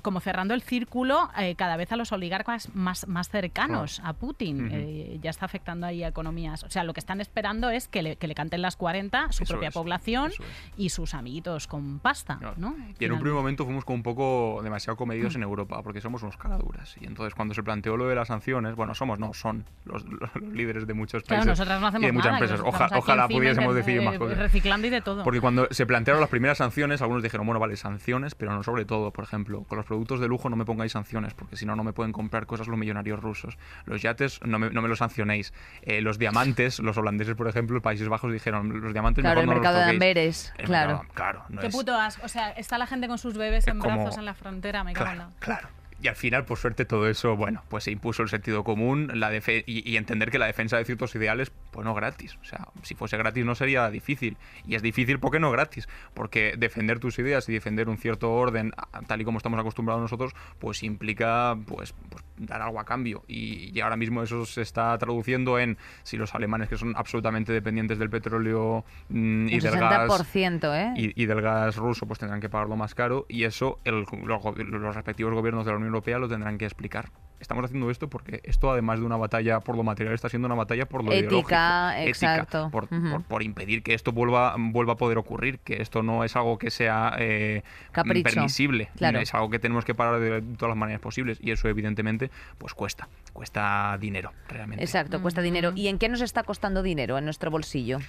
como 0.02 0.20
cerrando 0.20 0.54
el 0.54 0.62
círculo 0.62 1.30
eh, 1.38 1.56
cada 1.56 1.78
vez 1.78 1.92
a 1.92 1.96
los 1.96 2.12
oligarcas 2.12 2.74
más, 2.74 3.08
más 3.08 3.30
cercanos 3.30 4.02
a 4.04 4.14
Putin. 4.14 4.70
Eh, 4.72 5.20
ya 5.22 5.30
está 5.30 5.46
afectando 5.46 5.86
ahí 5.86 6.04
a 6.04 6.08
economías. 6.08 6.64
O 6.64 6.70
sea, 6.70 6.84
lo 6.84 6.94
que 6.94 7.00
están 7.00 7.22
esperando 7.22 7.70
es 7.70 7.88
que 7.88 8.02
le, 8.02 8.16
que 8.16 8.28
le 8.28 8.36
canten 8.36 8.62
las 8.62 8.76
40 8.76 9.32
su 9.32 9.44
propia 9.46 9.72
población 9.72 10.32
y 10.78 10.90
sus 10.90 11.14
amiguitos 11.14 11.68
con 11.68 12.00
pasta. 12.00 12.40
¿no? 12.58 12.76
Y 13.00 13.06
en 13.06 13.12
un 13.12 13.20
primer 13.20 13.36
momento 13.36 13.66
fuimos 13.66 13.86
como 13.86 13.96
un 13.96 14.04
poco 14.04 14.62
demasiado 14.64 14.98
comedidos 14.98 15.36
en 15.36 15.44
Europa, 15.44 15.82
porque 15.84 16.02
somos 16.02 16.24
unos 16.24 16.38
caraduras. 16.38 16.96
Y 17.00 17.06
entonces 17.06 17.36
cuando 17.36 17.54
se 17.54 17.64
planteó 17.64 17.98
lo 17.98 18.08
de 18.08 18.16
las 18.16 18.28
sanciones, 18.28 18.76
bueno, 18.76 18.94
somos, 18.96 19.20
no, 19.20 19.34
son 19.34 19.66
los, 19.86 20.06
líderes 20.52 20.88
de 20.88 20.94
muchos 20.94 21.24
países 21.24 21.50
nosotras 21.50 21.82
no 21.82 21.88
hacemos 21.88 22.04
y 22.04 22.06
de 22.08 22.12
muchas 22.12 22.34
empresas. 22.34 22.62
ojalá 22.64 23.28
pudiésemos 23.28 23.76
decir 23.76 24.02
más 24.02 24.18
cosas. 24.18 24.38
Reciclando 24.38 24.88
y 24.88 24.90
de 24.90 25.02
todo. 25.02 25.24
Porque 25.24 25.42
cuando 25.42 25.68
se 25.72 25.86
plantearon 25.86 26.22
las 26.22 26.30
primeras 26.30 26.58
sanciones, 26.58 27.02
algunos 27.02 27.24
dijeron, 27.24 27.46
bueno, 27.46 27.60
vale, 27.60 27.76
sanciones, 27.76 28.36
pero 28.36 28.54
no 28.54 28.64
sobre 28.64 28.86
todo, 28.86 29.12
por 29.12 29.24
ejemplo, 29.24 29.64
con 29.64 29.78
los 29.78 29.86
productos 29.90 30.20
de 30.20 30.28
lujo 30.28 30.50
no 30.50 30.56
me 30.56 30.66
pongáis 30.66 30.92
sanciones, 30.92 31.34
porque 31.34 31.58
si 31.58 31.66
no, 31.66 31.76
no 31.76 31.84
me 31.84 31.94
pueden 31.94 32.14
comprar 32.14 32.46
cosas 32.46 32.68
los 32.68 32.78
millonarios 32.78 33.20
rusos. 33.20 33.58
Los 33.86 34.02
yates 34.04 34.40
no 34.46 34.60
me, 34.60 34.70
no 34.70 34.84
me 34.84 34.88
los 34.88 35.00
sancionéis. 35.00 35.52
Eh, 35.82 36.02
los 36.02 36.20
diamantes, 36.20 36.80
los 36.80 36.96
holandeses, 36.96 37.36
por 37.36 37.48
ejemplo, 37.48 37.82
Países 37.82 38.08
Bajos 38.08 38.32
dijeron, 38.32 38.82
los 38.82 38.94
diamantes 38.94 39.24
claro, 39.24 39.42
mejor 39.42 39.56
el 39.56 39.62
mercado 39.62 39.80
de 39.80 39.92
Amberes, 39.92 40.54
claro. 40.58 41.06
claro 41.14 41.44
Qué 41.60 41.70
puto 41.70 41.96
asco. 41.96 42.24
O 42.24 42.30
sea, 42.30 42.52
está 42.52 42.78
la 42.78 42.86
gente 42.86 43.08
con 43.08 43.18
sus 43.18 43.36
bebés 43.36 43.68
en 43.68 43.80
brazos 43.80 44.18
en 44.18 44.26
la 44.26 44.36
frontera, 44.36 44.84
me 44.84 44.94
cago 44.94 45.12
en 45.12 45.18
la... 45.18 45.30
Claro, 45.40 45.68
y 46.02 46.08
al 46.08 46.16
final, 46.16 46.46
por 46.46 46.58
suerte, 46.58 46.86
todo 46.86 47.10
eso, 47.10 47.36
bueno, 47.36 47.64
pues 47.68 47.84
se 47.84 47.92
impuso 47.92 48.24
el 48.24 48.30
sentido 48.30 48.64
común 48.64 49.12
la 49.16 49.30
y, 49.66 49.98
entender 49.98 50.32
que 50.32 50.40
la 50.40 50.46
defensa 50.46 50.78
de 50.78 50.86
ciertos 50.86 51.14
ideales, 51.16 51.52
pues 51.72 51.86
no 51.86 51.94
gratis. 51.94 52.38
O 52.42 52.46
sea, 52.46 52.70
si 52.84 52.96
fuese 52.96 53.18
gratis 53.18 53.44
no 53.46 53.54
sería 53.54 53.90
difícil. 53.90 54.38
Y 54.66 54.76
es 54.76 54.82
difícil 54.82 55.20
porque 55.20 55.40
no 55.40 55.52
gratis. 55.52 55.90
Porque 56.14 56.56
defender 56.58 57.00
tus 57.00 57.20
ideas 57.20 57.48
y 57.50 57.54
defender 57.54 57.90
un 57.90 57.98
cierto 57.98 58.32
orden, 58.32 58.72
tal 59.08 59.22
y 59.22 59.26
como 59.26 59.38
estamos 59.38 59.60
acostumbrados 59.60 60.02
nosotros, 60.02 60.34
pues 60.60 60.84
implica 60.84 61.58
pues, 61.68 61.94
pues 62.10 62.24
dar 62.40 62.62
algo 62.62 62.80
a 62.80 62.86
cambio. 62.86 63.24
Y, 63.28 63.80
ahora 63.82 63.98
mismo 63.98 64.24
eso 64.24 64.46
se 64.46 64.62
está 64.62 64.98
traduciendo 64.98 65.60
en 65.60 65.78
si 66.04 66.18
los 66.18 66.34
alemanes, 66.36 66.70
que 66.70 66.78
son 66.78 66.94
absolutamente 66.96 67.54
dependientes 67.54 68.00
del 68.00 68.10
petróleo 68.10 68.84
mm, 69.10 69.48
y 69.48 69.60
del 69.60 69.80
gas. 69.80 70.36
¿eh? 70.64 70.94
Y, 70.96 71.26
del 71.26 71.42
gas 71.42 71.76
ruso, 71.76 72.08
pues 72.08 72.20
tendrán 72.20 72.42
que 72.42 72.50
pagarlo 72.50 72.76
más 72.76 72.96
caro. 72.96 73.26
Y 73.30 73.44
eso 73.44 73.80
el, 73.84 74.06
los 74.24 74.96
respectivos 74.96 75.34
gobiernos 75.34 75.66
de 75.66 75.72
la 75.72 75.78
Unión 75.78 75.94
Europea 75.94 76.20
lo 76.20 76.28
tendrán 76.28 76.58
que 76.58 76.66
explicar. 76.66 77.10
Estamos 77.40 77.66
haciendo 77.66 77.90
esto 77.90 78.10
porque 78.10 78.42
esto, 78.44 78.72
además 78.72 79.00
de 79.00 79.06
una 79.06 79.18
batalla 79.18 79.60
por 79.62 79.76
lo 79.76 79.84
material, 79.84 80.14
está 80.14 80.30
siendo 80.30 80.48
una 80.48 80.56
batalla 80.56 80.86
por 80.86 81.04
lo 81.04 81.12
Ética, 81.12 82.04
exacto. 82.04 82.70
por, 82.72 82.88
por, 83.24 83.44
impedir 83.44 83.82
que 83.82 83.94
esto 83.94 84.12
vuelva, 84.12 84.56
vuelva 84.58 84.94
a 84.94 84.98
poder 84.98 85.18
ocurrir, 85.18 85.60
que 85.60 85.82
esto 85.82 86.04
no 86.04 86.24
es 86.24 86.36
algo 86.36 86.58
que 86.58 86.70
sea 86.70 87.16
eh, 87.18 87.64
permisible, 87.94 88.90
claro. 88.98 89.20
es 89.20 89.34
algo 89.34 89.50
que 89.50 89.60
tenemos 89.60 89.86
que 89.86 89.96
parar 89.96 90.20
de 90.20 90.42
todas 90.58 90.70
las 90.70 90.78
maneras 90.78 91.02
posibles 91.02 91.40
y 91.42 91.52
eso 91.52 91.68
evidentemente 91.70 92.30
pues 92.58 92.74
cuesta, 92.74 93.08
cuesta 93.34 93.98
dinero 94.00 94.34
realmente. 94.48 94.84
Exacto, 94.84 95.22
cuesta 95.22 95.42
dinero. 95.42 95.72
¿Y 95.76 95.88
en 95.88 95.98
qué 95.98 96.10
nos 96.10 96.22
está 96.22 96.44
costando 96.44 96.84
dinero 96.84 97.18
en 97.18 97.26
nuestro 97.26 97.52
bolsillo? 97.52 98.00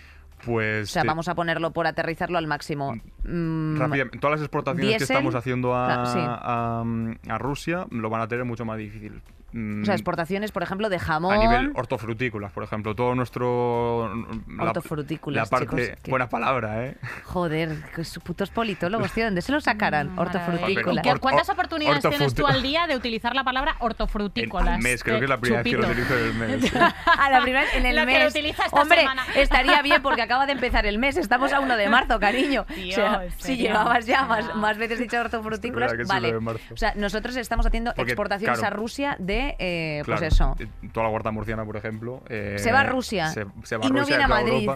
Pues, 0.45 0.89
o 0.89 0.93
sea, 0.93 1.05
vamos 1.05 1.29
a 1.29 1.35
ponerlo 1.35 1.73
por 1.73 1.87
aterrizarlo 1.87 2.39
al 2.39 2.47
máximo. 2.47 2.95
Mm, 3.25 3.79
rápidamente, 3.79 4.19
todas 4.19 4.39
las 4.39 4.47
exportaciones 4.47 4.97
que 4.97 5.05
estamos 5.05 5.35
haciendo 5.35 5.75
a, 5.75 6.83
a, 6.83 7.39
Rusia 7.39 7.87
lo 7.91 8.11
van 8.11 8.23
a 8.23 8.29
tener 8.29 8.45
mucho 8.45 8.65
más 8.65 8.79
difícil. 8.79 9.23
Mm. 9.53 9.83
O 9.83 9.85
sea, 9.85 9.95
exportaciones, 9.95 10.53
por 10.53 10.63
ejemplo, 10.63 10.89
de 10.89 10.99
jamón. 10.99 11.35
A 11.35 11.39
nivel 11.39 11.73
hortofrutícolas, 11.75 12.53
por 12.53 12.63
ejemplo. 12.63 12.95
Todo 12.95 13.15
nuestro. 13.15 14.11
Hortofrutícolas. 14.59 15.51
La, 15.51 15.59
parte. 15.59 15.97
Buena 16.09 16.29
palabra, 16.29 16.87
¿eh? 16.87 16.97
Joder, 17.25 17.83
que 17.95 18.03
putos 18.23 18.51
politólogos, 18.51 19.13
tío. 19.13 19.25
¿Dónde 19.25 19.43
se 19.43 19.53
lo 19.53 19.61
sacarán? 19.61 20.15
Mm, 20.15 20.19
hortofrutícolas. 20.19 21.19
¿Cuántas 21.21 21.49
oportunidades 21.49 22.03
tienes 22.09 22.35
tú 22.35 22.47
al 22.47 22.63
día 22.63 22.87
de 22.87 22.97
utilizar 22.97 23.35
la 23.35 23.45
palabra 23.45 23.77
hortofrutícolas? 23.81 24.77
Al 24.77 24.83
mes, 24.83 25.03
creo 25.03 25.19
que 25.19 25.25
es 25.25 25.31
la 25.31 25.39
primera 25.39 25.63
vez 25.63 25.73
que 25.73 25.79
lo 25.79 25.89
utilizo 25.89 26.19
en 26.19 26.25
el 26.25 26.35
mes. 26.35 26.73
a 27.19 27.31
la 27.31 27.41
primera 27.43 27.65
en 27.75 27.87
el 27.87 28.07
mes. 28.07 28.35
Hombre, 28.73 29.07
estaría 29.35 29.83
bien 29.83 30.03
porque 30.03 30.23
acaba 30.23 30.47
de 30.47 30.53
empezar 30.53 30.87
el 30.87 30.99
mes. 30.99 31.17
Estamos 31.17 31.53
a 31.53 31.61
1 31.61 31.77
de 31.77 31.89
marzo, 31.89 32.21
cariño. 32.21 32.67
o 32.69 32.93
sea, 32.93 33.25
si 33.39 33.57
llevabas 33.57 34.07
ya 34.07 34.25
más, 34.25 34.55
más 34.55 34.79
veces 34.79 34.99
dicho 34.99 35.19
hortofrutícolas, 35.19 35.93
vale. 36.07 36.37
O 36.37 36.77
sea, 36.77 36.95
nosotros 36.95 37.37
estamos 37.37 37.67
haciendo 37.67 37.93
exportaciones 37.97 38.63
a 38.63 38.71
Rusia 38.71 39.17
de 39.19 39.40
eh, 39.59 40.03
pues 40.05 40.23
eso. 40.23 40.57
Toda 40.93 41.07
la 41.07 41.13
huerta 41.13 41.31
murciana, 41.31 41.65
por 41.65 41.77
ejemplo. 41.77 42.23
Eh, 42.29 42.57
se 42.59 42.73
va 42.73 42.81
a 42.81 42.85
Rusia. 42.85 43.29
Se, 43.29 43.45
va 43.45 43.53
y 43.83 43.87
a 43.87 43.91
no 43.91 44.01
Rusia, 44.01 44.05
viene 44.05 44.25
a 44.25 44.29
Madrid. 44.29 44.71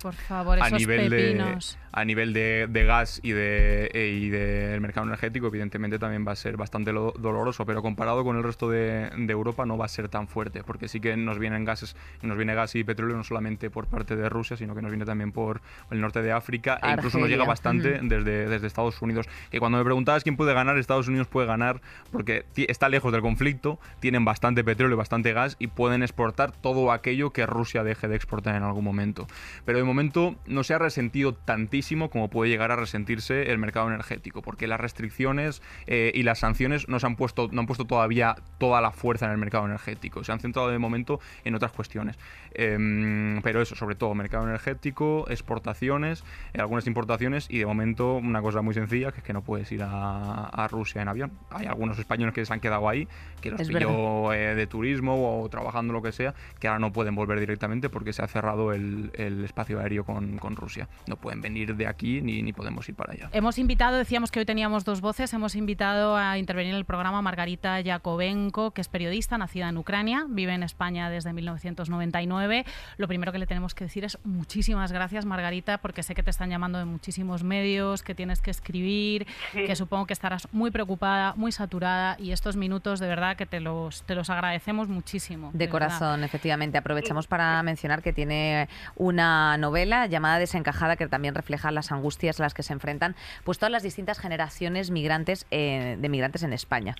Por 0.00 0.14
favor, 0.14 0.58
esos 0.58 0.72
a 0.72 0.76
nivel 0.76 1.10
pepinos. 1.10 1.76
De, 1.76 1.81
a 1.92 2.04
nivel 2.04 2.32
de, 2.32 2.84
gas 2.86 3.20
y, 3.22 3.32
de, 3.32 3.90
eh, 3.92 4.18
y 4.20 4.30
del 4.30 4.80
mercado 4.80 5.06
energético, 5.06 5.48
evidentemente 5.48 5.98
también 5.98 6.26
va 6.26 6.32
a 6.32 6.36
ser 6.36 6.56
bastante 6.56 6.92
doloroso, 6.92 7.66
pero 7.66 7.82
comparado 7.82 8.24
con 8.24 8.36
el 8.36 8.42
resto 8.42 8.70
de, 8.70 9.10
Europa 9.32 9.66
no 9.66 9.78
va 9.78 9.86
a 9.86 9.88
ser 9.88 10.08
tan 10.08 10.28
fuerte, 10.28 10.62
porque 10.62 10.88
sí 10.88 11.00
que 11.00 11.16
nos 11.16 11.38
vienen 11.38 11.64
gases, 11.64 11.96
nos 12.22 12.36
viene 12.36 12.54
gas 12.54 12.74
y 12.74 12.84
petróleo 12.84 13.16
no 13.16 13.24
solamente 13.24 13.70
por 13.70 13.86
parte 13.86 14.16
de 14.16 14.28
Rusia, 14.28 14.56
sino 14.56 14.74
que 14.74 14.82
nos 14.82 14.90
viene 14.90 15.04
también 15.04 15.32
por 15.32 15.60
el 15.90 16.00
norte 16.00 16.22
de 16.22 16.32
África 16.32 16.78
e 16.82 16.92
incluso 16.92 17.18
nos 17.18 17.28
llega 17.28 17.44
bastante 17.44 18.00
desde, 18.02 18.48
desde 18.48 18.66
Estados 18.66 19.00
Unidos. 19.00 19.26
Que 19.50 19.58
cuando 19.58 19.78
me 19.78 19.84
preguntabas 19.84 20.22
quién 20.22 20.36
puede 20.36 20.54
ganar, 20.54 20.76
Estados 20.78 21.08
Unidos 21.08 21.28
puede 21.28 21.46
ganar 21.46 21.80
porque 22.10 22.44
está 22.56 22.88
lejos 22.88 23.12
del 23.12 23.22
conflicto, 23.22 23.78
tienen 24.00 24.24
bastante 24.24 24.64
petróleo, 24.64 24.94
y 24.94 24.98
bastante 24.98 25.32
gas 25.32 25.56
y 25.58 25.68
pueden 25.68 26.02
exportar 26.02 26.52
todo 26.52 26.92
aquello 26.92 27.30
que 27.30 27.46
Rusia 27.46 27.84
deje 27.84 28.08
de 28.08 28.16
exportar 28.16 28.56
en 28.56 28.62
algún 28.62 28.84
momento. 28.84 29.26
Pero 29.64 29.78
de 29.78 29.84
momento 29.84 30.36
no 30.46 30.64
se 30.64 30.74
ha 30.74 30.78
resentido 30.78 31.34
tantísimo 31.34 31.81
como 32.10 32.30
puede 32.30 32.50
llegar 32.50 32.70
a 32.70 32.76
resentirse 32.76 33.50
el 33.50 33.58
mercado 33.58 33.88
energético, 33.88 34.42
porque 34.42 34.66
las 34.66 34.80
restricciones 34.80 35.62
eh, 35.86 36.12
y 36.14 36.22
las 36.22 36.38
sanciones 36.38 36.88
no, 36.88 36.98
se 37.00 37.06
han 37.06 37.16
puesto, 37.16 37.48
no 37.52 37.60
han 37.60 37.66
puesto 37.66 37.84
todavía 37.84 38.36
toda 38.58 38.80
la 38.80 38.92
fuerza 38.92 39.26
en 39.26 39.32
el 39.32 39.38
mercado 39.38 39.66
energético, 39.66 40.24
se 40.24 40.32
han 40.32 40.40
centrado 40.40 40.68
de 40.68 40.78
momento 40.78 41.20
en 41.44 41.54
otras 41.54 41.72
cuestiones. 41.72 42.18
Em, 42.54 43.40
pero 43.42 43.60
eso, 43.62 43.74
sobre 43.74 43.94
todo, 43.94 44.14
mercado 44.14 44.46
energético, 44.46 45.26
exportaciones, 45.28 46.24
eh, 46.54 46.60
algunas 46.60 46.86
importaciones 46.86 47.46
y 47.48 47.58
de 47.58 47.66
momento 47.66 48.14
una 48.14 48.42
cosa 48.42 48.62
muy 48.62 48.74
sencilla, 48.74 49.12
que 49.12 49.18
es 49.18 49.24
que 49.24 49.32
no 49.32 49.42
puedes 49.42 49.70
ir 49.72 49.82
a, 49.84 50.68
Rusia 50.70 51.02
en 51.02 51.08
avión. 51.08 51.32
Hay 51.50 51.66
algunos 51.66 51.98
españoles 51.98 52.34
que 52.34 52.46
se 52.46 52.52
han 52.52 52.60
quedado 52.60 52.88
ahí, 52.88 53.08
que 53.40 53.50
los 53.50 53.60
pilló 53.66 54.32
eh, 54.32 54.54
de 54.54 54.66
turismo 54.66 55.42
o 55.42 55.48
trabajando 55.48 55.92
lo 55.92 56.00
que 56.00 56.12
sea, 56.12 56.34
que 56.60 56.68
ahora 56.68 56.78
no 56.78 56.92
pueden 56.92 57.14
volver 57.14 57.40
directamente 57.40 57.90
porque 57.90 58.12
se 58.12 58.22
ha 58.22 58.28
cerrado 58.28 58.72
el, 58.72 59.10
el 59.14 59.44
espacio 59.44 59.80
aéreo 59.80 60.04
con, 60.04 60.38
con, 60.38 60.56
Rusia. 60.56 60.88
No 61.06 61.16
pueden 61.16 61.40
venir 61.40 61.71
de 61.76 61.86
aquí 61.86 62.20
ni, 62.20 62.42
ni 62.42 62.52
podemos 62.52 62.88
ir 62.88 62.94
para 62.94 63.12
allá. 63.12 63.28
Hemos 63.32 63.58
invitado, 63.58 63.96
decíamos 63.96 64.30
que 64.30 64.40
hoy 64.40 64.44
teníamos 64.44 64.84
dos 64.84 65.00
voces, 65.00 65.32
hemos 65.32 65.54
invitado 65.54 66.16
a 66.16 66.38
intervenir 66.38 66.72
en 66.72 66.78
el 66.78 66.84
programa 66.84 67.22
Margarita 67.22 67.80
Yakovenko, 67.80 68.72
que 68.72 68.80
es 68.80 68.88
periodista, 68.88 69.38
nacida 69.38 69.68
en 69.68 69.76
Ucrania, 69.76 70.26
vive 70.28 70.54
en 70.54 70.62
España 70.62 71.10
desde 71.10 71.32
1999. 71.32 72.64
Lo 72.96 73.08
primero 73.08 73.32
que 73.32 73.38
le 73.38 73.46
tenemos 73.46 73.74
que 73.74 73.84
decir 73.84 74.04
es 74.04 74.18
muchísimas 74.24 74.92
gracias, 74.92 75.24
Margarita, 75.24 75.78
porque 75.78 76.02
sé 76.02 76.14
que 76.14 76.22
te 76.22 76.30
están 76.30 76.50
llamando 76.50 76.78
de 76.78 76.84
muchísimos 76.84 77.44
medios, 77.44 78.02
que 78.02 78.14
tienes 78.14 78.40
que 78.40 78.50
escribir, 78.50 79.26
que 79.52 79.76
supongo 79.76 80.06
que 80.06 80.12
estarás 80.12 80.48
muy 80.52 80.70
preocupada, 80.70 81.34
muy 81.36 81.52
saturada 81.52 82.16
y 82.18 82.32
estos 82.32 82.56
minutos 82.56 83.00
de 83.00 83.06
verdad 83.06 83.36
que 83.36 83.46
te 83.46 83.60
los, 83.60 84.02
te 84.02 84.14
los 84.14 84.30
agradecemos 84.30 84.88
muchísimo. 84.88 85.50
De, 85.52 85.68
corazón, 85.68 86.24
efectivamente. 86.24 86.78
Aprovechamos 86.78 87.26
para 87.26 87.62
mencionar 87.62 88.02
que 88.02 88.12
tiene 88.12 88.68
una 88.96 89.56
novela 89.56 90.06
llamada 90.06 90.38
Desencajada 90.38 90.96
que 90.96 91.06
también 91.06 91.34
refleja 91.34 91.61
las 91.70 91.92
angustias 91.92 92.40
a 92.40 92.42
las 92.42 92.54
que 92.54 92.62
se 92.62 92.72
enfrentan 92.72 93.14
pues 93.44 93.58
todas 93.58 93.70
las 93.70 93.82
distintas 93.82 94.18
generaciones 94.18 94.90
migrantes 94.90 95.46
eh, 95.50 95.96
de 95.98 96.08
migrantes 96.08 96.42
en 96.42 96.52
España. 96.52 96.94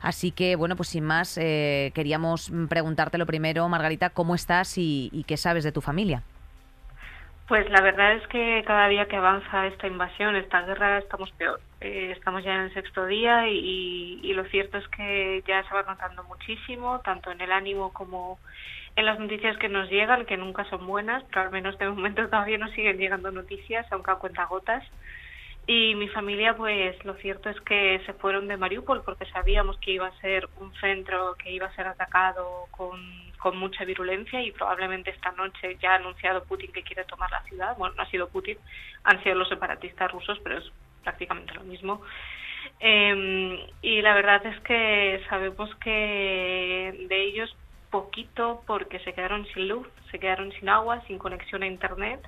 Así 0.00 0.30
que, 0.30 0.56
bueno, 0.56 0.76
pues 0.76 0.88
sin 0.90 1.04
más, 1.04 1.38
eh, 1.38 1.92
queríamos 1.94 2.52
preguntarte 2.68 3.18
lo 3.18 3.26
primero, 3.26 3.68
Margarita, 3.68 4.10
¿cómo 4.10 4.34
estás 4.34 4.78
y, 4.78 5.24
qué 5.26 5.36
sabes 5.36 5.64
de 5.64 5.72
tu 5.72 5.80
familia? 5.80 6.22
Pues 7.48 7.68
la 7.70 7.80
verdad 7.80 8.12
es 8.14 8.26
que 8.28 8.62
cada 8.66 8.88
día 8.88 9.06
que 9.06 9.16
avanza 9.16 9.66
esta 9.66 9.86
invasión, 9.86 10.36
esta 10.36 10.62
guerra, 10.62 10.98
estamos 10.98 11.30
peor. 11.32 11.60
Eh, 11.80 12.12
estamos 12.16 12.44
ya 12.44 12.54
en 12.54 12.60
el 12.62 12.74
sexto 12.74 13.06
día 13.06 13.48
y, 13.48 14.32
lo 14.34 14.44
cierto 14.44 14.78
es 14.78 14.86
que 14.88 15.42
ya 15.46 15.62
se 15.64 15.74
va 15.74 15.82
notando 15.82 16.22
muchísimo, 16.24 17.00
tanto 17.00 17.32
en 17.32 17.40
el 17.40 17.50
ánimo 17.50 17.92
como 17.92 18.38
en 18.98 19.06
las 19.06 19.20
noticias 19.20 19.56
que 19.58 19.68
nos 19.68 19.88
llegan, 19.88 20.26
que 20.26 20.36
nunca 20.36 20.64
son 20.64 20.84
buenas, 20.84 21.22
pero 21.28 21.42
al 21.42 21.52
menos 21.52 21.78
de 21.78 21.88
momento 21.88 22.26
todavía 22.28 22.58
nos 22.58 22.72
siguen 22.72 22.98
llegando 22.98 23.30
noticias, 23.30 23.86
aunque 23.92 24.10
a 24.10 24.16
cuentagotas. 24.16 24.84
Y 25.68 25.94
mi 25.94 26.08
familia, 26.08 26.56
pues 26.56 27.04
lo 27.04 27.14
cierto 27.14 27.48
es 27.48 27.60
que 27.60 28.00
se 28.06 28.12
fueron 28.14 28.48
de 28.48 28.56
Mariupol 28.56 29.04
porque 29.04 29.26
sabíamos 29.26 29.78
que 29.78 29.92
iba 29.92 30.08
a 30.08 30.20
ser 30.20 30.48
un 30.58 30.74
centro 30.80 31.36
que 31.36 31.52
iba 31.52 31.66
a 31.66 31.74
ser 31.76 31.86
atacado 31.86 32.66
con, 32.72 32.98
con 33.38 33.56
mucha 33.56 33.84
virulencia 33.84 34.42
y 34.42 34.50
probablemente 34.50 35.10
esta 35.10 35.30
noche 35.32 35.76
ya 35.80 35.92
ha 35.92 35.96
anunciado 35.96 36.42
Putin 36.44 36.72
que 36.72 36.82
quiere 36.82 37.04
tomar 37.04 37.30
la 37.30 37.42
ciudad. 37.44 37.76
Bueno, 37.76 37.94
no 37.96 38.02
ha 38.02 38.10
sido 38.10 38.28
Putin, 38.28 38.58
han 39.04 39.22
sido 39.22 39.36
los 39.36 39.48
separatistas 39.48 40.10
rusos, 40.10 40.40
pero 40.42 40.58
es 40.58 40.64
prácticamente 41.04 41.54
lo 41.54 41.62
mismo. 41.62 42.02
Eh, 42.80 43.64
y 43.80 44.02
la 44.02 44.14
verdad 44.14 44.44
es 44.44 44.58
que 44.62 45.22
sabemos 45.28 45.72
que 45.76 47.06
de 47.08 47.22
ellos 47.22 47.54
poquito 47.90 48.62
porque 48.66 48.98
se 49.00 49.12
quedaron 49.12 49.46
sin 49.54 49.68
luz, 49.68 49.86
se 50.10 50.18
quedaron 50.18 50.52
sin 50.52 50.68
agua, 50.68 51.02
sin 51.06 51.18
conexión 51.18 51.62
a 51.62 51.66
Internet 51.66 52.20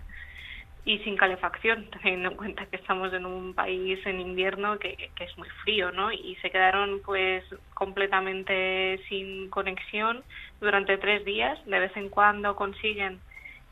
y 0.85 0.99
sin 1.01 1.17
calefacción, 1.17 1.89
teniendo 2.03 2.31
en 2.31 2.37
cuenta 2.37 2.67
que 2.67 2.77
estamos 2.77 3.13
en 3.13 3.27
un 3.27 3.55
país 3.55 3.99
en 4.07 4.21
invierno 4.21 4.79
que, 4.79 5.11
que, 5.15 5.25
es 5.25 5.37
muy 5.39 5.49
frío, 5.65 5.93
¿no? 5.93 6.11
Y 6.13 6.37
se 6.43 6.51
quedaron 6.51 7.01
pues 7.05 7.45
completamente 7.75 9.01
sin 9.09 9.51
conexión 9.51 10.23
durante 10.61 10.99
tres 10.99 11.25
días. 11.25 11.59
De 11.67 11.79
vez 11.79 11.97
en 11.97 12.09
cuando 12.09 12.57
consiguen 12.57 13.21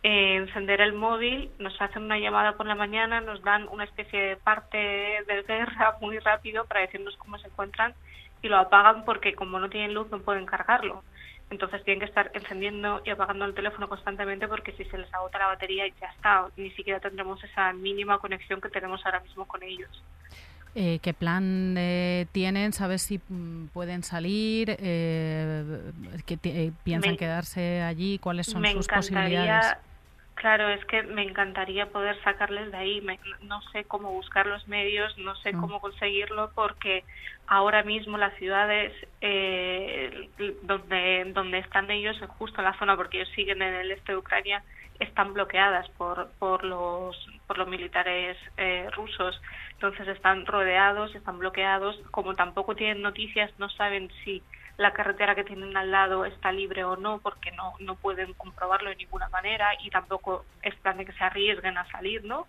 eh, 0.05 0.37
encender 0.37 0.81
el 0.81 0.92
móvil, 0.92 1.51
nos 1.59 1.81
hacen 1.81 2.05
una 2.05 2.18
llamada 2.18 2.57
por 2.57 2.66
la 2.66 2.77
mañana, 2.77 3.20
nos 3.20 3.42
dan 3.42 3.66
una 3.68 3.83
especie 3.83 4.20
de 4.20 4.37
parte 4.37 4.79
de 4.79 5.44
guerra 5.46 5.96
muy 6.01 6.18
rápido 6.20 6.64
para 6.66 6.83
decirnos 6.83 7.16
cómo 7.16 7.37
se 7.38 7.48
encuentran 7.48 7.94
y 8.40 8.48
lo 8.48 8.59
apagan 8.59 9.05
porque 9.05 9.35
como 9.35 9.59
no 9.59 9.68
tienen 9.68 9.94
luz 9.94 10.09
no 10.11 10.20
pueden 10.20 10.46
cargarlo. 10.46 11.03
Entonces 11.51 11.83
tienen 11.85 12.01
que 12.01 12.07
estar 12.07 12.31
encendiendo 12.35 13.01
y 13.07 13.11
apagando 13.11 13.45
el 13.47 13.55
teléfono 13.55 13.89
constantemente 13.89 14.47
porque 14.49 14.73
si 14.73 14.85
se 14.85 14.99
les 14.99 15.13
agota 15.15 15.39
la 15.39 15.47
batería 15.47 15.85
ya 16.01 16.09
está, 16.09 16.47
ni 16.57 16.71
siquiera 16.73 17.01
tendremos 17.01 17.43
esa 17.43 17.73
mínima 17.73 18.19
conexión 18.19 18.61
que 18.61 18.69
tenemos 18.69 19.05
ahora 19.07 19.21
mismo 19.21 19.47
con 19.47 19.63
ellos. 19.63 19.89
Eh, 20.75 20.99
¿Qué 21.03 21.15
plan 21.15 21.75
eh, 21.79 22.27
tienen? 22.33 22.73
¿Sabes 22.75 23.01
si 23.03 23.19
mm, 23.29 23.69
pueden 23.69 24.03
salir? 24.03 24.77
Eh, 24.79 25.91
¿que 26.27 26.39
eh, 26.45 26.73
¿Piensan 26.85 27.13
Me- 27.13 27.17
quedarse 27.17 27.81
allí? 27.83 28.19
¿Cuáles 28.19 28.47
son 28.47 28.65
sus 28.67 28.87
posibilidades? 28.87 29.75
Claro, 30.40 30.68
es 30.70 30.85
que 30.87 31.03
me 31.03 31.22
encantaría 31.22 31.90
poder 31.90 32.16
sacarles 32.22 32.70
de 32.70 32.79
ahí. 32.79 33.01
Me- 33.01 33.18
no 33.42 33.61
sé 33.72 33.85
cómo 33.85 34.12
buscar 34.12 34.46
los 34.46 34.66
medios, 34.68 35.16
no 35.18 35.35
sé 35.37 35.53
Mm. 35.53 35.61
cómo 35.61 35.81
conseguirlo 35.81 36.53
porque 36.55 37.05
ahora 37.48 37.83
mismo 37.83 38.16
las 38.18 38.35
ciudades 38.38 38.92
eh, 39.20 40.31
donde 40.62 41.24
donde 41.35 41.59
están 41.59 41.90
ellos, 41.90 42.16
justo 42.38 42.61
en 42.61 42.66
la 42.66 42.79
zona, 42.79 42.96
porque 42.96 43.18
ellos 43.18 43.31
siguen 43.35 43.62
en 43.62 43.74
el 43.74 43.90
este 43.90 44.12
de 44.12 44.18
Ucrania, 44.18 44.62
están 45.01 45.35
bloqueadas 45.35 45.88
por 45.98 46.33
por 46.38 46.64
los 46.64 47.16
por 47.46 47.59
los 47.59 47.68
militares 47.68 48.37
eh, 48.57 48.88
rusos. 48.96 49.40
Entonces 49.72 50.09
están 50.09 50.46
rodeados, 50.46 51.14
están 51.14 51.38
bloqueados. 51.38 51.96
Como 52.12 52.35
tampoco 52.35 52.74
tienen 52.77 53.03
noticias, 53.03 53.51
no 53.59 53.68
saben 53.70 54.11
si 54.24 54.42
la 54.79 54.93
carretera 54.93 55.35
que 55.35 55.45
tienen 55.45 55.77
al 55.77 55.91
lado 55.91 56.25
está 56.25 56.53
libre 56.53 56.85
o 56.85 56.97
no, 56.97 57.19
porque 57.19 57.51
no, 57.53 57.75
no 57.81 57.97
pueden 57.97 58.33
comprobarlo 58.35 58.91
de 58.91 58.97
ninguna 58.97 59.29
manera 59.29 59.71
y 59.83 59.91
tampoco 59.91 60.45
es 60.62 60.75
plan 60.77 60.97
de 60.97 61.05
que 61.05 61.12
se 61.12 61.25
arriesguen 61.25 61.77
a 61.77 61.91
salir, 61.91 62.25
¿no? 62.25 62.47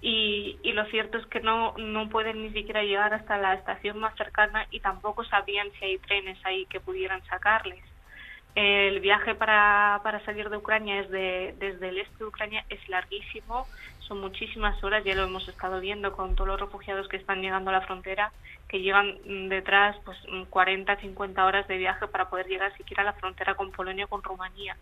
Y, 0.00 0.58
y 0.62 0.72
lo 0.72 0.86
cierto 0.86 1.18
es 1.18 1.26
que 1.26 1.40
no, 1.40 1.74
no 1.76 2.08
pueden 2.08 2.42
ni 2.42 2.50
siquiera 2.52 2.82
llegar 2.82 3.12
hasta 3.12 3.36
la 3.36 3.52
estación 3.52 3.98
más 3.98 4.16
cercana 4.16 4.66
y 4.70 4.80
tampoco 4.80 5.22
sabían 5.24 5.68
si 5.78 5.84
hay 5.84 5.98
trenes 5.98 6.38
ahí 6.46 6.64
que 6.64 6.80
pudieran 6.80 7.22
sacarles. 7.26 7.84
El 8.54 9.00
viaje 9.00 9.34
para, 9.34 10.00
para 10.02 10.24
salir 10.24 10.48
de 10.48 10.56
Ucrania 10.56 11.00
es 11.00 11.10
de, 11.10 11.54
desde 11.58 11.90
el 11.90 11.98
este 11.98 12.16
de 12.18 12.24
Ucrania 12.24 12.64
es 12.70 12.88
larguísimo, 12.88 13.68
son 14.10 14.20
muchísimas 14.20 14.82
horas, 14.82 15.04
ya 15.04 15.14
lo 15.14 15.22
hemos 15.22 15.46
estado 15.46 15.78
viendo 15.78 16.10
con 16.10 16.34
todos 16.34 16.48
los 16.48 16.58
refugiados 16.58 17.06
que 17.06 17.16
están 17.16 17.42
llegando 17.42 17.70
a 17.70 17.74
la 17.74 17.82
frontera, 17.82 18.32
que 18.66 18.80
llevan 18.80 19.18
mm, 19.24 19.48
detrás 19.48 19.96
pues 20.04 20.18
mm, 20.28 20.46
40, 20.50 20.96
50 20.96 21.46
horas 21.46 21.68
de 21.68 21.78
viaje 21.78 22.08
para 22.08 22.28
poder 22.28 22.48
llegar 22.48 22.76
siquiera 22.76 23.04
a 23.04 23.06
la 23.06 23.12
frontera 23.12 23.54
con 23.54 23.70
Polonia 23.70 24.06
o 24.06 24.08
con 24.08 24.24
Rumanía. 24.24 24.76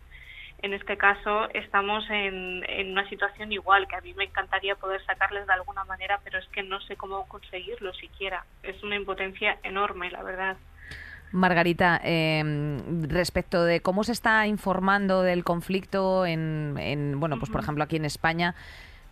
En 0.62 0.73
este 0.73 0.97
caso 0.97 1.47
estamos 1.51 2.09
en, 2.09 2.64
en 2.71 2.93
una 2.93 3.07
situación 3.11 3.53
igual, 3.53 3.87
que 3.87 3.97
a 3.97 4.01
mí 4.01 4.14
me 4.14 4.25
encantaría 4.25 4.77
poder 4.77 5.05
sacarles 5.05 5.47
de 5.47 5.53
alguna 5.53 5.85
manera, 5.85 6.19
pero 6.25 6.38
es 6.38 6.49
que 6.49 6.62
no 6.62 6.81
sé 6.81 6.97
cómo 6.97 7.29
conseguirlo 7.29 7.93
siquiera. 7.93 8.47
Es 8.62 8.83
una 8.83 8.97
impotencia 8.97 9.59
enorme, 9.62 10.11
la 10.11 10.23
verdad. 10.23 10.57
Margarita, 11.33 12.01
eh, 12.03 12.81
respecto 13.03 13.62
de 13.64 13.81
cómo 13.81 14.05
se 14.05 14.12
está 14.12 14.47
informando 14.47 15.21
del 15.21 15.45
conflicto 15.45 16.25
en, 16.25 16.77
en, 16.79 17.21
bueno, 17.21 17.38
pues 17.38 17.51
por 17.51 17.61
ejemplo 17.61 17.85
aquí 17.85 17.97
en 17.97 18.07
España, 18.07 18.55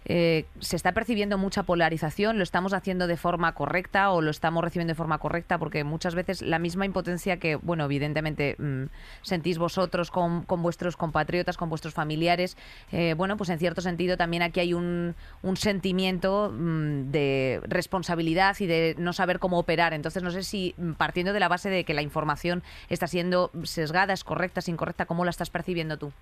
eh, 0.08 0.46
¿se 0.60 0.76
está 0.76 0.92
percibiendo 0.92 1.36
mucha 1.36 1.64
polarización? 1.64 2.38
¿Lo 2.38 2.44
estamos 2.44 2.72
haciendo 2.72 3.08
de 3.08 3.16
forma 3.16 3.52
correcta 3.54 4.10
o 4.10 4.22
lo 4.22 4.30
estamos 4.30 4.62
recibiendo 4.62 4.92
de 4.92 4.94
forma 4.94 5.18
correcta? 5.18 5.58
Porque 5.58 5.82
muchas 5.82 6.14
veces 6.14 6.42
la 6.42 6.60
misma 6.60 6.86
impotencia 6.86 7.38
que, 7.38 7.56
bueno, 7.56 7.84
evidentemente 7.84 8.54
mm, 8.58 8.84
sentís 9.22 9.58
vosotros 9.58 10.12
con, 10.12 10.42
con 10.42 10.62
vuestros 10.62 10.96
compatriotas, 10.96 11.56
con 11.56 11.68
vuestros 11.70 11.92
familiares, 11.92 12.56
eh, 12.92 13.14
bueno, 13.16 13.36
pues 13.36 13.50
en 13.50 13.58
cierto 13.58 13.80
sentido 13.80 14.16
también 14.16 14.42
aquí 14.42 14.60
hay 14.60 14.74
un, 14.74 15.16
sentimiento 15.56 16.52
mm, 16.56 17.10
de 17.10 17.60
responsabilidad 17.64 18.56
y 18.60 18.66
de 18.66 18.94
no 18.98 19.12
saber 19.12 19.40
cómo 19.40 19.58
operar. 19.58 19.92
Entonces, 19.92 20.22
no 20.22 20.30
sé 20.30 20.44
si 20.44 20.74
mm, 20.76 20.92
partiendo 20.92 21.32
de 21.32 21.40
la 21.40 21.48
base 21.48 21.68
de 21.68 21.84
que 21.84 21.94
la 21.94 22.02
información 22.02 22.62
está 22.88 23.08
siendo 23.08 23.50
sesgada, 23.64 24.12
es 24.12 24.22
correcta, 24.22 24.60
es 24.60 24.68
incorrecta, 24.68 25.06
¿cómo 25.06 25.24
la 25.24 25.30
estás 25.30 25.50
percibiendo 25.50 25.96
tú? 25.96 26.12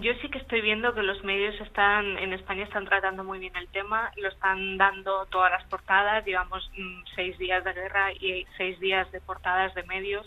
Yo 0.00 0.12
sí 0.20 0.28
que 0.28 0.38
estoy 0.38 0.60
viendo 0.60 0.92
que 0.92 1.04
los 1.04 1.22
medios 1.22 1.54
están 1.60 2.18
en 2.18 2.32
España 2.32 2.64
están 2.64 2.84
tratando 2.84 3.22
muy 3.22 3.38
bien 3.38 3.54
el 3.54 3.68
tema, 3.68 4.10
lo 4.16 4.28
están 4.28 4.76
dando 4.76 5.24
todas 5.26 5.52
las 5.52 5.62
portadas, 5.68 6.24
llevamos 6.24 6.68
mm, 6.76 7.02
seis 7.14 7.38
días 7.38 7.62
de 7.62 7.72
guerra 7.72 8.12
y 8.12 8.44
seis 8.56 8.80
días 8.80 9.10
de 9.12 9.20
portadas 9.20 9.72
de 9.76 9.84
medios 9.84 10.26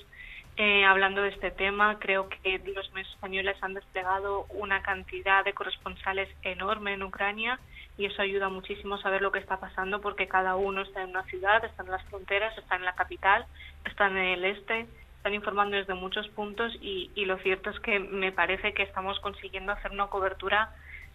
eh, 0.55 0.85
hablando 0.85 1.21
de 1.21 1.31
este 1.31 1.51
tema. 1.51 1.99
Creo 1.99 2.29
que 2.29 2.61
los 2.73 2.93
medios 2.93 3.11
españoles 3.11 3.57
han 3.59 3.73
desplegado 3.73 4.45
una 4.51 4.81
cantidad 4.83 5.43
de 5.43 5.51
corresponsales 5.51 6.29
enorme 6.43 6.93
en 6.93 7.03
Ucrania 7.03 7.59
y 7.97 8.05
eso 8.05 8.21
ayuda 8.21 8.47
muchísimo 8.47 8.95
a 8.95 9.01
saber 9.01 9.21
lo 9.21 9.33
que 9.33 9.39
está 9.39 9.59
pasando 9.59 9.99
porque 9.99 10.29
cada 10.29 10.55
uno 10.55 10.83
está 10.83 11.03
en 11.03 11.09
una 11.09 11.23
ciudad, 11.23 11.65
está 11.65 11.83
en 11.83 11.91
las 11.91 12.05
fronteras, 12.05 12.57
está 12.57 12.77
en 12.77 12.85
la 12.85 12.95
capital, 12.95 13.45
está 13.83 14.07
en 14.07 14.15
el 14.15 14.45
este, 14.45 14.87
están 15.27 15.35
informando 15.35 15.75
desde 15.75 15.93
muchos 15.93 16.25
puntos 16.29 16.73
y, 16.79 17.11
y 17.13 17.25
lo 17.25 17.37
cierto 17.39 17.69
es 17.69 17.77
que 17.81 17.99
me 17.99 18.31
parece 18.31 18.73
que 18.73 18.83
estamos 18.83 19.19
consiguiendo 19.19 19.73
hacer 19.73 19.91
una 19.91 20.07
cobertura 20.07 20.69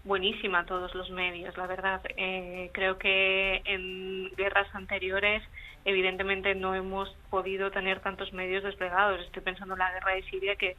buenísima 0.05 0.61
a 0.61 0.67
todos 0.67 0.95
los 0.95 1.09
medios, 1.09 1.57
la 1.57 1.67
verdad. 1.67 2.03
Eh, 2.19 2.69
creo 2.75 2.99
que 2.99 3.63
en 3.65 4.31
guerras 4.37 4.69
anteriores 4.75 5.43
evidentemente 5.87 6.55
no 6.55 6.75
hemos 6.75 7.09
podido 7.31 7.71
tener 7.71 8.01
tantos 8.01 8.35
medios 8.35 8.63
desplegados. 8.65 9.23
Estoy 9.23 9.43
pensando 9.43 9.75
en 9.75 9.79
la 9.79 9.93
guerra 9.93 10.15
de 10.15 10.23
Siria 10.25 10.57
que, 10.57 10.77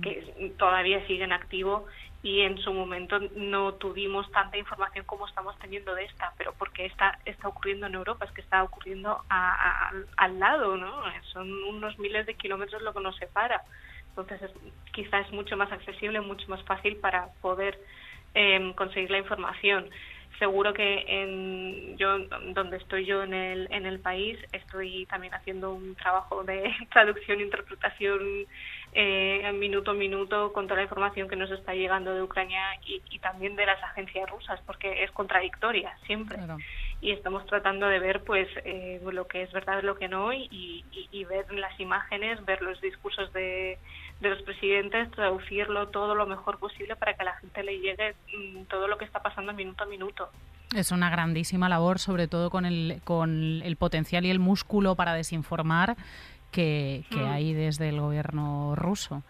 que 0.00 0.52
todavía 0.56 1.04
sigue 1.08 1.24
en 1.24 1.32
activo 1.32 1.86
y 2.26 2.40
en 2.42 2.58
su 2.58 2.72
momento 2.72 3.20
no 3.36 3.74
tuvimos 3.74 4.28
tanta 4.32 4.58
información 4.58 5.04
como 5.04 5.28
estamos 5.28 5.56
teniendo 5.60 5.94
de 5.94 6.06
esta, 6.06 6.34
pero 6.36 6.52
porque 6.58 6.86
está 6.86 7.16
está 7.24 7.46
ocurriendo 7.46 7.86
en 7.86 7.94
Europa, 7.94 8.24
es 8.24 8.32
que 8.32 8.40
está 8.40 8.64
ocurriendo 8.64 9.24
a- 9.30 9.90
al- 10.16 10.40
lado, 10.40 10.76
¿no? 10.76 11.02
Son 11.32 11.48
unos 11.64 11.96
miles 12.00 12.26
de 12.26 12.34
kilómetros 12.34 12.82
lo 12.82 12.92
que 12.92 13.00
nos 13.00 13.16
separa. 13.16 13.62
Entonces, 14.08 14.42
es, 14.42 14.52
quizás 14.92 15.26
es 15.26 15.32
mucho 15.32 15.56
más 15.56 15.70
accesible, 15.70 16.20
mucho 16.20 16.48
más 16.48 16.64
fácil 16.64 16.96
para 16.96 17.28
poder 17.40 17.78
eh, 18.34 18.72
conseguir 18.76 19.10
la 19.12 19.18
información. 19.18 19.88
Seguro 20.38 20.74
que 20.74 21.04
en 21.08 21.96
yo 21.96 22.18
donde 22.52 22.76
estoy 22.76 23.06
yo 23.06 23.22
en 23.22 23.32
el 23.32 23.68
en 23.70 23.86
el 23.86 24.00
país 24.00 24.38
estoy 24.52 25.06
también 25.06 25.32
haciendo 25.34 25.72
un 25.72 25.94
trabajo 25.96 26.44
de 26.44 26.62
traducción 26.92 27.40
e 27.40 27.44
interpretación 27.44 28.46
eh, 28.92 29.50
minuto 29.54 29.90
a 29.92 29.94
minuto 29.94 30.52
con 30.52 30.66
toda 30.66 30.76
la 30.76 30.82
información 30.84 31.28
que 31.28 31.36
nos 31.36 31.50
está 31.50 31.74
llegando 31.74 32.14
de 32.14 32.22
Ucrania 32.22 32.62
y, 32.84 33.02
y 33.10 33.18
también 33.18 33.56
de 33.56 33.66
las 33.66 33.82
agencias 33.82 34.28
rusas 34.30 34.60
porque 34.66 35.04
es 35.04 35.10
contradictoria 35.12 35.96
siempre 36.06 36.36
Claro. 36.36 36.58
y 37.00 37.12
estamos 37.12 37.44
tratando 37.46 37.86
de 37.88 37.98
ver 37.98 38.22
pues 38.24 38.48
eh, 38.64 39.00
lo 39.02 39.26
que 39.26 39.42
es 39.42 39.52
verdad 39.52 39.82
lo 39.82 39.96
que 39.96 40.08
no 40.08 40.32
y, 40.32 40.48
y- 40.50 41.08
y 41.12 41.24
ver 41.24 41.50
las 41.52 41.78
imágenes 41.80 42.44
ver 42.44 42.60
los 42.62 42.80
discursos 42.80 43.32
de, 43.32 43.78
de 44.20 44.30
los 44.30 44.42
presidentes 44.42 45.10
traducirlo 45.10 45.88
todo 45.88 46.14
lo 46.14 46.26
mejor 46.26 46.58
posible 46.58 46.96
para 46.96 47.14
que 47.14 47.22
a 47.22 47.26
la 47.26 47.36
gente 47.36 47.62
le 47.62 47.78
llegue 47.78 48.14
mm, 48.34 48.62
todo 48.64 48.88
lo 48.88 48.96
que 48.96 49.04
está 49.04 49.20
pasando 49.20 49.52
minuto 49.52 49.84
a 49.84 49.86
minuto 49.86 50.30
Es 50.74 50.90
una 50.90 51.10
grandísima 51.10 51.68
labor, 51.68 51.98
sobre 51.98 52.26
todo 52.26 52.48
con 52.50 52.64
el, 52.64 53.00
con 53.04 53.60
el 53.62 53.76
potencial 53.76 54.24
y 54.24 54.30
el 54.30 54.38
músculo 54.38 54.94
para 54.94 55.12
desinformar 55.14 55.96
que, 56.50 57.04
que 57.10 57.18
Mm. 57.18 57.30
hay 57.30 57.52
desde 57.52 57.88
el 57.90 58.00
gobierno 58.00 58.74
ruso. 58.76 59.22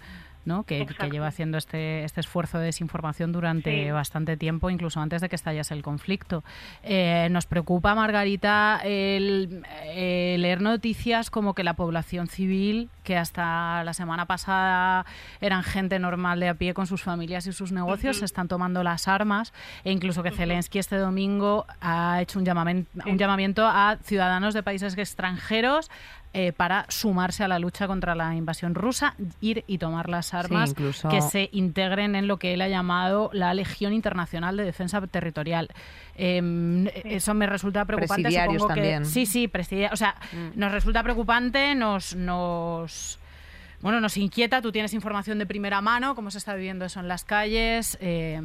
¿No? 0.46 0.64
que, 0.64 0.86
lleva 1.10 1.26
haciendo 1.26 1.58
este, 1.58 2.04
este 2.04 2.20
esfuerzo 2.20 2.58
de 2.58 2.66
desinformación 2.66 3.32
durante 3.32 3.92
bastante 3.92 4.36
tiempo, 4.36 4.70
incluso 4.70 5.00
antes 5.00 5.20
de 5.20 5.28
que 5.28 5.36
estallase 5.36 5.74
el 5.74 5.82
conflicto. 5.82 6.42
Eh, 6.82 7.28
nos 7.30 7.46
preocupa, 7.46 7.94
Margarita, 7.94 8.80
el, 8.84 9.62
leer 9.94 10.60
noticias 10.60 11.30
como 11.30 11.54
que 11.54 11.64
la 11.64 11.74
población 11.74 12.28
civil, 12.28 12.88
que 13.04 13.16
hasta 13.16 13.84
la 13.84 13.92
semana 13.92 14.26
pasada 14.26 15.06
eran 15.40 15.62
gente 15.62 15.98
normal 15.98 16.40
de 16.40 16.48
a 16.48 16.54
pie 16.54 16.74
con 16.74 16.86
sus 16.86 17.02
familias 17.02 17.46
y 17.46 17.52
sus 17.52 17.72
negocios, 17.72 18.18
se 18.18 18.24
están 18.24 18.48
tomando 18.48 18.82
las 18.82 19.08
armas 19.08 19.52
e 19.84 19.92
incluso 19.92 20.22
que 20.22 20.30
Zelensky 20.30 20.78
este 20.78 20.96
domingo 20.96 21.66
ha 21.80 22.20
hecho 22.22 22.38
un 22.38 22.44
llamamiento, 22.44 22.90
un 23.06 23.18
llamamiento 23.18 23.66
a 23.66 23.98
ciudadanos 24.02 24.54
de 24.54 24.62
países 24.62 24.96
extranjeros 24.96 25.90
eh, 26.32 26.52
para 26.52 26.84
sumarse 26.88 27.44
a 27.44 27.48
la 27.48 27.58
lucha 27.58 27.86
contra 27.86 28.14
la 28.14 28.34
invasión 28.34 28.74
rusa, 28.74 29.14
ir 29.40 29.64
y 29.66 29.78
tomar 29.78 30.08
las 30.08 30.34
armas 30.34 30.74
que 30.74 31.22
se 31.22 31.48
integren 31.52 32.14
en 32.14 32.28
lo 32.28 32.38
que 32.38 32.54
él 32.54 32.60
ha 32.60 32.68
llamado 32.68 33.30
la 33.32 33.54
Legión 33.54 33.92
Internacional 33.92 34.56
de 34.56 34.64
Defensa 34.64 35.00
Territorial. 35.06 35.68
Em, 36.14 36.88
eso 37.04 37.34
me 37.34 37.46
resulta 37.46 37.84
preocupante. 37.84 38.30
Supongo 38.30 38.68
también. 38.68 39.06
sí, 39.06 39.26
sí, 39.26 39.50
O 39.90 39.96
sea, 39.96 40.14
mm. 40.32 40.58
nos 40.58 40.72
resulta 40.72 41.02
preocupante, 41.02 41.74
nos, 41.74 42.14
nos 42.14 43.18
bueno, 43.80 44.00
nos 44.00 44.16
inquieta. 44.16 44.60
Tú 44.60 44.72
tienes 44.72 44.94
información 44.94 45.38
de 45.38 45.46
primera 45.46 45.80
mano, 45.80 46.14
cómo 46.14 46.30
se 46.30 46.38
está 46.38 46.54
viviendo 46.54 46.84
eso 46.84 47.00
en 47.00 47.08
las 47.08 47.24
calles. 47.24 47.96
Eh, 48.00 48.40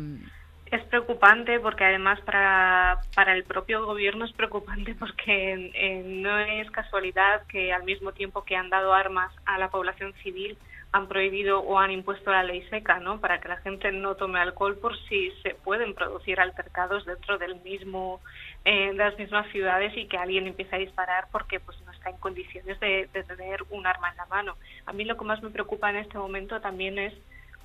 es 0.72 0.82
preocupante 0.86 1.60
porque 1.60 1.84
además 1.84 2.20
para, 2.22 3.02
para 3.14 3.34
el 3.34 3.44
propio 3.44 3.86
gobierno 3.86 4.24
es 4.24 4.32
preocupante 4.32 4.96
porque 4.96 5.72
eh, 5.74 6.04
no 6.06 6.40
es 6.40 6.72
casualidad 6.72 7.46
que 7.48 7.74
al 7.74 7.84
mismo 7.84 8.14
tiempo 8.14 8.46
que 8.46 8.56
han 8.56 8.70
dado 8.70 8.94
armas 8.94 9.34
a 9.46 9.58
la 9.58 9.70
población 9.70 10.14
civil 10.24 10.58
han 10.94 11.08
prohibido 11.08 11.60
o 11.60 11.78
han 11.78 11.92
impuesto 11.92 12.32
la 12.32 12.44
ley 12.44 12.68
seca, 12.70 13.00
¿no? 13.00 13.22
Para 13.22 13.40
que 13.40 13.48
la 13.48 13.58
gente 13.58 13.92
no 13.94 14.16
tome 14.16 14.40
alcohol 14.40 14.78
por 14.78 14.98
si 15.08 15.32
se 15.42 15.56
pueden 15.56 15.94
producir 15.94 16.40
altercados 16.40 17.06
dentro 17.06 17.38
del 17.38 17.62
mismo 17.62 18.20
eh, 18.66 18.88
de 18.92 18.94
las 18.94 19.18
mismas 19.18 19.50
ciudades 19.52 19.96
y 19.96 20.08
que 20.08 20.18
alguien 20.18 20.48
empiece 20.48 20.76
a 20.76 20.80
disparar 20.80 21.28
porque 21.32 21.60
pues 21.60 21.80
no 21.82 21.92
está 21.92 22.10
en 22.10 22.18
condiciones 22.18 22.80
de 22.80 23.08
tener 23.28 23.64
un 23.70 23.86
arma 23.86 24.10
en 24.10 24.18
la 24.18 24.26
mano. 24.26 24.58
A 24.86 24.94
mí 24.94 25.04
lo 25.04 25.18
que 25.18 25.26
más 25.26 25.42
me 25.42 25.50
preocupa 25.50 25.90
en 25.90 25.98
este 25.98 26.18
momento 26.18 26.60
también 26.60 27.00
es 27.00 27.14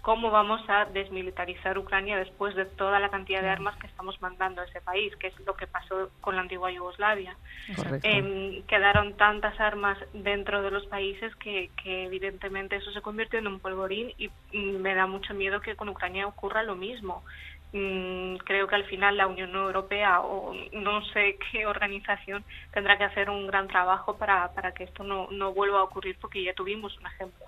cómo 0.07 0.31
vamos 0.31 0.61
a 0.69 0.85
desmilitarizar 0.85 1.77
Ucrania 1.77 2.17
después 2.17 2.55
de 2.55 2.65
toda 2.65 3.01
la 3.01 3.09
cantidad 3.09 3.43
de 3.43 3.49
armas 3.49 3.77
que 3.79 3.89
estamos 3.89 4.23
mandando 4.23 4.61
a 4.61 4.65
ese 4.65 4.81
país, 4.81 5.13
que 5.17 5.27
es 5.27 5.35
lo 5.45 5.57
que 5.57 5.67
pasó 5.67 6.11
con 6.21 6.37
la 6.37 6.43
antigua 6.43 6.71
Yugoslavia. 6.71 7.37
Eh, 8.05 8.63
quedaron 8.69 9.17
tantas 9.17 9.59
armas 9.59 9.99
dentro 10.13 10.63
de 10.63 10.71
los 10.71 10.87
países 10.87 11.35
que, 11.35 11.71
evidentemente 11.85 12.77
eso 12.77 12.93
se 12.93 13.03
convirtió 13.03 13.41
en 13.41 13.49
un 13.49 13.59
polvorín 13.59 14.15
y 14.17 14.31
me 14.53 14.95
da 14.95 15.09
mucho 15.09 15.35
miedo 15.35 15.61
que 15.61 15.75
con 15.75 15.89
Ucrania 15.89 16.29
ocurra 16.29 16.63
lo 16.63 16.77
mismo. 16.77 17.25
Mm, 17.73 18.37
creo 18.45 18.69
que 18.69 18.77
al 18.77 18.85
final 18.85 19.17
la 19.17 19.27
Unión 19.27 19.53
Europea 19.57 20.21
o 20.21 20.55
no 20.73 21.05
sé 21.07 21.37
qué 21.51 21.67
organización 21.67 22.45
tendrá 22.73 22.97
que 22.97 23.03
hacer 23.03 23.29
un 23.29 23.49
gran 23.49 23.67
trabajo 23.67 24.17
para, 24.17 24.53
para 24.55 24.71
que 24.71 24.85
esto 24.85 25.03
no, 25.03 25.27
no 25.33 25.53
vuelva 25.53 25.81
a 25.81 25.83
ocurrir 25.83 26.17
porque 26.21 26.45
ya 26.45 26.55
tuvimos 26.55 26.97
un 26.97 27.07
ejemplo. 27.09 27.45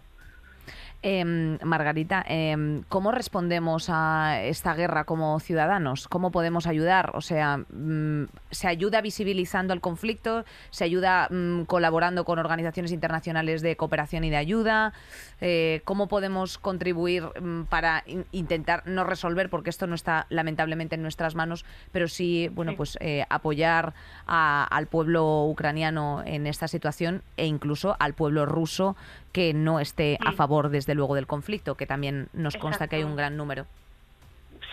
Em, 1.00 1.58
Margarita, 1.62 2.24
em, 2.26 2.82
¿cómo 2.88 3.12
respondemos 3.12 3.86
a 3.88 4.42
esta 4.42 4.74
guerra 4.74 5.04
como 5.04 5.38
ciudadanos? 5.38 6.08
¿Cómo 6.08 6.32
podemos 6.32 6.66
ayudar? 6.66 7.12
O 7.14 7.20
sea, 7.20 7.58
mm, 7.58 8.24
¿se 8.50 8.66
ayuda 8.66 9.00
visibilizando 9.00 9.72
el 9.74 9.80
conflicto? 9.80 10.44
¿Se 10.70 10.82
ayuda 10.82 11.28
mm, 11.30 11.66
colaborando 11.66 12.24
con 12.24 12.40
organizaciones 12.40 12.90
internacionales 12.90 13.62
de 13.62 13.76
cooperación 13.76 14.24
y 14.24 14.30
de 14.30 14.38
ayuda? 14.38 14.92
Eh, 15.40 15.82
¿Cómo 15.84 16.08
podemos 16.08 16.58
contribuir 16.58 17.22
mm, 17.40 17.66
para 17.66 18.02
intentar 18.32 18.82
no 18.84 19.04
resolver, 19.04 19.50
porque 19.50 19.70
esto 19.70 19.86
no 19.86 19.94
está 19.94 20.26
lamentablemente 20.30 20.96
en 20.96 21.02
nuestras 21.02 21.36
manos, 21.36 21.64
pero 21.92 22.08
sí, 22.08 22.50
bueno, 22.52 22.74
pues 22.76 22.98
eh, 23.00 23.24
apoyar 23.30 23.94
al 24.26 24.88
pueblo 24.88 25.44
ucraniano 25.44 26.24
en 26.26 26.48
esta 26.48 26.66
situación 26.66 27.22
e 27.36 27.46
incluso 27.46 27.94
al 28.00 28.14
pueblo 28.14 28.46
ruso 28.46 28.96
que 29.32 29.54
no 29.54 29.80
esté 29.80 30.18
a 30.24 30.32
favor, 30.32 30.68
desde 30.68 30.94
luego, 30.94 31.14
del 31.14 31.26
conflicto, 31.26 31.74
que 31.74 31.86
también 31.86 32.28
nos 32.32 32.56
consta 32.56 32.88
que 32.88 32.96
hay 32.96 33.04
un 33.04 33.16
gran 33.16 33.36
número. 33.36 33.66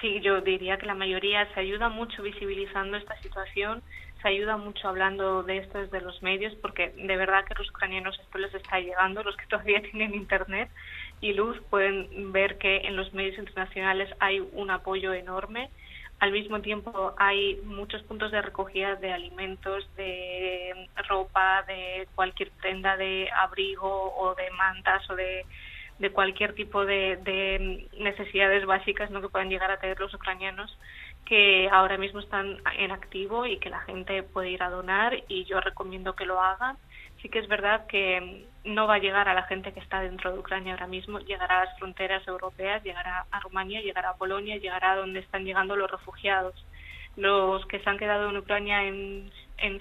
Sí, 0.01 0.19
yo 0.21 0.41
diría 0.41 0.77
que 0.77 0.85
la 0.85 0.95
mayoría 0.95 1.51
se 1.53 1.59
ayuda 1.59 1.89
mucho 1.89 2.21
visibilizando 2.23 2.97
esta 2.97 3.19
situación, 3.21 3.81
se 4.21 4.27
ayuda 4.27 4.57
mucho 4.57 4.87
hablando 4.87 5.43
de 5.43 5.57
esto 5.57 5.79
desde 5.79 6.01
los 6.01 6.21
medios, 6.21 6.53
porque 6.55 6.89
de 6.89 7.17
verdad 7.17 7.45
que 7.45 7.55
los 7.55 7.69
ucranianos 7.69 8.19
esto 8.19 8.37
les 8.37 8.53
está 8.53 8.79
llegando, 8.79 9.23
los 9.23 9.37
que 9.37 9.45
todavía 9.49 9.81
tienen 9.81 10.13
internet 10.13 10.69
y 11.21 11.33
luz 11.33 11.59
pueden 11.69 12.31
ver 12.31 12.57
que 12.57 12.77
en 12.87 12.95
los 12.95 13.13
medios 13.13 13.37
internacionales 13.37 14.09
hay 14.19 14.39
un 14.53 14.69
apoyo 14.69 15.13
enorme 15.13 15.69
al 16.19 16.31
mismo 16.31 16.61
tiempo 16.61 17.13
hay 17.17 17.59
muchos 17.63 18.01
puntos 18.03 18.31
de 18.31 18.41
recogida 18.41 18.95
de 18.95 19.11
alimentos, 19.11 19.87
de 19.95 20.87
ropa, 21.07 21.63
de 21.63 22.07
cualquier 22.15 22.51
prenda 22.51 22.95
de 22.95 23.29
abrigo 23.31 24.15
o 24.17 24.33
de 24.35 24.49
mantas 24.51 25.07
o 25.09 25.15
de, 25.15 25.45
cualquier 26.13 26.53
tipo 26.53 26.85
de, 26.85 27.87
necesidades 27.97 28.65
básicas 28.65 29.11
¿no? 29.11 29.21
que 29.21 29.29
puedan 29.29 29.49
llegar 29.49 29.71
a 29.71 29.79
tener 29.79 29.99
los 29.99 30.13
ucranianos 30.13 30.77
que 31.25 31.67
ahora 31.71 31.97
mismo 31.97 32.19
están 32.19 32.57
en 32.77 32.91
activo 32.91 33.45
y 33.45 33.57
que 33.57 33.69
la 33.69 33.81
gente 33.81 34.21
puede 34.23 34.51
ir 34.51 34.61
a 34.61 34.69
donar 34.69 35.17
y 35.27 35.43
yo 35.45 35.59
recomiendo 35.59 36.15
que 36.15 36.25
lo 36.25 36.39
hagan 36.39 36.77
sí 37.25 37.29
que 37.29 37.39
es 37.39 37.47
verdad 37.47 37.87
que 37.87 38.45
no 38.65 38.85
va 38.85 38.95
a 38.95 38.99
llegar 38.99 39.27
a 39.27 39.33
la 39.33 39.41
gente 39.43 39.73
que 39.73 39.79
está 39.79 39.99
dentro 39.99 40.31
de 40.31 40.37
Ucrania 40.37 40.73
ahora 40.73 40.85
mismo, 40.85 41.17
llegará 41.17 41.61
a 41.61 41.65
las 41.65 41.79
fronteras 41.79 42.27
europeas, 42.27 42.83
llegará 42.83 43.25
a 43.31 43.39
Rumania, 43.39 43.81
llegará 43.81 44.11
a 44.11 44.15
Polonia, 44.15 44.57
llegará 44.57 44.91
a 44.91 44.97
donde 44.97 45.21
están 45.21 45.43
llegando 45.43 45.75
los 45.75 45.89
refugiados. 45.89 46.53
Los 47.15 47.65
que 47.65 47.79
se 47.79 47.89
han 47.89 47.97
quedado 47.97 48.29
en 48.29 48.37
Ucrania 48.37 48.83
en, 48.83 49.31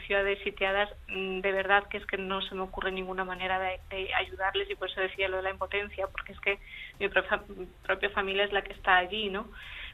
ciudades 0.07 0.39
sitiadas, 0.43 0.89
mm, 1.09 1.41
de 1.41 1.53
verdad 1.53 1.87
que 1.89 1.99
es 1.99 2.07
que 2.07 2.17
no 2.17 2.41
se 2.41 2.55
me 2.55 2.63
ocurre 2.63 2.91
ninguna 2.91 3.25
manera 3.25 3.59
de, 3.59 4.15
ayudarles 4.15 4.71
y 4.71 4.75
por 4.75 4.89
eso 4.89 5.03
decía 5.03 5.29
lo 5.29 5.37
de 5.37 5.43
la 5.43 5.51
impotencia, 5.51 6.07
porque 6.07 6.33
es 6.33 6.41
que 6.41 6.59
mi 6.99 7.09
propia 7.09 8.11
familia 8.11 8.45
es 8.45 8.53
la 8.53 8.63
que 8.63 8.73
está 8.73 8.97
allí, 8.97 9.29
¿no? 9.29 9.51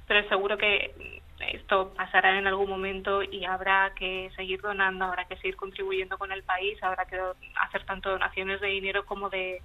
Pero 0.06 0.28
seguro 0.28 0.56
que 0.56 1.20
esto 1.48 1.92
pasará 1.94 2.38
en 2.38 2.46
algún 2.46 2.68
momento 2.68 3.22
y 3.22 3.44
habrá 3.44 3.92
que 3.94 4.30
seguir 4.36 4.60
donando, 4.60 5.04
habrá 5.04 5.24
que 5.24 5.36
seguir 5.36 5.56
contribuyendo 5.56 6.18
con 6.18 6.32
el 6.32 6.42
país, 6.42 6.82
habrá 6.82 7.04
que 7.06 7.18
hacer 7.60 7.84
tanto 7.84 8.10
donaciones 8.10 8.60
de 8.60 8.68
dinero 8.68 9.04
como 9.06 9.30
de, 9.30 9.62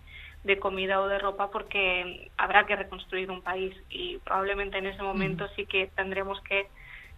comida 0.59 1.01
o 1.01 1.07
de 1.07 1.19
ropa 1.19 1.49
porque 1.49 2.29
habrá 2.37 2.65
que 2.65 2.75
reconstruir 2.75 3.31
un 3.31 3.41
país 3.41 3.75
y 3.89 4.17
probablemente 4.19 4.77
en 4.77 4.85
ese 4.85 5.01
momento 5.01 5.47
sí 5.55 5.65
que 5.65 5.87
tendremos 5.95 6.39
que 6.41 6.67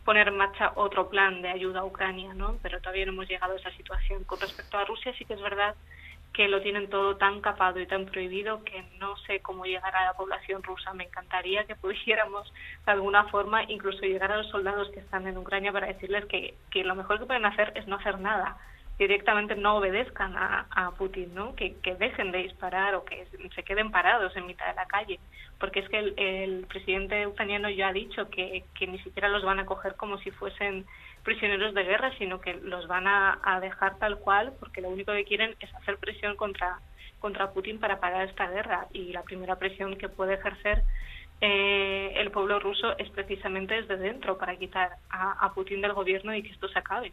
poner 0.05 0.29
en 0.29 0.37
marcha 0.37 0.71
otro 0.75 1.09
plan 1.09 1.41
de 1.41 1.49
ayuda 1.49 1.81
a 1.81 1.85
Ucrania, 1.85 2.33
¿no? 2.33 2.57
Pero 2.63 2.79
todavía 2.79 3.05
no 3.05 3.11
hemos 3.11 3.27
llegado 3.27 3.53
a 3.53 3.57
esa 3.57 3.71
situación. 3.71 4.23
Con 4.23 4.39
respecto 4.39 4.77
a 4.77 4.85
Rusia 4.85 5.13
sí 5.17 5.25
que 5.25 5.33
es 5.33 5.41
verdad 5.41 5.75
que 6.37 6.47
lo 6.47 6.61
tienen 6.61 6.87
todo 6.87 7.17
tan 7.17 7.41
capado 7.41 7.79
y 7.79 7.87
tan 7.87 8.05
prohibido 8.05 8.63
que 8.63 8.83
no 8.99 9.17
sé 9.25 9.39
cómo 9.39 9.65
llegar 9.65 9.95
a 9.95 10.05
la 10.05 10.13
población 10.13 10.61
rusa. 10.61 10.93
Me 10.93 11.05
encantaría 11.05 11.63
que 11.63 11.75
pudiéramos 11.75 12.53
de 12.85 12.91
alguna 12.91 13.23
forma 13.23 13.63
incluso 13.63 14.01
llegar 14.01 14.31
a 14.31 14.37
los 14.37 14.49
soldados 14.49 14.91
que 14.91 14.99
están 14.99 15.25
en 15.25 15.35
Ucrania 15.35 15.71
para 15.71 15.87
decirles 15.87 16.25
que, 16.25 16.53
que 16.69 16.83
lo 16.83 16.93
mejor 16.93 17.17
que 17.17 17.25
pueden 17.25 17.47
hacer 17.47 17.73
es 17.73 17.87
no 17.87 17.95
hacer 17.95 18.19
nada 18.19 18.55
directamente 18.99 19.55
no 19.55 19.77
obedezcan 19.77 20.35
a, 20.35 20.91
Putin, 20.97 21.33
¿no? 21.35 21.55
Que, 21.55 21.75
dejen 21.99 22.31
de 22.31 22.39
disparar 22.39 22.95
o 22.95 23.05
que 23.05 23.27
se 23.53 23.63
queden 23.63 23.91
parados 23.91 24.35
en 24.35 24.47
mitad 24.47 24.65
de 24.67 24.73
la 24.73 24.87
calle, 24.87 25.19
porque 25.59 25.81
es 25.81 25.89
que 25.89 25.99
el, 25.99 26.65
presidente 26.67 27.27
ucraniano 27.27 27.69
ya 27.69 27.89
ha 27.89 27.93
dicho 27.93 28.29
que, 28.29 28.63
que, 28.73 28.87
ni 28.87 28.97
siquiera 28.99 29.29
los 29.29 29.43
van 29.43 29.59
a 29.59 29.67
coger 29.67 29.95
como 29.95 30.17
si 30.17 30.31
fuesen 30.31 30.87
prisioneros 31.27 31.73
de 31.73 31.83
guerra, 31.83 32.11
sino 32.17 32.39
que 32.39 32.53
los 32.53 32.87
van 32.87 33.05
a, 33.05 33.59
dejar 33.61 33.99
tal 33.99 34.17
cual, 34.17 34.53
porque 34.61 34.79
lo 34.79 34.87
único 34.87 35.11
que 35.11 35.25
quieren 35.25 35.55
es 35.59 35.73
hacer 35.75 35.97
presión 35.97 36.37
contra 36.37 36.79
contra 37.19 37.51
Putin 37.51 37.79
para 37.79 37.99
parar 37.99 38.29
esta 38.29 38.47
guerra 38.47 38.87
y 38.93 39.11
la 39.11 39.23
primera 39.23 39.55
presión 39.55 39.97
que 39.97 40.07
puede 40.07 40.35
ejercer 40.35 40.83
eh, 41.41 42.13
el 42.15 42.29
pueblo 42.29 42.59
ruso 42.59 42.95
es 42.99 43.09
precisamente 43.09 43.73
desde 43.73 43.97
dentro 43.97 44.37
para 44.37 44.55
quitar 44.55 44.97
a 45.09 45.51
Putin 45.53 45.81
del 45.81 45.93
gobierno 45.93 46.33
y 46.35 46.43
que 46.43 46.51
esto 46.51 46.67
se 46.69 46.77
acabe. 46.77 47.11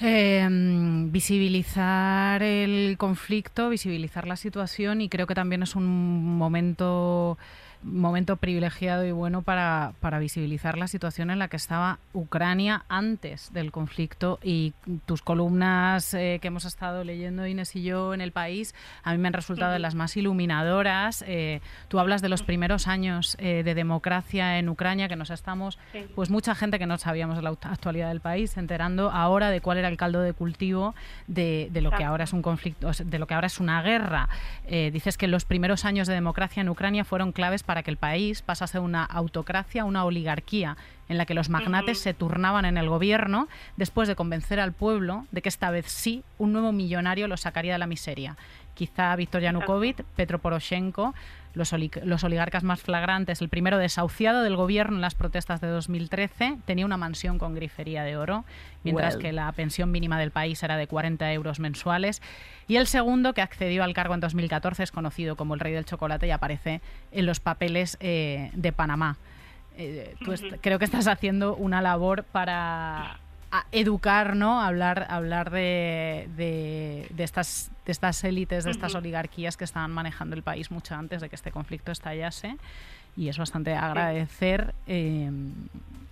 Em, 0.00 1.12
visibilizar 1.12 2.42
el 2.42 2.96
conflicto, 2.98 3.68
visibilizar 3.68 4.26
la 4.26 4.34
situación 4.34 5.00
y 5.00 5.08
creo 5.08 5.28
que 5.28 5.36
también 5.36 5.62
es 5.62 5.76
un 5.76 6.36
momento 6.36 7.38
momento 7.84 8.36
privilegiado 8.36 9.04
y 9.04 9.12
bueno 9.12 9.42
para, 9.42 9.92
para, 10.00 10.18
visibilizar 10.18 10.78
la 10.78 10.88
situación 10.88 11.30
en 11.30 11.38
la 11.38 11.48
que 11.48 11.56
estaba 11.56 11.98
Ucrania 12.12 12.84
antes 12.88 13.52
del 13.52 13.70
conflicto 13.72 14.38
y 14.42 14.72
tus 15.04 15.22
columnas 15.22 16.14
eh, 16.14 16.38
que 16.40 16.48
hemos 16.48 16.64
estado 16.64 17.04
leyendo 17.04 17.46
Inés 17.46 17.76
y 17.76 17.82
yo 17.82 18.14
en 18.14 18.20
el 18.20 18.32
país 18.32 18.74
a 19.02 19.12
mí 19.12 19.18
me 19.18 19.28
han 19.28 19.34
resultado 19.34 19.72
de 19.72 19.78
las 19.78 19.94
más 19.94 20.16
iluminadoras. 20.16 21.24
Eh, 21.26 21.60
tú 21.88 21.98
hablas 21.98 22.22
de 22.22 22.28
los 22.28 22.42
primeros 22.42 22.88
años 22.88 23.36
eh, 23.38 23.62
de 23.64 23.74
democracia 23.74 24.58
en 24.58 24.68
Ucrania 24.68 25.08
que 25.08 25.16
nos 25.16 25.30
estamos, 25.30 25.78
pues 26.14 26.30
mucha 26.30 26.54
gente 26.54 26.78
que 26.78 26.86
no 26.86 26.96
sabíamos 26.96 27.42
la 27.42 27.50
actualidad 27.50 28.08
del 28.08 28.20
país 28.20 28.56
enterando 28.56 29.10
ahora 29.10 29.50
de 29.50 29.60
cuál 29.60 29.78
era 29.78 29.88
el 29.88 29.96
caldo 29.96 30.20
de 30.20 30.32
cultivo 30.32 30.94
de, 31.26 31.68
de 31.70 31.80
lo 31.82 31.90
que 31.90 32.04
ahora 32.04 32.24
es 32.24 32.32
un 32.32 32.42
conflicto, 32.42 32.90
de 33.04 33.18
lo 33.18 33.26
que 33.26 33.34
ahora 33.34 33.46
es 33.46 33.60
una 33.60 33.82
guerra. 33.82 34.28
dices 34.68 35.18
que 35.18 35.28
los 35.28 35.44
primeros 35.44 35.84
años 35.84 36.08
de 36.08 36.14
democracia 36.14 36.60
en 36.60 36.68
Ucrania 36.68 37.04
fueron 37.04 37.32
claves 37.32 37.62
para 37.62 37.73
para 37.74 37.82
que 37.82 37.90
el 37.90 37.96
país 37.96 38.40
pasase 38.40 38.78
una 38.78 39.02
autocracia 39.02 39.84
una 39.84 40.04
oligarquía 40.04 40.76
en 41.08 41.18
la 41.18 41.26
que 41.26 41.34
los 41.34 41.48
magnates 41.48 41.98
se 41.98 42.14
turnaban 42.14 42.64
en 42.64 42.78
el 42.78 42.88
gobierno 42.88 43.48
después 43.76 44.06
de 44.06 44.14
convencer 44.14 44.60
al 44.60 44.70
pueblo 44.70 45.26
de 45.32 45.42
que 45.42 45.48
esta 45.48 45.72
vez 45.72 45.86
sí 45.86 46.22
un 46.38 46.52
nuevo 46.52 46.70
millonario 46.70 47.26
lo 47.26 47.36
sacaría 47.36 47.72
de 47.72 47.80
la 47.80 47.88
miseria. 47.88 48.36
Quizá 48.74 49.16
Víctor 49.16 49.42
Yanukovych, 49.42 50.04
Petro 50.14 50.38
Poroshenko, 50.38 51.14
los, 51.54 51.72
oligarcas 51.72 52.64
más 52.64 52.80
flagrantes. 52.80 53.40
El 53.40 53.48
primero 53.48 53.78
desahuciado 53.78 54.42
del 54.42 54.56
gobierno 54.56 54.96
en 54.96 55.00
las 55.00 55.14
protestas 55.14 55.60
de 55.60 55.68
2013 55.68 56.58
tenía 56.64 56.84
una 56.84 56.96
mansión 56.96 57.38
con 57.38 57.54
grifería 57.54 58.02
de 58.02 58.16
oro, 58.16 58.44
mientras 58.82 59.16
que 59.16 59.32
la 59.32 59.50
pensión 59.52 59.90
mínima 59.90 60.18
del 60.18 60.30
país 60.30 60.62
era 60.62 60.76
de 60.76 60.86
40 60.86 61.32
euros 61.32 61.60
mensuales. 61.60 62.20
Y 62.66 62.76
el 62.76 62.86
segundo, 62.86 63.34
que 63.34 63.42
accedió 63.42 63.84
al 63.84 63.94
cargo 63.94 64.14
en 64.14 64.20
2014, 64.20 64.82
es 64.82 64.92
conocido 64.92 65.36
como 65.36 65.54
el 65.54 65.60
rey 65.60 65.72
del 65.72 65.84
chocolate 65.84 66.26
y 66.26 66.30
aparece 66.30 66.80
en 67.12 67.26
los 67.26 67.40
papeles 67.40 67.96
eh, 68.00 68.50
de 68.54 68.72
Panamá. 68.72 69.16
Eh, 69.76 70.14
creo 70.60 70.78
que 70.78 70.84
estás 70.84 71.08
haciendo 71.08 71.56
una 71.56 71.82
labor 71.82 72.24
para 72.24 73.18
educar, 73.72 74.36
¿no? 74.36 74.60
Hablar, 74.60 75.06
hablar 75.08 75.50
de, 75.50 76.28
de, 76.36 77.24
estas, 77.24 77.70
de 77.84 77.92
estas 77.92 78.22
élites, 78.24 78.64
de 78.64 78.70
estas 78.70 78.94
oligarquías 78.94 79.56
que 79.56 79.64
estaban 79.64 79.90
manejando 79.90 80.36
el 80.36 80.42
país 80.42 80.70
mucho 80.70 80.94
antes 80.94 81.20
de 81.20 81.28
que 81.28 81.36
este 81.36 81.50
conflicto 81.50 81.92
estallase. 81.92 82.56
Y 83.16 83.28
es 83.28 83.38
bastante 83.38 83.74
agradecer 83.74 84.74
eh, 84.88 85.30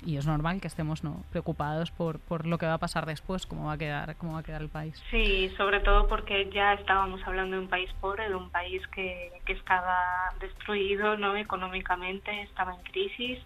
y 0.05 0.17
es 0.17 0.27
normal 0.27 0.61
que 0.61 0.69
estemos 0.69 1.05
¿no? 1.05 1.25
preocupados 1.31 1.91
por, 1.91 2.19
por 2.21 2.47
lo 2.47 2.59
que 2.59 2.67
va 2.67 2.75
a 2.75 2.79
pasar 2.79 3.07
después, 3.07 3.47
cómo 3.47 3.67
va 3.67 3.73
a 3.73 3.79
quedar, 3.79 4.17
cómo 4.17 4.35
va 4.35 4.41
a 4.41 4.43
quedar 4.43 4.63
el 4.63 4.69
país. 4.69 5.03
Sí, 5.11 5.53
sobre 5.57 5.81
todo 5.81 6.09
porque 6.09 6.51
ya 6.51 6.75
estábamos 6.75 7.21
hablando 7.27 7.57
de 7.57 7.63
un 7.63 7.69
país 7.69 7.91
pobre, 8.01 8.29
de 8.29 8.35
un 8.35 8.51
país 8.51 8.87
que, 8.89 9.33
que 9.45 9.53
estaba 9.53 9.99
destruido 10.41 11.17
¿no? 11.17 11.37
económicamente, 11.37 12.43
estaba 12.43 12.75
en 12.75 12.83
crisis 12.83 13.39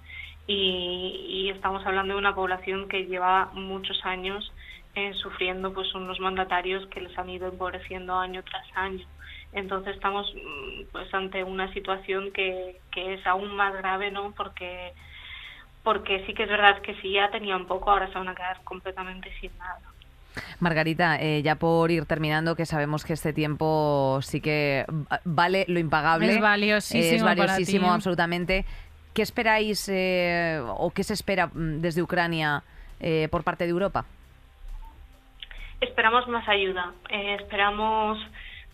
y, 0.46 1.50
estamos 1.54 1.84
hablando 1.86 2.14
de 2.14 2.20
una 2.20 2.34
población 2.34 2.88
que 2.88 3.06
lleva 3.06 3.50
muchos 3.54 3.98
años 4.04 4.52
eh, 4.94 5.12
sufriendo 5.14 5.72
pues 5.72 5.94
unos 5.94 6.20
mandatarios 6.20 6.86
que 6.88 7.00
les 7.00 7.16
han 7.18 7.30
ido 7.30 7.48
empobreciendo 7.48 8.18
año 8.18 8.42
tras 8.42 8.66
año. 8.74 9.04
Entonces 9.52 9.94
estamos 9.94 10.32
mm, 10.34 10.92
pues 10.92 11.12
ante 11.14 11.42
una 11.44 11.72
situación 11.72 12.30
que, 12.32 12.80
que 12.92 13.14
es 13.14 13.26
aún 13.26 13.56
más 13.56 13.74
grave, 13.74 14.10
¿no? 14.10 14.32
Porque 14.32 14.92
porque 15.82 16.24
sí 16.26 16.34
que 16.34 16.42
es 16.42 16.48
verdad 16.48 16.82
que 16.82 16.94
si 17.00 17.12
ya 17.12 17.30
tenían 17.30 17.66
poco, 17.66 17.90
ahora 17.90 18.08
se 18.08 18.18
van 18.18 18.28
a 18.28 18.34
quedar 18.34 18.60
completamente 18.64 19.30
sin 19.40 19.56
nada. 19.56 19.78
Margarita, 20.58 21.20
eh, 21.20 21.42
ya 21.42 21.54
por 21.54 21.90
ir 21.90 22.06
terminando, 22.06 22.56
que 22.56 22.66
sabemos 22.66 23.04
que 23.04 23.12
este 23.12 23.32
tiempo 23.32 24.18
sí 24.22 24.40
que 24.40 24.84
vale 25.24 25.64
lo 25.68 25.78
impagable. 25.78 26.34
Es 26.34 26.40
valiosísimo. 26.40 27.14
es 27.14 27.22
valiosísimo, 27.22 27.92
absolutamente. 27.92 28.64
¿Qué 29.16 29.22
esperáis 29.22 29.88
eh, 29.88 30.60
o 30.62 30.90
qué 30.90 31.02
se 31.02 31.14
espera 31.14 31.46
mm, 31.46 31.80
desde 31.80 32.02
Ucrania 32.02 32.62
eh, 33.00 33.28
por 33.30 33.44
parte 33.44 33.64
de 33.64 33.70
Europa? 33.70 34.04
Esperamos 35.80 36.28
más 36.28 36.46
ayuda. 36.46 36.92
Eh, 37.08 37.38
esperamos, 37.40 38.18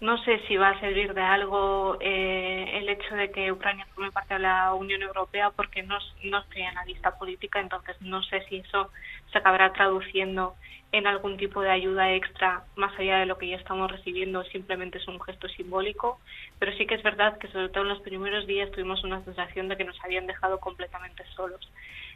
no 0.02 0.18
sé 0.24 0.40
si 0.48 0.56
va 0.56 0.70
a 0.70 0.80
servir 0.80 1.14
de 1.14 1.20
algo 1.20 1.96
el 2.00 2.88
hecho 2.88 3.14
de 3.14 3.30
que 3.30 3.52
Ucrania 3.52 3.86
forme 3.94 4.10
parte 4.10 4.34
de 4.34 4.40
la 4.40 4.74
Unión 4.74 5.00
Europea, 5.00 5.50
porque 5.50 5.84
no, 5.84 5.96
no 6.24 6.38
estoy 6.40 6.62
en 6.62 6.74
la 6.74 6.84
lista 6.84 7.16
política, 7.16 7.60
entonces 7.60 7.96
no 8.00 8.20
sé 8.24 8.44
si 8.48 8.56
eso 8.56 8.90
se 9.30 9.38
acabará 9.38 9.72
traduciendo 9.72 10.56
en 10.90 11.06
algún 11.06 11.36
tipo 11.36 11.62
de 11.62 11.70
ayuda 11.70 12.12
extra 12.12 12.64
más 12.74 12.92
allá 12.98 13.18
de 13.18 13.26
lo 13.26 13.38
que 13.38 13.46
ya 13.46 13.56
estamos 13.56 13.90
recibiendo, 13.92 14.42
simplemente 14.44 14.98
es 14.98 15.06
un 15.06 15.20
gesto 15.20 15.48
simbólico, 15.48 16.18
pero 16.58 16.76
sí 16.76 16.84
que 16.84 16.96
es 16.96 17.02
verdad 17.04 17.38
que 17.38 17.46
sobre 17.48 17.68
todo 17.68 17.84
en 17.84 17.90
los 17.90 18.00
primeros 18.00 18.44
días 18.48 18.72
tuvimos 18.72 19.04
una 19.04 19.24
sensación 19.24 19.68
de 19.68 19.76
que 19.76 19.84
nos 19.84 20.02
habían 20.04 20.26
dejado 20.26 20.58
completamente 20.58 21.24
solos. 21.36 21.70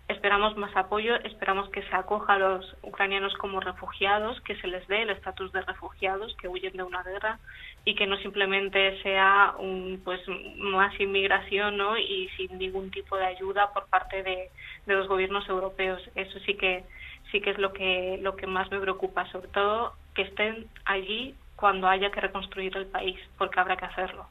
Esperamos 0.09 0.57
más 0.57 0.75
apoyo, 0.77 1.17
esperamos 1.25 1.69
que 1.71 1.83
se 1.83 1.97
acoja 1.97 2.35
a 2.35 2.39
los 2.39 2.77
ucranianos 2.83 3.35
como 3.35 3.59
refugiados, 3.59 4.41
que 4.43 4.55
se 4.57 4.69
les 4.69 4.87
dé 4.87 5.03
el 5.03 5.11
estatus 5.11 5.51
de 5.51 5.63
refugiados 5.63 6.37
que 6.41 6.47
huyen 6.47 6.77
de 6.77 6.85
una 6.85 7.03
guerra 7.03 7.41
y 7.85 7.97
que 7.97 8.07
no 8.07 8.17
simplemente 8.19 9.03
sea 9.03 9.55
un, 9.59 10.01
pues 10.05 10.21
más 10.59 10.99
inmigración 11.01 11.77
¿no? 11.77 11.99
y 11.99 12.29
sin 12.37 12.57
ningún 12.57 12.93
tipo 12.93 13.17
de 13.17 13.27
ayuda 13.27 13.73
por 13.73 13.89
parte 13.89 14.23
de, 14.23 14.51
de 14.87 14.95
los 14.95 15.09
gobiernos 15.09 15.49
europeos. 15.49 16.01
Eso 16.15 16.39
sí 16.41 16.55
que 16.55 16.85
sí 17.33 17.41
que 17.41 17.51
es 17.51 17.59
lo 17.59 17.73
que, 17.73 18.19
lo 18.23 18.37
que 18.37 18.47
más 18.47 18.71
me 18.71 18.81
preocupa, 18.81 19.27
sobre 19.33 19.49
todo 19.49 19.95
que 20.15 20.23
estén 20.23 20.69
allí 20.85 21.35
cuando 21.57 21.89
haya 21.89 22.11
que 22.11 22.21
reconstruir 22.21 22.77
el 22.77 22.87
país, 22.87 23.19
porque 23.39 23.59
habrá 23.59 23.77
que 23.77 23.87
hacerlo. 23.87 24.27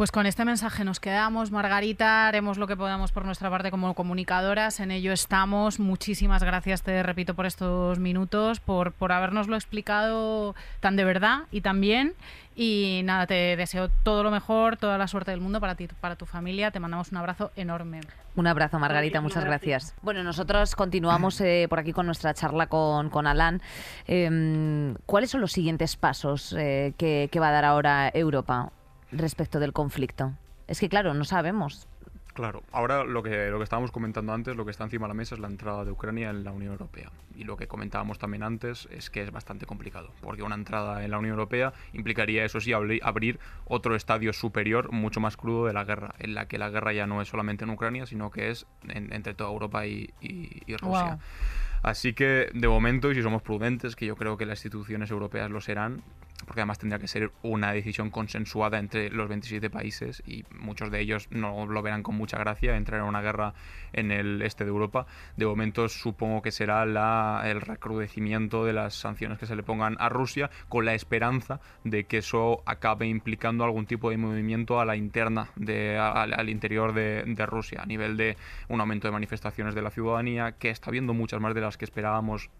Pues 0.00 0.12
con 0.12 0.24
este 0.24 0.46
mensaje 0.46 0.82
nos 0.82 0.98
quedamos, 0.98 1.50
Margarita, 1.50 2.26
haremos 2.26 2.56
lo 2.56 2.66
que 2.66 2.74
podamos 2.74 3.12
por 3.12 3.26
nuestra 3.26 3.50
parte 3.50 3.70
como 3.70 3.92
comunicadoras, 3.92 4.80
en 4.80 4.92
ello 4.92 5.12
estamos. 5.12 5.78
Muchísimas 5.78 6.42
gracias, 6.42 6.80
te 6.80 7.02
repito, 7.02 7.34
por 7.34 7.44
estos 7.44 7.98
minutos, 7.98 8.60
por, 8.60 8.92
por 8.92 9.12
habernoslo 9.12 9.56
explicado 9.56 10.54
tan 10.80 10.96
de 10.96 11.04
verdad 11.04 11.40
y 11.50 11.60
tan 11.60 11.82
bien. 11.82 12.14
Y 12.56 13.02
nada, 13.04 13.26
te 13.26 13.56
deseo 13.58 13.90
todo 14.02 14.22
lo 14.22 14.30
mejor, 14.30 14.78
toda 14.78 14.96
la 14.96 15.06
suerte 15.06 15.32
del 15.32 15.42
mundo 15.42 15.60
para 15.60 15.74
ti, 15.74 15.86
para 16.00 16.16
tu 16.16 16.24
familia. 16.24 16.70
Te 16.70 16.80
mandamos 16.80 17.12
un 17.12 17.18
abrazo 17.18 17.50
enorme. 17.54 18.00
Un 18.36 18.46
abrazo, 18.46 18.78
Margarita, 18.78 19.20
muchas 19.20 19.44
gracias. 19.44 19.94
Bueno, 20.00 20.22
nosotros 20.22 20.76
continuamos 20.76 21.38
eh, 21.42 21.66
por 21.68 21.78
aquí 21.78 21.92
con 21.92 22.06
nuestra 22.06 22.32
charla 22.32 22.68
con, 22.68 23.10
con 23.10 23.26
Alan. 23.26 23.60
Em, 24.06 24.94
¿Cuáles 25.04 25.28
son 25.28 25.42
los 25.42 25.52
siguientes 25.52 25.96
pasos 25.96 26.54
eh, 26.58 26.94
que 26.96 27.38
va 27.38 27.48
a 27.48 27.52
dar 27.52 27.66
ahora 27.66 28.10
Europa? 28.14 28.72
Respecto 29.12 29.60
del 29.60 29.72
conflicto? 29.72 30.32
Es 30.66 30.80
que, 30.80 30.88
claro, 30.88 31.14
no 31.14 31.24
sabemos. 31.24 31.88
Claro, 32.32 32.62
ahora 32.70 33.04
lo 33.04 33.22
que, 33.22 33.50
lo 33.50 33.58
que 33.58 33.64
estábamos 33.64 33.90
comentando 33.90 34.32
antes, 34.32 34.54
lo 34.54 34.64
que 34.64 34.70
está 34.70 34.84
encima 34.84 35.06
de 35.06 35.08
la 35.08 35.14
mesa 35.14 35.34
es 35.34 35.40
la 35.40 35.48
entrada 35.48 35.84
de 35.84 35.90
Ucrania 35.90 36.30
en 36.30 36.44
la 36.44 36.52
Unión 36.52 36.72
Europea. 36.72 37.10
Y 37.34 37.44
lo 37.44 37.56
que 37.56 37.66
comentábamos 37.66 38.18
también 38.18 38.42
antes 38.42 38.88
es 38.92 39.10
que 39.10 39.22
es 39.22 39.32
bastante 39.32 39.66
complicado, 39.66 40.12
porque 40.20 40.42
una 40.42 40.54
entrada 40.54 41.04
en 41.04 41.10
la 41.10 41.18
Unión 41.18 41.32
Europea 41.32 41.72
implicaría, 41.92 42.44
eso 42.44 42.60
sí, 42.60 42.72
abrir 42.72 43.40
otro 43.66 43.96
estadio 43.96 44.32
superior, 44.32 44.92
mucho 44.92 45.20
más 45.20 45.36
crudo 45.36 45.66
de 45.66 45.72
la 45.72 45.84
guerra, 45.84 46.14
en 46.18 46.34
la 46.34 46.46
que 46.46 46.58
la 46.58 46.70
guerra 46.70 46.92
ya 46.92 47.06
no 47.06 47.20
es 47.20 47.28
solamente 47.28 47.64
en 47.64 47.70
Ucrania, 47.70 48.06
sino 48.06 48.30
que 48.30 48.50
es 48.50 48.66
entre 48.88 49.34
toda 49.34 49.50
Europa 49.50 49.86
y, 49.86 50.12
Rusia. 50.78 51.18
Así 51.82 52.12
que, 52.12 52.50
de 52.52 52.68
momento, 52.68 53.10
y 53.10 53.14
si 53.14 53.22
somos 53.22 53.42
prudentes, 53.42 53.96
que 53.96 54.06
yo 54.06 54.14
creo 54.14 54.36
que 54.36 54.46
las 54.46 54.64
instituciones 54.64 55.10
europeas 55.10 55.50
lo 55.50 55.60
serán, 55.60 56.02
porque 56.44 56.60
además 56.60 56.78
tendría 56.78 56.98
que 56.98 57.08
ser 57.08 57.30
una 57.42 57.72
decisión 57.72 58.10
consensuada 58.10 58.78
entre 58.78 59.10
los 59.10 59.28
27 59.28 59.70
países 59.70 60.22
y 60.26 60.44
muchos 60.58 60.90
de 60.90 61.00
ellos 61.00 61.28
no 61.30 61.66
lo 61.66 61.82
verán 61.82 62.02
con 62.02 62.16
mucha 62.16 62.38
gracia 62.38 62.76
entrar 62.76 63.00
en 63.00 63.06
una 63.06 63.20
guerra 63.20 63.54
en 63.92 64.10
el 64.10 64.42
este 64.42 64.64
de 64.64 64.70
Europa. 64.70 65.06
De 65.36 65.46
momento 65.46 65.88
supongo 65.88 66.42
que 66.42 66.50
será 66.50 66.82
el 66.82 67.60
recrudecimiento 67.60 68.64
de 68.64 68.72
las 68.72 68.94
sanciones 68.94 69.38
que 69.38 69.46
se 69.46 69.56
le 69.56 69.62
pongan 69.62 69.96
a 69.98 70.08
Rusia 70.08 70.50
con 70.68 70.84
la 70.84 70.94
esperanza 70.94 71.60
de 71.84 72.04
que 72.04 72.18
eso 72.18 72.62
acabe 72.66 73.06
implicando 73.06 73.64
algún 73.64 73.86
tipo 73.86 74.10
de 74.10 74.16
movimiento 74.16 74.80
a 74.80 74.84
la 74.84 74.96
interna, 74.96 75.48
al, 75.56 76.48
interior 76.48 76.92
de, 76.92 77.46
Rusia, 77.46 77.82
a 77.82 77.86
nivel 77.86 78.16
de 78.16 78.36
un 78.68 78.80
aumento 78.80 79.08
de 79.08 79.12
manifestaciones 79.12 79.74
de 79.74 79.82
la 79.82 79.90
ciudadanía, 79.90 80.52
que 80.52 80.70
está 80.70 80.90
viendo 80.90 81.14
muchas 81.14 81.40
más 81.40 81.54
de 81.54 81.60
las 81.60 81.76
que 81.76 81.84
esperábamos 81.84 82.50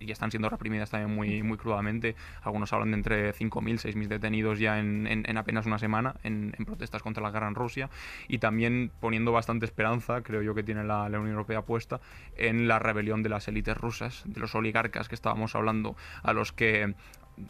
y 0.00 0.10
están 0.10 0.30
siendo 0.30 0.48
reprimidas 0.48 0.90
también 0.90 1.14
muy, 1.14 1.42
muy 1.42 1.56
crudamente. 1.56 2.16
Algunos 2.42 2.72
hablan 2.72 2.90
de 2.90 2.96
entre 3.06 3.32
5.000, 3.32 3.94
6.000 3.94 4.08
detenidos 4.08 4.58
ya 4.58 4.80
en, 4.80 5.06
en, 5.06 5.36
apenas 5.38 5.66
una 5.66 5.78
semana 5.78 6.16
en, 6.24 6.52
protestas 6.66 7.02
contra 7.02 7.22
la 7.22 7.30
guerra 7.30 7.46
en 7.46 7.54
Rusia 7.54 7.88
y 8.26 8.38
también 8.38 8.90
poniendo 9.00 9.30
bastante 9.30 9.64
esperanza, 9.64 10.22
creo 10.22 10.42
yo 10.42 10.54
que 10.54 10.64
tiene 10.64 10.82
la, 10.82 11.04
Unión 11.04 11.28
Europea 11.28 11.62
puesta, 11.62 12.00
en 12.36 12.66
la 12.66 12.80
rebelión 12.80 13.22
de 13.22 13.28
las 13.28 13.46
élites 13.46 13.76
rusas, 13.76 14.24
de 14.26 14.40
los 14.40 14.54
oligarcas 14.56 15.08
que 15.08 15.14
estábamos 15.14 15.54
hablando, 15.54 15.94
a 16.24 16.32
los 16.32 16.52
que 16.52 16.94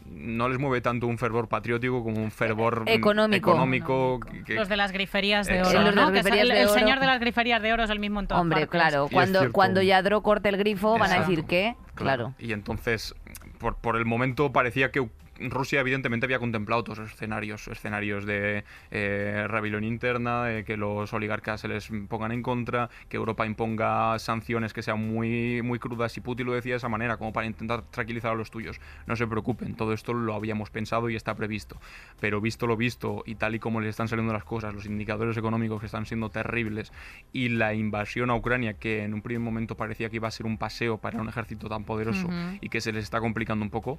no 0.07 0.49
les 0.49 0.59
mueve 0.59 0.81
tanto 0.81 1.07
un 1.07 1.17
fervor 1.17 1.49
patriótico 1.49 2.03
como 2.03 2.21
un 2.21 2.31
fervor 2.31 2.85
económico. 2.87 4.21
los 4.49 4.69
de 4.69 4.77
las 4.77 4.93
griferías 4.93 5.47
de 5.47 5.63
oro. 5.63 5.69
el, 5.69 6.69
señor 6.69 7.01
de 7.01 7.07
las 7.07 7.21
griferías 7.21 7.63
de 7.63 7.73
oro 7.73 7.85
es 7.85 7.91
el 7.91 8.01
mismo 8.01 8.21
en 8.21 8.27
Hombre, 8.31 8.67
claro, 8.67 9.09
cuando, 9.11 9.53
cuando 9.53 9.81
Yadro 9.81 10.23
corte 10.23 10.49
el 10.49 10.57
grifo 10.57 10.99
van 10.99 11.13
a 11.13 11.21
decir 11.21 11.45
que, 11.45 11.77
claro. 11.95 12.35
Y 12.39 12.53
entonces, 12.53 13.15
por, 13.59 13.77
por 13.77 13.97
el 13.97 14.05
momento 14.05 14.53
parecía 14.53 14.91
que 14.91 15.09
Rusia 15.41 15.81
evidentemente 15.81 16.27
había 16.27 16.39
contemplado 16.39 16.81
otros 16.81 16.99
escenarios, 16.99 17.69
escenarios 17.69 18.25
de 18.27 18.65
eh, 18.91 19.47
rebelión 19.49 19.85
interna, 19.85 20.45
de 20.45 20.65
que 20.65 20.77
los 20.77 21.13
oligarcas 21.13 21.61
se 21.61 21.69
les 21.69 21.89
pongan 22.09 22.33
en 22.33 22.43
contra, 22.43 22.91
que 23.09 23.17
Europa 23.17 23.47
imponga 23.47 24.19
sanciones 24.19 24.73
que 24.73 24.83
sean 24.83 25.07
muy, 25.07 25.63
muy 25.63 25.79
crudas 25.79 26.17
y 26.17 26.21
Putin 26.21 26.47
lo 26.47 26.53
decía 26.55 26.73
de 26.73 26.79
esa 26.79 26.89
manera, 26.89 27.17
como 27.17 27.33
para 27.33 27.47
intentar 27.47 27.83
tranquilizar 27.83 28.33
a 28.33 28.35
los 28.35 28.51
tuyos. 28.51 28.81
No 29.07 29.17
se 29.17 29.27
preocupen, 29.27 29.75
todo 29.75 29.93
esto 29.93 30.13
lo 30.13 30.35
habíamos 30.35 30.71
pensado 30.71 31.11
y 31.11 31.17
está 31.17 31.35
previsto. 31.35 31.81
Pero 32.21 32.41
visto 32.41 32.67
lo 32.67 32.77
visto 32.77 33.23
y 33.27 33.35
tal 33.35 33.55
y 33.55 33.59
como 33.59 33.81
le 33.81 33.89
están 33.89 34.09
saliendo 34.09 34.33
las 34.33 34.45
cosas, 34.45 34.75
los 34.75 34.87
indicadores 34.87 35.37
económicos 35.37 35.81
que 35.81 35.87
están 35.87 36.07
siendo 36.07 36.31
terribles 36.31 36.93
y 37.33 37.49
la 37.49 37.75
invasión 37.75 38.31
a 38.31 38.35
Ucrania, 38.35 38.75
que 38.75 39.05
en 39.05 39.15
un 39.15 39.23
primer 39.23 39.41
momento 39.41 39.77
parecía 39.77 40.09
que 40.09 40.17
iba 40.17 40.29
a 40.29 40.31
ser 40.31 40.47
un 40.47 40.59
paseo 40.59 40.99
para 40.99 41.21
un 41.21 41.29
ejército 41.29 41.69
tan 41.69 41.85
poderoso 41.85 42.29
y 42.61 42.69
que 42.69 42.81
se 42.81 42.93
les 42.93 43.05
está 43.05 43.21
complicando 43.21 43.65
un 43.65 43.71
poco, 43.71 43.99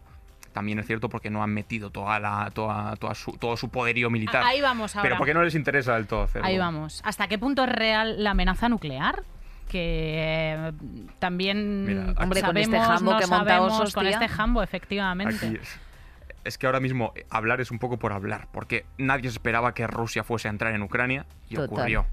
también 0.53 0.79
es 0.79 0.87
cierto 0.87 1.09
porque 1.09 1.29
no 1.29 1.43
han 1.43 1.53
metido 1.53 1.89
toda 1.89 2.19
la, 2.19 2.51
toda, 2.53 2.95
toda 2.95 3.15
su, 3.15 3.33
todo 3.33 3.57
su 3.57 3.69
poderío 3.69 4.09
militar. 4.09 4.43
Ahí 4.45 4.61
vamos 4.61 4.95
ahora. 4.95 5.03
Pero 5.03 5.17
porque 5.17 5.33
no 5.33 5.43
les 5.43 5.55
interesa 5.55 5.95
del 5.95 6.07
todo 6.07 6.23
hacerlo. 6.23 6.47
Ahí 6.47 6.57
vamos. 6.57 7.01
¿Hasta 7.05 7.27
qué 7.27 7.37
punto 7.37 7.63
es 7.63 7.69
real 7.69 8.23
la 8.23 8.31
amenaza 8.31 8.69
nuclear? 8.69 9.23
que 9.67 10.13
eh, 10.17 10.71
también 11.19 11.85
Mira, 11.85 12.13
Hombre, 12.23 12.41
con 12.41 12.55
este 12.55 12.77
sabemos, 12.77 12.97
jambo 12.97 13.11
no 13.11 13.17
que 13.19 13.25
sabemos, 13.25 13.73
Osos, 13.73 13.93
con 13.93 14.07
este 14.07 14.29
jambo 14.29 14.63
efectivamente 14.63 15.45
Aquí 15.45 15.57
es, 15.61 15.79
es 16.45 16.57
que 16.57 16.65
ahora 16.65 16.79
mismo 16.79 17.11
eh, 17.15 17.25
hablar 17.29 17.61
es 17.61 17.71
un 17.71 17.79
poco 17.79 17.97
por 17.97 18.13
hablar, 18.13 18.47
porque 18.51 18.85
nadie 18.97 19.23
se 19.23 19.35
esperaba 19.35 19.73
que 19.73 19.85
Rusia 19.85 20.23
fuese 20.23 20.47
a 20.47 20.51
entrar 20.51 20.73
en 20.73 20.81
Ucrania 20.81 21.25
y 21.49 21.55
Total. 21.55 21.65
ocurrió. 21.69 22.05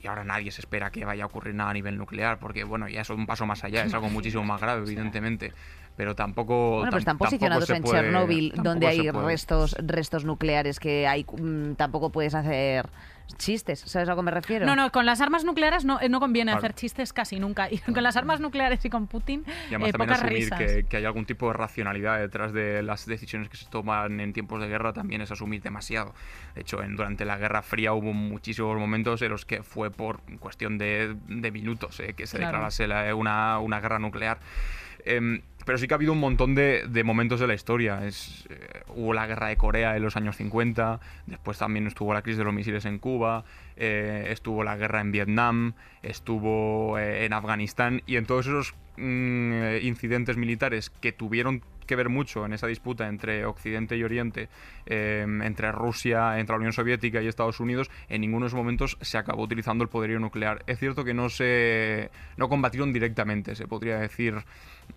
Y 0.00 0.06
ahora 0.06 0.24
nadie 0.24 0.50
se 0.50 0.60
espera 0.60 0.90
que 0.90 1.04
vaya 1.04 1.24
a 1.24 1.26
ocurrir 1.26 1.54
nada 1.54 1.70
a 1.70 1.72
nivel 1.72 1.96
nuclear, 1.96 2.38
porque 2.38 2.64
bueno, 2.64 2.88
ya 2.88 3.00
es 3.00 3.10
un 3.10 3.26
paso 3.26 3.46
más 3.46 3.64
allá, 3.64 3.84
es 3.84 3.94
algo 3.94 4.08
muchísimo 4.08 4.44
más 4.44 4.60
grave, 4.60 4.82
evidentemente. 4.82 5.52
Pero 5.98 6.14
tampoco. 6.14 6.76
Bueno, 6.76 6.84
pero 6.84 6.96
tam- 6.96 6.98
están 7.00 7.18
posicionados 7.18 7.68
en 7.70 7.82
puede- 7.82 8.02
Chernóbil, 8.02 8.52
donde 8.54 8.86
hay 8.86 9.10
restos, 9.10 9.74
restos 9.84 10.24
nucleares 10.24 10.78
que 10.78 11.08
hay, 11.08 11.24
mm, 11.24 11.72
tampoco 11.74 12.10
puedes 12.10 12.34
hacer 12.36 12.88
chistes, 13.36 13.80
¿sabes 13.80 14.08
a 14.08 14.12
lo 14.12 14.16
que 14.16 14.22
me 14.22 14.30
refiero? 14.30 14.64
No, 14.64 14.74
no, 14.74 14.90
con 14.90 15.04
las 15.04 15.20
armas 15.20 15.44
nucleares 15.44 15.84
no, 15.84 16.00
eh, 16.00 16.08
no 16.08 16.18
conviene 16.18 16.52
Claro. 16.52 16.58
hacer 16.60 16.74
chistes 16.74 17.12
casi 17.12 17.38
nunca. 17.40 17.68
Y 17.70 17.78
con 17.78 18.02
las 18.02 18.16
armas 18.16 18.38
nucleares 18.40 18.82
y 18.84 18.90
con 18.90 19.06
Putin, 19.08 19.42
Y 19.70 19.74
además 19.74 19.88
eh, 19.88 19.92
también 19.92 20.08
pocas 20.08 20.18
asumir 20.22 20.36
risas. 20.44 20.58
que, 20.58 20.84
que 20.84 20.96
hay 20.98 21.04
algún 21.04 21.26
tipo 21.26 21.48
de 21.48 21.52
racionalidad 21.54 22.20
detrás 22.20 22.52
de 22.52 22.80
las 22.84 23.04
decisiones 23.04 23.48
que 23.50 23.56
se 23.56 23.66
toman 23.66 24.20
en 24.20 24.32
tiempos 24.32 24.60
de 24.62 24.68
guerra 24.68 24.92
también 24.92 25.20
es 25.20 25.30
asumir 25.32 25.60
demasiado. 25.62 26.14
De 26.54 26.60
hecho, 26.62 26.80
en, 26.82 26.94
durante 26.96 27.24
la 27.26 27.36
Guerra 27.38 27.60
Fría 27.62 27.92
hubo 27.92 28.12
muchísimos 28.14 28.78
momentos 28.78 29.20
en 29.20 29.30
los 29.30 29.44
que 29.44 29.62
fue 29.64 29.90
por 29.90 30.20
cuestión 30.38 30.78
de, 30.78 31.16
de 31.26 31.50
minutos 31.50 31.98
eh, 32.00 32.14
que 32.14 32.26
se 32.28 32.36
Claro. 32.38 32.52
declarase 32.52 32.86
la- 32.86 33.14
una, 33.16 33.58
una 33.58 33.80
guerra 33.80 33.98
nuclear. 33.98 34.38
Pero 35.68 35.76
sí 35.76 35.86
que 35.86 35.92
ha 35.92 35.96
habido 35.96 36.14
un 36.14 36.20
montón 36.20 36.54
de, 36.54 36.86
de 36.88 37.04
momentos 37.04 37.40
de 37.40 37.46
la 37.46 37.52
historia. 37.52 38.06
Es, 38.06 38.46
eh, 38.48 38.84
hubo 38.96 39.12
la 39.12 39.26
guerra 39.26 39.48
de 39.48 39.56
Corea 39.56 39.94
en 39.98 40.02
los 40.02 40.16
años 40.16 40.34
50, 40.38 40.98
después 41.26 41.58
también 41.58 41.86
estuvo 41.86 42.14
la 42.14 42.22
crisis 42.22 42.38
de 42.38 42.44
los 42.44 42.54
misiles 42.54 42.86
en 42.86 42.98
Cuba, 42.98 43.44
eh, 43.76 44.28
estuvo 44.30 44.64
la 44.64 44.78
guerra 44.78 45.02
en 45.02 45.12
Vietnam, 45.12 45.74
estuvo 46.02 46.98
eh, 46.98 47.26
en 47.26 47.34
Afganistán 47.34 48.00
y 48.06 48.16
en 48.16 48.24
todos 48.24 48.46
esos 48.46 48.74
mm, 48.96 49.82
incidentes 49.82 50.38
militares 50.38 50.88
que 50.88 51.12
tuvieron 51.12 51.60
que 51.88 51.96
ver 51.96 52.08
mucho 52.08 52.46
en 52.46 52.52
esa 52.52 52.68
disputa 52.68 53.08
entre 53.08 53.44
Occidente 53.46 53.96
y 53.96 54.04
Oriente, 54.04 54.48
eh, 54.86 55.26
entre 55.42 55.72
Rusia, 55.72 56.38
entre 56.38 56.54
la 56.54 56.58
Unión 56.58 56.72
Soviética 56.72 57.20
y 57.20 57.26
Estados 57.26 57.58
Unidos, 57.58 57.90
en 58.08 58.20
ninguno 58.20 58.44
de 58.44 58.48
esos 58.48 58.56
momentos 58.56 58.96
se 59.00 59.18
acabó 59.18 59.42
utilizando 59.42 59.82
el 59.82 59.90
poderío 59.90 60.20
nuclear. 60.20 60.62
Es 60.66 60.78
cierto 60.78 61.04
que 61.04 61.14
no 61.14 61.28
se 61.28 62.10
no 62.36 62.48
combatieron 62.48 62.92
directamente, 62.92 63.56
se 63.56 63.66
podría 63.66 63.98
decir, 63.98 64.34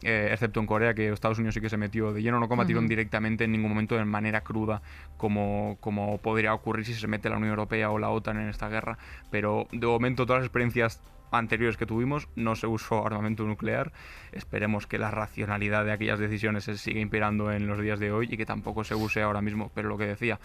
eh, 0.04 0.30
excepto 0.32 0.60
en 0.60 0.68
Corea, 0.68 0.94
que 0.94 1.12
Estados 1.12 1.40
Unidos 1.40 1.56
sí 1.56 1.62
que 1.62 1.70
se 1.70 1.78
metió 1.78 2.14
de 2.14 2.22
lleno, 2.22 2.40
no 2.40 2.48
combatieron 2.48 2.88
directamente 2.88 3.46
en 3.46 3.54
ningún 3.54 3.70
momento 3.70 3.96
de 3.96 4.06
manera 4.06 4.42
cruda, 4.42 4.82
como, 5.18 5.78
como 5.80 6.18
podría 6.20 6.54
ocurrir 6.54 6.86
si 6.86 6.94
se 6.94 7.08
mete 7.08 7.30
la 7.30 7.38
Unión 7.38 7.52
Europea 7.52 7.90
o 7.90 7.98
la 7.98 8.10
OTAN 8.10 8.38
en 8.38 8.50
esta 8.50 8.70
guerra. 8.70 8.98
Pero 9.32 9.68
de 9.72 9.88
momento 9.88 10.26
todas 10.26 10.42
las 10.42 10.48
experiencias 10.48 11.02
anteriores 11.32 11.78
que 11.78 11.86
tuvimos 11.86 12.28
no 12.36 12.56
se 12.56 12.68
usó 12.68 13.06
armamento 13.06 13.44
nuclear. 13.44 13.92
Esperemos 14.32 14.88
que 14.88 14.98
la 14.98 15.12
racionalidad 15.12 15.86
de 15.86 15.94
aquellas 15.94 16.20
decisiones 16.20 16.66
se 16.66 16.78
siga 16.78 17.00
imperando 17.00 17.52
en 17.52 17.68
los 17.68 17.80
días 17.80 18.00
de 18.00 18.12
hoy 18.12 18.28
y 18.30 18.38
que 18.38 18.46
tampoco 18.46 18.84
se 18.84 18.96
use 18.96 19.22
ahora 19.22 19.42
mismo. 19.42 19.72
Pero 19.74 19.90
lo 19.90 19.98
que 19.98 20.06
decía, 20.06 20.40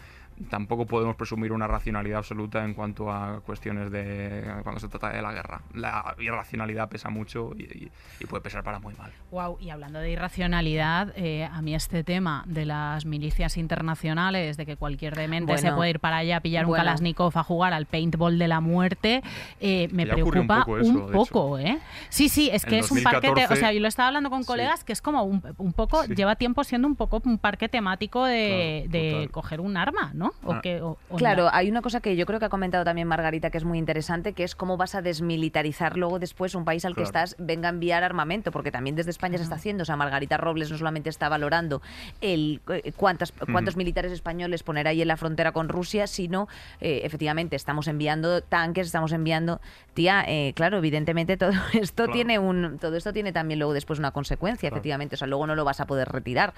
tampoco 0.50 0.86
podemos 0.86 1.16
presumir 1.16 1.52
una 1.52 1.66
racionalidad 1.66 2.18
absoluta 2.18 2.64
en 2.64 2.74
cuanto 2.74 3.10
a 3.10 3.40
cuestiones 3.40 3.90
de 3.90 4.44
cuando 4.62 4.80
se 4.80 4.88
trata 4.88 5.10
de 5.10 5.22
la 5.22 5.32
guerra. 5.32 5.62
La 5.74 6.14
irracionalidad 6.18 6.88
pesa 6.88 7.08
mucho 7.10 7.52
y, 7.56 7.62
y- 7.64 7.90
y 8.20 8.26
puede 8.26 8.42
pesar 8.42 8.62
para 8.62 8.78
muy 8.78 8.94
mal. 8.94 9.12
Wow, 9.30 9.58
y 9.60 9.70
hablando 9.70 9.98
de 9.98 10.10
irracionalidad, 10.10 11.12
eh, 11.16 11.44
a 11.50 11.62
mí 11.62 11.74
este 11.74 12.04
tema 12.04 12.44
de 12.46 12.64
las 12.66 13.04
milicias 13.06 13.56
internacionales, 13.56 14.56
de 14.56 14.66
que 14.66 14.76
cualquier 14.76 15.14
demente 15.14 15.56
se 15.58 15.72
puede 15.72 15.90
ir 15.90 16.00
para 16.00 16.18
allá 16.18 16.36
a 16.38 16.40
pillar 16.40 16.66
Bueno. 16.66 16.82
un 16.82 16.86
Kalashnikov 16.86 17.36
a 17.36 17.42
jugar 17.42 17.72
al 17.72 17.86
paintball 17.86 18.38
de 18.38 18.48
la 18.48 18.60
muerte, 18.60 19.22
eh, 19.60 19.88
me 19.92 20.04
un 20.04 20.08
preocupa 20.10 20.60
poco 20.60 20.78
eso, 20.78 20.90
un 20.90 21.12
poco, 21.12 21.58
¿eh? 21.58 21.78
Sí, 22.08 22.28
sí, 22.28 22.50
es 22.52 22.64
En 22.64 22.70
que 22.70 22.78
es 22.80 22.90
un 22.90 23.02
parque, 23.02 23.28
o 23.28 23.30
2014, 23.34 23.56
sea, 23.60 23.72
yo 23.72 23.80
lo 23.80 23.88
estaba 23.88 24.08
hablando 24.08 24.30
con 24.30 24.42
sí. 24.42 24.46
colegas, 24.46 24.84
que 24.84 24.92
es 24.92 25.00
como 25.02 25.22
un, 25.24 25.42
un 25.58 25.72
poco, 25.72 26.04
Sí. 26.04 26.14
lleva 26.14 26.36
tiempo 26.36 26.62
siendo 26.64 26.86
un 26.88 26.96
poco 26.96 27.22
un 27.24 27.38
parque 27.38 27.68
temático 27.68 28.24
de, 28.24 28.86
Claro, 28.90 29.18
de 29.20 29.28
coger 29.28 29.60
un 29.60 29.76
arma, 29.76 30.10
¿no? 30.14 30.25
O 30.44 30.52
Ah. 30.52 30.60
que, 30.62 30.80
o- 30.82 30.96
o 31.10 31.16
Claro, 31.16 31.44
no. 31.44 31.50
hay 31.52 31.70
una 31.70 31.82
cosa 31.82 32.00
que 32.00 32.16
yo 32.16 32.26
creo 32.26 32.38
que 32.38 32.46
ha 32.46 32.48
comentado 32.48 32.84
también 32.84 33.08
Margarita 33.08 33.50
que 33.50 33.58
es 33.58 33.64
muy 33.64 33.78
interesante, 33.78 34.32
que 34.32 34.44
es 34.44 34.54
cómo 34.54 34.76
vas 34.76 34.94
a 34.94 35.02
desmilitarizar 35.02 35.96
luego 35.96 36.18
después 36.18 36.54
un 36.54 36.64
país 36.64 36.84
al 36.84 36.94
que 36.94 37.02
estás 37.02 37.36
venga 37.38 37.68
a 37.68 37.72
enviar 37.72 38.02
armamento, 38.04 38.52
porque 38.52 38.70
también 38.70 38.96
desde 38.96 39.10
España 39.10 39.38
se 39.38 39.44
está 39.44 39.56
haciendo. 39.56 39.82
O 39.82 39.84
sea, 39.84 39.96
Margarita 39.96 40.36
Robles 40.36 40.70
no 40.70 40.78
solamente 40.78 41.10
está 41.10 41.28
valorando 41.28 41.82
el 42.20 42.60
eh, 42.68 42.92
cuántas, 42.96 43.32
cuántos 43.52 43.76
militares 43.76 44.12
españoles 44.12 44.62
poner 44.62 44.88
ahí 44.88 45.02
en 45.02 45.08
la 45.08 45.16
frontera 45.16 45.52
con 45.52 45.68
Rusia, 45.68 46.06
sino 46.06 46.48
eh, 46.80 47.00
efectivamente 47.04 47.56
estamos 47.56 47.88
enviando 47.88 48.40
tanques, 48.42 48.86
estamos 48.86 49.12
enviando. 49.12 49.60
Tía, 49.94 50.24
eh, 50.28 50.52
claro, 50.54 50.78
evidentemente 50.78 51.36
todo 51.36 51.50
esto 51.72 52.04
Claro. 52.04 52.12
tiene 52.12 52.38
un, 52.38 52.78
todo 52.78 52.96
esto 52.96 53.12
tiene 53.12 53.32
también 53.32 53.58
luego 53.58 53.72
después 53.72 53.98
una 53.98 54.10
consecuencia, 54.12 54.68
Claro. 54.68 54.76
efectivamente. 54.76 55.14
O 55.14 55.18
sea, 55.18 55.26
luego 55.26 55.46
no 55.46 55.54
lo 55.54 55.64
vas 55.64 55.80
a 55.80 55.86
poder 55.86 56.08
retirar. 56.08 56.52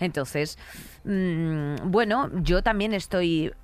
Entonces, 0.00 0.58
mm, 1.04 1.76
bueno, 1.90 2.30
yo 2.42 2.62
también 2.62 2.94
estoy 2.94 3.13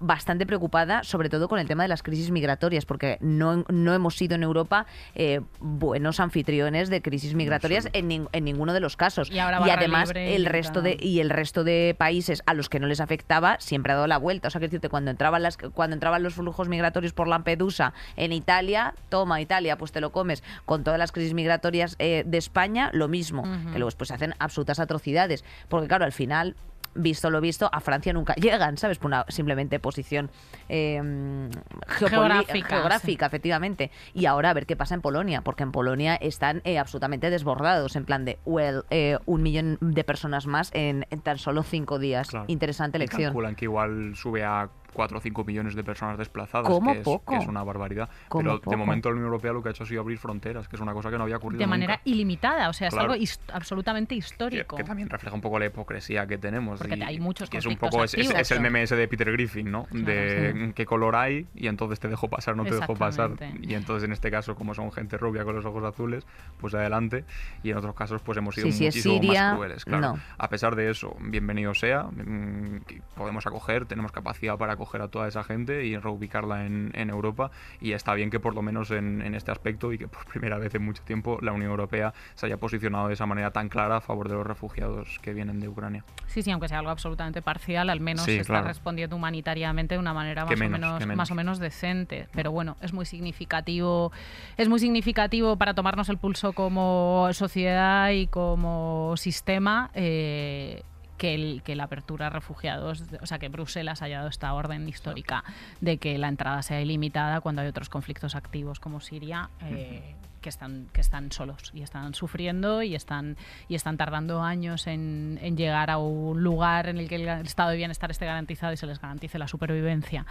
bastante 0.01 0.47
preocupada, 0.47 1.03
sobre 1.05 1.29
todo 1.29 1.49
con 1.49 1.59
el 1.59 1.67
tema 1.67 1.83
de 1.85 1.89
las 1.89 2.03
crisis 2.03 2.31
migratorias, 2.31 2.85
porque 2.85 3.19
no, 3.21 3.65
no 3.69 3.95
hemos 3.95 4.17
sido 4.17 4.35
en 4.35 4.43
Europa 4.43 4.87
eh, 5.15 5.41
buenos 5.61 6.21
anfitriones 6.21 6.91
de 6.91 7.03
crisis 7.03 7.35
migratorias 7.35 7.89
en, 7.93 8.09
nin- 8.11 8.29
en 8.33 8.45
ninguno 8.45 8.73
de 8.73 8.81
los 8.81 8.97
casos. 8.97 9.31
Y 9.67 9.71
ahora 9.71 9.75
además, 9.79 10.11
el 10.37 10.47
resto 10.47 10.83
de 10.83 10.97
y 11.01 11.21
el 11.21 11.31
resto 11.31 11.65
de 11.65 11.95
países 11.99 12.43
a 12.47 12.55
los 12.55 12.69
que 12.69 12.81
no 12.81 12.87
les 12.87 13.01
afectaba 13.01 13.57
siempre 13.61 13.93
ha 13.93 13.97
dado 13.97 14.07
la 14.07 14.19
vuelta. 14.19 14.49
O 14.49 14.51
sea, 14.51 14.61
que 14.61 14.67
decirte, 14.69 14.89
cuando 14.89 15.11
entraban 15.11 15.43
las 15.43 15.57
cuando 15.57 15.95
entraban 15.95 16.23
los 16.23 16.35
flujos 16.35 16.69
migratorios 16.69 17.13
por 17.13 17.29
Lampedusa 17.29 17.93
en 18.17 18.33
Italia, 18.33 18.95
toma 19.09 19.41
Italia, 19.41 19.77
pues 19.79 19.93
te 19.93 20.01
lo 20.01 20.13
comes. 20.13 20.43
Con 20.65 20.85
todas 20.85 20.99
las 20.99 21.13
crisis 21.13 21.35
migratorias 21.35 21.97
eh, 21.99 22.25
de 22.27 22.39
España, 22.39 22.91
lo 22.93 23.09
mismo. 23.09 23.43
Que 23.73 23.79
luego 23.79 23.91
se 23.91 24.15
hacen 24.15 24.35
absolutas 24.39 24.81
atrocidades. 24.81 25.45
Porque 25.69 25.89
claro, 25.89 26.05
al 26.05 26.13
final 26.13 26.57
visto 26.95 27.31
lo 27.31 27.41
visto, 27.41 27.69
a 27.73 27.81
Francia 27.81 28.13
nunca 28.13 28.35
llegan, 28.35 28.77
¿sabes? 28.77 28.99
Por 28.99 29.09
una 29.09 29.25
simplemente 29.29 29.79
posición 29.81 30.31
eh, 30.69 31.49
Geográfica, 31.87 32.69
geográfica, 32.69 33.27
efectivamente. 33.27 33.91
Y 34.15 34.27
ahora 34.27 34.51
a 34.51 34.55
ver 34.55 34.67
qué 34.67 34.77
pasa 34.77 34.95
en 34.95 35.01
Polonia, 35.01 35.43
porque 35.43 35.63
en 35.63 35.73
Polonia 35.73 36.17
están 36.17 36.63
eh, 36.65 36.79
absolutamente 36.79 37.31
desbordados, 37.31 37.97
en 37.97 38.05
plan 38.05 38.25
de, 38.25 38.39
well, 38.45 38.85
eh, 38.91 39.19
un 39.27 39.43
millón 39.43 39.79
de 39.81 40.05
personas 40.05 40.47
más 40.47 40.71
en, 40.75 41.07
en 41.11 41.21
tan 41.21 41.39
solo 41.39 41.63
cinco 41.63 41.99
días. 41.99 42.29
Claro. 42.29 42.47
Interesante 42.49 42.99
Y 42.99 43.01
elección. 43.01 43.25
calculan 43.25 43.55
que 43.55 43.65
igual 43.67 44.15
sube 44.17 44.45
a 44.45 44.69
4 44.93 45.19
o 45.19 45.21
5 45.21 45.45
millones 45.45 45.75
de 45.75 45.85
personas 45.85 46.19
desplazadas, 46.19 46.69
¿Cómo 46.69 46.93
que, 46.93 46.99
es, 46.99 47.05
poco? 47.05 47.33
que 47.33 47.39
es 47.39 47.47
una 47.49 47.63
barbaridad. 47.63 48.09
¿Cómo 48.29 48.43
Pero 48.45 48.59
poco? 48.59 48.71
de 48.71 48.77
momento 48.77 49.09
la 49.09 49.15
Unión 49.15 49.27
Europea 49.27 49.53
lo 49.53 49.63
que 49.63 49.69
ha 49.69 49.73
hecho 49.73 49.85
ha 49.85 49.87
sido 49.87 50.01
abrir 50.01 50.19
fronteras, 50.19 50.69
que 50.69 50.77
es 50.77 50.83
una 50.83 50.93
cosa 50.93 51.11
que 51.11 51.17
no 51.19 51.25
había 51.25 51.37
ocurrido 51.37 51.61
de 51.61 51.67
manera 51.67 51.95
nunca. 51.95 52.03
ilimitada, 52.11 52.69
o 52.69 52.73
sea, 52.73 52.89
es 52.89 52.95
Claro. 52.95 53.13
algo 53.13 53.25
absolutamente 53.53 54.15
Que, 54.15 54.19
histórico. 54.19 54.77
que 54.77 54.85
también 54.85 55.09
refleja 55.09 55.35
un 55.35 55.41
poco 55.41 55.59
la 55.59 55.67
hipocresía 55.67 56.27
que 56.27 56.39
tenemos. 56.39 56.79
Porque 56.79 56.97
y- 56.97 57.03
hay 57.03 57.21
muchos 57.21 57.51
que 57.51 57.59
es 57.59 57.67
un 57.67 57.77
poco 57.77 58.05
es, 58.05 58.15
es- 58.15 58.21
activos. 58.27 58.41
es 58.41 58.51
el 58.51 58.61
meme 58.61 58.83
ese 58.83 58.97
de 58.97 59.09
Peter 59.09 59.31
Griffin, 59.33 59.71
¿no? 59.71 59.87
de 59.91 60.53
sí. 60.69 60.73
qué 60.75 60.87
color 60.87 61.17
hay 61.17 61.47
y 61.55 61.67
entonces 61.69 62.01
te 62.01 62.09
dejo 62.09 62.29
pasar, 62.29 62.57
no 62.57 62.65
te 62.65 62.75
dejo 62.75 62.95
pasar. 62.95 63.33
Y 63.63 63.75
entonces 63.75 64.05
en 64.05 64.13
este 64.13 64.31
caso, 64.31 64.55
como 64.55 64.75
son 64.75 64.91
gente 64.93 65.17
rubia 65.19 65.45
con 65.45 65.55
los 65.55 65.65
ojos 65.65 65.85
azules, 65.85 66.27
pues 66.59 66.75
adelante. 66.75 67.25
Y 67.63 67.71
en 67.71 67.77
otros 67.77 67.95
casos, 67.95 68.23
pues 68.23 68.39
hemos 68.39 68.55
sido 68.55 68.67
Sí, 68.69 68.73
si 68.73 68.87
es 68.87 68.95
muchísimo 68.97 69.15
Siria, 69.21 69.43
más 69.49 69.55
crueles. 69.57 69.85
Claro. 69.85 70.01
no. 70.15 70.19
A 70.39 70.49
pesar 70.49 70.75
de 70.77 70.91
eso, 70.91 71.17
bienvenido 71.21 71.75
sea. 71.75 72.05
mm, 72.05 72.81
que 72.87 73.03
podemos 73.15 73.47
acoger, 73.47 73.85
tenemos 73.87 74.13
capacidad 74.13 74.57
para 74.57 74.77
acoger 74.81 75.03
a 75.03 75.09
toda 75.09 75.29
esa 75.29 75.45
gente 75.45 75.85
y 75.85 75.97
reubicarla 75.97 76.65
en, 76.65 76.91
en 76.95 77.11
Europa. 77.11 77.51
Y 77.81 77.93
está 77.93 78.15
bien 78.15 78.31
que 78.31 78.41
por 78.41 78.55
lo 78.55 78.63
menos 78.63 78.91
en, 78.91 79.21
en 79.21 79.35
este 79.35 79.51
aspecto 79.51 79.93
y 79.93 79.99
que 79.99 80.09
por 80.09 80.25
primera 80.33 80.59
vez 80.59 80.75
en 80.75 80.85
mucho 80.85 81.03
tiempo 81.03 81.39
la 81.43 81.53
Unión 81.53 81.71
Europea 81.71 82.15
se 82.35 82.47
haya 82.47 82.57
posicionado 82.57 83.09
de 83.09 83.15
esa 83.15 83.27
manera 83.27 83.51
tan 83.51 83.69
clara 83.69 83.97
a 83.97 84.01
favor 84.01 84.29
de 84.29 84.35
los 84.35 84.47
refugiados 84.47 85.19
que 85.23 85.35
vienen 85.35 85.61
de 85.61 85.69
Ucrania. 85.69 86.05
Sí, 86.27 86.43
sí, 86.43 86.51
aunque 86.51 86.69
sea 86.69 86.79
algo 86.79 86.91
absolutamente 86.91 87.43
parcial, 87.43 87.91
al 87.91 88.01
menos 88.01 88.25
Sí, 88.25 88.33
se 88.33 88.41
está 88.41 88.55
claro. 88.55 88.69
respondiendo 88.69 89.17
humanitariamente 89.17 89.95
de 89.95 89.99
una 89.99 90.15
manera 90.15 90.45
más, 90.45 90.55
o 90.55 90.57
menos, 90.57 90.81
menos, 90.81 90.99
que 90.99 91.07
menos. 91.07 91.17
más 91.17 91.31
o 91.31 91.35
menos 91.35 91.59
decente. 91.59 92.29
Pero 92.33 92.53
bueno, 92.53 92.77
es 92.81 92.93
muy 92.93 93.05
significativo, 93.07 94.13
es 94.57 94.69
muy 94.69 94.79
significativo 94.79 95.57
para 95.57 95.75
tomarnos 95.75 96.09
el 96.09 96.19
pulso 96.19 96.53
como 96.53 97.29
sociedad 97.33 98.11
y 98.11 98.27
como 98.29 99.15
sistema. 99.17 99.91
eh, 99.95 100.83
que, 101.21 101.35
el, 101.35 101.63
que 101.63 101.77
la 101.77 101.85
apertura 101.85 102.29
a 102.29 102.31
refugiados, 102.31 103.05
o 103.21 103.27
sea, 103.27 103.39
que 103.39 103.51
Bruselas 103.51 104.01
haya 104.01 104.17
dado 104.17 104.31
esta 104.31 104.55
orden 104.55 104.89
histórica 104.89 105.45
de 105.83 105.99
que 105.99 106.17
la 106.17 106.29
entrada 106.29 106.63
sea 106.63 106.81
ilimitada 106.81 107.43
cuando 107.43 107.61
hay 107.61 107.69
otros 107.69 107.91
conflictos 107.91 108.35
activos 108.35 108.81
como 108.81 109.01
Siria. 109.01 109.51
Eh, 109.61 110.15
que 110.41 110.49
están, 110.49 110.87
que 110.95 111.03
están 111.03 111.31
solos 111.33 111.71
y 111.75 111.83
están 111.83 112.15
sufriendo 112.15 112.83
y 112.83 112.95
están, 112.95 113.37
y 113.69 113.75
están 113.75 113.99
tardando 113.99 114.43
años 114.43 114.87
en, 114.87 115.39
en 115.43 115.55
llegar 115.55 115.91
a 115.91 115.99
un 115.99 116.43
lugar 116.43 116.89
en 116.89 116.97
el 116.97 117.11
que 117.11 117.17
el 117.17 117.29
estado 117.29 117.69
de 117.69 117.77
bienestar 117.77 118.11
esté 118.11 118.25
garantizado 118.25 118.73
y 118.73 118.79
se 118.79 118.87
les 118.87 118.99
garantice 118.99 119.39
la 119.39 119.47
supervivencia. 119.47 120.25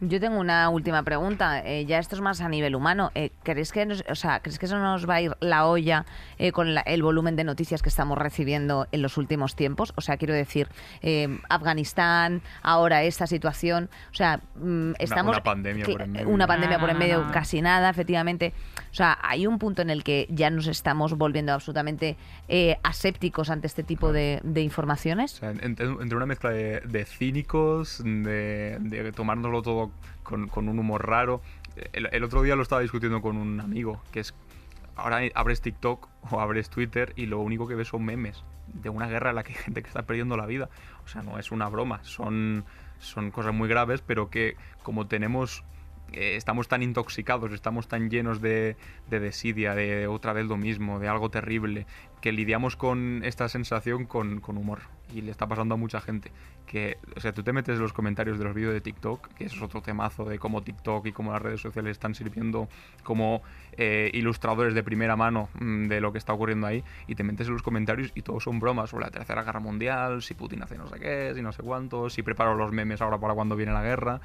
Yo 0.00 0.20
tengo 0.20 0.38
una 0.38 0.68
última 0.68 1.02
pregunta. 1.02 1.60
Eh, 1.64 1.86
ya 1.86 1.98
esto 1.98 2.14
es 2.16 2.20
más 2.20 2.40
a 2.40 2.48
nivel 2.48 2.74
humano. 2.74 3.10
Eh, 3.14 3.30
¿crees, 3.42 3.72
que 3.72 3.86
nos- 3.86 4.04
o 4.10 4.14
sea, 4.14 4.40
¿Crees 4.40 4.58
que 4.58 4.66
eso 4.66 4.78
nos 4.78 5.08
va 5.08 5.14
a 5.14 5.20
ir 5.22 5.36
la 5.40 5.66
olla 5.66 6.04
eh, 6.36 6.52
con 6.52 6.74
la- 6.74 6.80
el 6.82 7.02
volumen 7.02 7.36
de 7.36 7.44
noticias 7.44 7.80
que 7.80 7.88
estamos 7.88 8.18
recibiendo 8.18 8.86
en 8.92 9.02
los 9.02 9.16
últimos 9.16 9.54
tiempos? 9.56 9.92
O 9.96 10.00
sea, 10.00 10.16
quiero 10.16 10.34
decir, 10.34 10.68
eh, 11.00 11.38
Afganistán, 11.48 12.42
ahora 12.62 13.02
esta 13.04 13.26
situación. 13.26 13.88
O 14.10 14.14
sea, 14.14 14.40
mm, 14.56 14.92
estamos. 14.98 15.36
una 15.36 15.42
pandemia 15.44 15.86
por 15.86 16.02
en 16.02 16.12
medio. 16.12 16.28
Una 16.28 16.46
pandemia 16.46 16.78
por 16.78 16.90
en 16.90 16.98
medio, 16.98 17.24
casi 17.32 17.62
nada, 17.62 17.88
efectivamente. 17.88 18.52
O 18.94 18.96
sea, 18.96 19.18
hay 19.22 19.48
un 19.48 19.58
punto 19.58 19.82
en 19.82 19.90
el 19.90 20.04
que 20.04 20.28
ya 20.30 20.50
nos 20.50 20.68
estamos 20.68 21.14
volviendo 21.14 21.52
absolutamente 21.52 22.16
eh, 22.46 22.78
asépticos 22.84 23.50
ante 23.50 23.66
este 23.66 23.82
tipo 23.82 24.12
de, 24.12 24.40
informaciones. 24.54 25.42
entre, 25.42 25.88
una 25.88 26.26
mezcla 26.26 26.50
de, 26.50 27.04
cínicos, 27.04 28.00
de, 28.04 29.12
tomárnoslo 29.16 29.62
todo 29.62 29.90
con, 30.22 30.48
un 30.68 30.78
humor 30.78 31.08
raro. 31.08 31.42
El, 31.92 32.08
el 32.12 32.22
otro 32.22 32.42
día 32.42 32.54
lo 32.54 32.62
estaba 32.62 32.82
discutiendo 32.82 33.20
con 33.20 33.36
un 33.36 33.60
amigo, 33.60 34.00
que 34.12 34.20
es, 34.20 34.32
ahora 34.94 35.22
abres 35.34 35.60
TikTok 35.60 36.08
o 36.30 36.38
abres 36.40 36.70
Twitter 36.70 37.14
y 37.16 37.26
lo 37.26 37.40
único 37.40 37.66
que 37.66 37.74
ves 37.74 37.88
son 37.88 38.04
memes 38.04 38.44
de 38.68 38.90
una 38.90 39.08
guerra 39.08 39.30
en 39.30 39.36
la 39.36 39.42
que 39.42 39.54
hay 39.54 39.58
gente 39.58 39.82
que 39.82 39.88
está 39.88 40.02
perdiendo 40.02 40.36
la 40.36 40.46
vida. 40.46 40.68
O 41.04 41.08
sea, 41.08 41.22
no 41.22 41.40
es 41.40 41.50
una 41.50 41.68
broma, 41.68 41.98
son, 42.04 42.64
son 43.00 43.32
cosas 43.32 43.54
muy 43.54 43.68
graves, 43.68 44.04
pero 44.06 44.30
que 44.30 44.56
como 44.84 45.08
tenemos... 45.08 45.64
estamos 46.16 46.68
tan 46.68 46.82
intoxicados, 46.82 47.52
estamos 47.52 47.88
tan 47.88 48.10
llenos 48.10 48.40
de, 48.40 48.76
de 49.08 49.20
desidia, 49.20 49.74
de 49.74 50.06
otra 50.06 50.32
vez 50.32 50.46
lo 50.46 50.56
mismo, 50.56 50.98
de 50.98 51.08
algo 51.08 51.30
terrible, 51.30 51.86
que 52.24 52.32
lidiamos 52.32 52.74
con 52.74 53.20
esta 53.22 53.50
sensación 53.50 54.06
con, 54.06 54.40
humor. 54.46 54.78
Y 55.14 55.20
le 55.20 55.30
está 55.30 55.46
pasando 55.46 55.74
a 55.74 55.76
mucha 55.76 56.00
gente. 56.00 56.32
Que, 56.66 56.96
o 57.14 57.20
sea, 57.20 57.34
tú 57.34 57.42
te 57.42 57.52
metes 57.52 57.76
en 57.76 57.82
los 57.82 57.92
comentarios 57.92 58.38
de 58.38 58.44
los 58.44 58.54
vídeos 58.54 58.72
de 58.72 58.80
TikTok, 58.80 59.28
que 59.34 59.44
es 59.44 59.60
otro 59.60 59.82
temazo 59.82 60.24
de 60.24 60.38
cómo 60.38 60.62
TikTok 60.62 61.04
y 61.04 61.12
cómo 61.12 61.32
las 61.32 61.42
redes 61.42 61.60
sociales 61.60 61.92
están 61.92 62.14
sirviendo 62.14 62.66
como 63.02 63.42
eh, 63.76 64.10
ilustradores 64.14 64.72
de 64.72 64.82
primera 64.82 65.16
mano 65.16 65.50
mm, 65.60 65.88
de 65.88 66.00
lo 66.00 66.12
que 66.12 66.18
está 66.18 66.32
ocurriendo 66.32 66.66
ahí. 66.66 66.82
Y 67.06 67.14
te 67.14 67.24
metes 67.24 67.46
en 67.46 67.52
los 67.52 67.62
comentarios 67.62 68.10
y 68.14 68.22
todos 68.22 68.42
son 68.44 68.58
bromas 68.58 68.88
sobre 68.88 69.04
la 69.04 69.10
Tercera 69.10 69.42
Guerra 69.42 69.60
Mundial, 69.60 70.22
si 70.22 70.32
Putin 70.32 70.62
hace 70.62 70.78
no 70.78 70.88
sé 70.88 70.98
qué, 70.98 71.32
si 71.34 71.42
no 71.42 71.52
sé 71.52 71.62
cuánto, 71.62 72.08
si 72.08 72.22
preparo 72.22 72.54
los 72.54 72.72
memes 72.72 73.02
ahora 73.02 73.18
para 73.18 73.34
cuando 73.34 73.54
viene 73.54 73.74
la 73.74 73.82
guerra. 73.82 74.22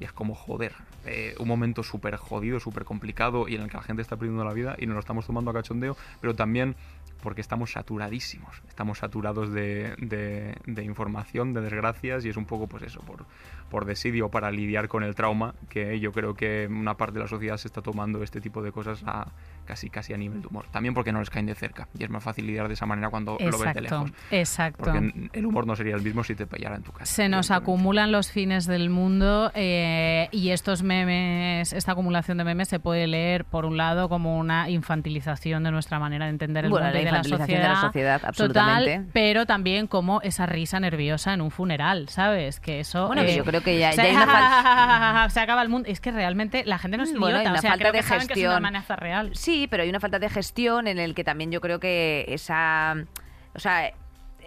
Y 0.00 0.04
es 0.04 0.12
como, 0.12 0.34
joder, 0.34 0.72
eh, 1.06 1.34
un 1.38 1.48
momento 1.48 1.82
súper 1.82 2.16
jodido, 2.16 2.60
súper 2.60 2.84
complicado 2.84 3.48
y 3.48 3.56
en 3.56 3.62
el 3.62 3.68
que 3.70 3.76
la 3.76 3.82
gente 3.82 4.02
está 4.02 4.16
perdiendo 4.16 4.44
la 4.44 4.52
vida 4.52 4.76
y 4.78 4.86
nos 4.86 4.94
lo 4.94 5.00
estamos 5.00 5.26
tomando 5.26 5.50
a 5.50 5.54
cachondeo, 5.54 5.96
pero 6.20 6.34
también 6.34 6.76
porque 7.22 7.40
estamos 7.40 7.72
saturadísimos, 7.72 8.62
estamos 8.68 8.98
saturados 8.98 9.52
de, 9.52 9.94
de- 9.98 10.56
de 10.66 10.84
información, 10.84 11.52
de 11.52 11.62
desgracias 11.62 12.24
y 12.24 12.28
es 12.28 12.36
un 12.36 12.44
poco 12.44 12.68
pues 12.68 12.84
eso, 12.84 13.00
por, 13.00 13.24
por 13.70 13.84
desidio 13.84 14.30
para 14.30 14.50
lidiar 14.50 14.88
con 14.88 15.02
el 15.02 15.14
trauma, 15.14 15.54
que 15.68 16.00
yo 16.00 16.12
creo 16.12 16.34
que 16.34 16.68
una 16.70 16.96
parte 16.96 17.14
de 17.14 17.20
la 17.20 17.28
sociedad 17.28 17.56
se 17.56 17.68
está 17.68 17.82
tomando 17.82 18.22
este 18.22 18.40
tipo 18.40 18.62
de 18.62 18.72
cosas 18.72 19.02
a 19.06 19.28
casi 19.66 19.90
casi 19.90 20.14
a 20.14 20.16
nivel 20.16 20.40
de 20.40 20.48
humor. 20.48 20.64
También 20.70 20.94
porque 20.94 21.12
no 21.12 21.18
les 21.20 21.28
caen 21.28 21.46
de 21.46 21.54
cerca 21.54 21.88
y 21.98 22.02
es 22.04 22.10
más 22.10 22.22
fácil 22.22 22.46
lidiar 22.46 22.68
de 22.68 22.74
esa 22.74 22.86
manera 22.86 23.10
cuando 23.10 23.36
lo 23.38 23.58
ves 23.58 23.74
de 23.74 23.80
lejos. 23.82 24.10
exacto. 24.30 24.84
Porque 24.84 25.28
el 25.32 25.46
humor 25.46 25.66
no 25.66 25.76
sería 25.76 25.94
el 25.94 26.02
mismo 26.02 26.24
si 26.24 26.34
te 26.34 26.46
pillara 26.46 26.76
en 26.76 26.82
tu 26.82 26.92
casa. 26.92 27.04
Se 27.04 27.28
nos 27.28 27.50
acumulan 27.50 28.10
los 28.10 28.30
fines 28.30 28.66
del 28.66 28.88
mundo 28.90 29.50
eh, 29.54 30.28
y 30.32 30.50
estos 30.50 30.82
memes, 30.82 31.72
esta 31.72 31.92
acumulación 31.92 32.38
de 32.38 32.44
memes 32.44 32.68
se 32.68 32.80
puede 32.80 33.06
leer 33.06 33.44
por 33.44 33.66
un 33.66 33.76
lado 33.76 34.08
como 34.08 34.38
una 34.38 34.70
infantilización 34.70 35.64
de 35.64 35.70
nuestra 35.70 35.98
manera 35.98 36.24
de 36.24 36.30
entender 36.30 36.64
el 36.64 36.70
Bueno, 36.70 36.86
mundo 36.86 36.94
la 36.96 37.02
y 37.02 37.04
de 37.04 37.10
la 37.12 37.18
infantilización 37.18 37.46
sociedad, 37.48 37.68
de 37.68 37.74
la 37.74 37.80
sociedad, 37.80 38.20
absolutamente. 38.24 38.90
total, 38.96 39.10
pero 39.12 39.46
también 39.46 39.86
como 39.86 40.20
esa 40.22 40.46
risa 40.46 40.80
nerviosa 40.80 41.34
en 41.34 41.40
un 41.40 41.50
funeral, 41.50 42.08
¿sabes? 42.08 42.58
Que 42.60 42.80
eso 42.80 43.06
Bueno, 43.06 43.22
yo 43.24 43.44
creo 43.44 43.57
que 43.62 43.78
ya- 43.78 43.92
se, 43.92 43.98
ya 43.98 44.02
hay 44.04 44.16
una 44.16 44.26
fal- 45.26 45.30
se 45.30 45.40
acaba 45.40 45.62
el 45.62 45.68
mundo. 45.68 45.88
Es 45.90 46.00
que 46.00 46.10
realmente 46.12 46.64
la 46.66 46.78
gente 46.78 46.96
no 46.96 47.04
es 47.04 47.10
Bueno, 47.12 47.26
hay 47.26 47.32
idiota, 47.42 47.50
una 47.50 47.58
o 47.58 47.62
sea, 47.62 47.70
falta 47.70 47.82
creo 47.82 47.92
de 47.92 47.98
que 47.98 48.02
saben 48.04 48.26
que 48.26 48.32
es 48.34 48.38
una 48.38 48.46
gestión. 48.48 48.54
amenaza 48.66 48.96
real. 48.96 49.30
Sí, 49.34 49.66
pero 49.70 49.82
hay 49.82 49.88
una 49.90 50.00
falta 50.00 50.18
de 50.18 50.28
gestión 50.28 50.86
en 50.88 50.98
el 50.98 51.14
que 51.14 51.24
también 51.24 51.50
yo 51.50 51.60
creo 51.60 51.78
que 51.80 52.24
esa, 52.28 52.96
o 53.54 53.58
sea, 53.58 53.92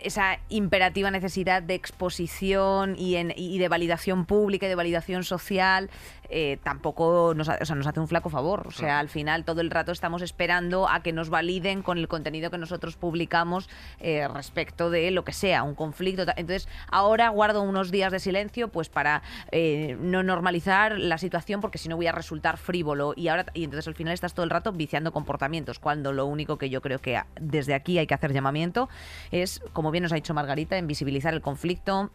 esa 0.01 0.39
imperativa 0.49 1.11
necesidad 1.11 1.61
de 1.61 1.75
exposición 1.75 2.95
y, 2.97 3.15
en- 3.15 3.33
y 3.35 3.57
de 3.59 3.67
validación 3.69 4.25
pública 4.25 4.65
y 4.65 4.69
de 4.69 4.75
validación 4.75 5.23
social 5.23 5.89
eh, 6.33 6.57
tampoco 6.63 7.33
nos, 7.35 7.49
ha- 7.49 7.57
o 7.61 7.65
sea, 7.65 7.75
nos 7.75 7.85
hace 7.87 7.99
un 7.99 8.07
flaco 8.07 8.29
favor. 8.29 8.65
O 8.65 8.71
sea, 8.71 8.99
al 8.99 9.09
final 9.09 9.43
todo 9.43 9.59
el 9.59 9.69
rato 9.69 9.91
estamos 9.91 10.21
esperando 10.21 10.87
a 10.87 11.03
que 11.03 11.11
nos 11.11 11.29
validen 11.29 11.81
con 11.83 11.97
el 11.97 12.07
contenido 12.07 12.49
que 12.49 12.57
nosotros 12.57 12.95
publicamos 12.95 13.69
eh, 13.99 14.25
respecto 14.33 14.89
de 14.89 15.11
lo 15.11 15.25
que 15.25 15.33
sea, 15.33 15.63
un 15.63 15.75
conflicto. 15.75 16.21
Entonces, 16.37 16.69
ahora 16.89 17.27
guardo 17.29 17.61
unos 17.61 17.91
días 17.91 18.13
de 18.13 18.19
silencio 18.21 18.69
pues 18.69 18.87
para 18.87 19.21
eh, 19.51 19.97
no 19.99 20.23
normalizar 20.23 20.97
la 20.97 21.17
situación 21.17 21.59
porque 21.59 21.77
si 21.77 21.89
no 21.89 21.97
voy 21.97 22.07
a 22.07 22.13
resultar 22.13 22.55
frívolo 22.57 23.13
y 23.17 23.27
ahora 23.27 23.45
y 23.53 23.65
entonces 23.65 23.87
al 23.89 23.95
final 23.95 24.13
estás 24.13 24.33
todo 24.33 24.45
el 24.45 24.49
rato 24.51 24.71
viciando 24.71 25.11
comportamientos 25.11 25.79
cuando 25.79 26.13
lo 26.13 26.25
único 26.27 26.57
que 26.57 26.69
yo 26.69 26.81
creo 26.81 26.99
que 26.99 27.21
desde 27.41 27.73
aquí 27.73 27.97
hay 27.97 28.07
que 28.07 28.13
hacer 28.13 28.31
llamamiento 28.31 28.87
es 29.31 29.61
como 29.73 29.80
bien 29.89 30.03
nos 30.03 30.11
ha 30.11 30.15
dicho 30.15 30.35
Margarita 30.35 30.77
en 30.77 30.85
visibilizar 30.85 31.33
el 31.33 31.41
conflicto 31.41 32.11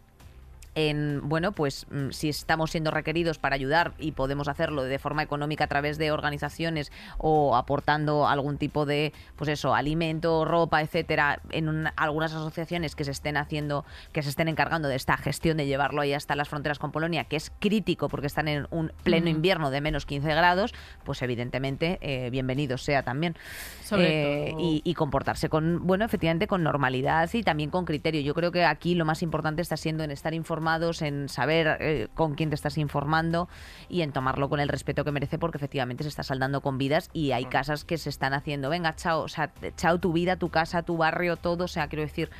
en, 0.76 1.22
bueno, 1.28 1.52
pues 1.52 1.86
mm, 1.90 2.10
si 2.10 2.28
estamos 2.28 2.70
siendo 2.70 2.90
requeridos 2.90 3.38
para 3.38 3.54
ayudar 3.56 3.94
y 3.98 4.12
podemos 4.12 4.46
hacerlo 4.46 4.82
de 4.84 4.98
forma 4.98 5.22
económica 5.22 5.64
a 5.64 5.66
través 5.66 5.96
de 5.96 6.12
organizaciones 6.12 6.92
o 7.18 7.56
aportando 7.56 8.28
algún 8.28 8.58
tipo 8.58 8.84
de, 8.84 9.12
pues 9.36 9.48
eso, 9.48 9.74
alimento, 9.74 10.44
ropa, 10.44 10.82
etcétera, 10.82 11.40
en 11.50 11.68
un- 11.70 11.88
algunas 11.96 12.32
asociaciones 12.34 12.94
que 12.94 13.04
se 13.04 13.10
estén 13.10 13.38
haciendo, 13.38 13.86
que 14.12 14.22
se 14.22 14.28
estén 14.28 14.48
encargando 14.48 14.86
de 14.88 14.96
esta 14.96 15.16
gestión 15.16 15.56
de 15.56 15.66
llevarlo 15.66 16.02
ahí 16.02 16.12
hasta 16.12 16.36
las 16.36 16.48
fronteras 16.50 16.78
con 16.78 16.92
Polonia, 16.92 17.24
que 17.24 17.36
es 17.36 17.50
crítico 17.58 18.10
porque 18.10 18.26
están 18.26 18.46
en 18.46 18.66
un 18.70 18.92
pleno 19.02 19.30
invierno 19.30 19.70
de 19.70 19.80
menos 19.80 20.04
15 20.04 20.28
grados, 20.34 20.74
pues 21.04 21.22
evidentemente 21.22 21.98
eh, 22.02 22.28
bienvenido 22.28 22.76
sea 22.76 23.02
también. 23.02 23.34
Sobre 23.82 24.48
Eh, 24.48 24.50
todo- 24.50 24.60
y, 24.60 24.82
y 24.84 24.92
comportarse 24.92 25.48
con, 25.48 25.86
bueno, 25.86 26.04
efectivamente 26.04 26.46
con 26.46 26.62
normalidad 26.62 27.30
y 27.32 27.42
también 27.42 27.70
con 27.70 27.86
criterio. 27.86 28.20
Yo 28.20 28.34
creo 28.34 28.52
que 28.52 28.66
aquí 28.66 28.94
lo 28.94 29.06
más 29.06 29.22
importante 29.22 29.62
está 29.62 29.78
siendo 29.78 30.04
en 30.04 30.10
estar 30.10 30.34
informados, 30.66 31.00
en 31.02 31.28
saber 31.28 31.76
eh, 31.80 32.08
con 32.14 32.34
quién 32.34 32.48
te 32.48 32.56
estás 32.56 32.76
informando 32.76 33.48
y 33.88 34.02
en 34.02 34.10
tomarlo 34.10 34.48
con 34.48 34.58
el 34.58 34.68
respeto 34.68 35.04
que 35.04 35.12
merece 35.12 35.38
porque 35.38 35.58
efectivamente 35.58 36.02
se 36.02 36.08
está 36.08 36.24
saldando 36.24 36.60
con 36.60 36.76
vidas 36.76 37.08
y 37.12 37.30
hay 37.30 37.44
casas 37.44 37.84
que 37.84 37.98
se 37.98 38.10
están 38.10 38.34
haciendo, 38.34 38.68
venga, 38.68 38.92
chao, 38.96 39.22
o 39.22 39.28
sea, 39.28 39.52
chao 39.76 40.00
tu 40.00 40.12
vida, 40.12 40.36
tu 40.36 40.48
casa, 40.48 40.82
tu 40.82 40.96
barrio, 40.96 41.36
todo, 41.36 41.64
o 41.64 41.68
sea, 41.68 41.86
quiero 41.86 42.02
decir, 42.02 42.30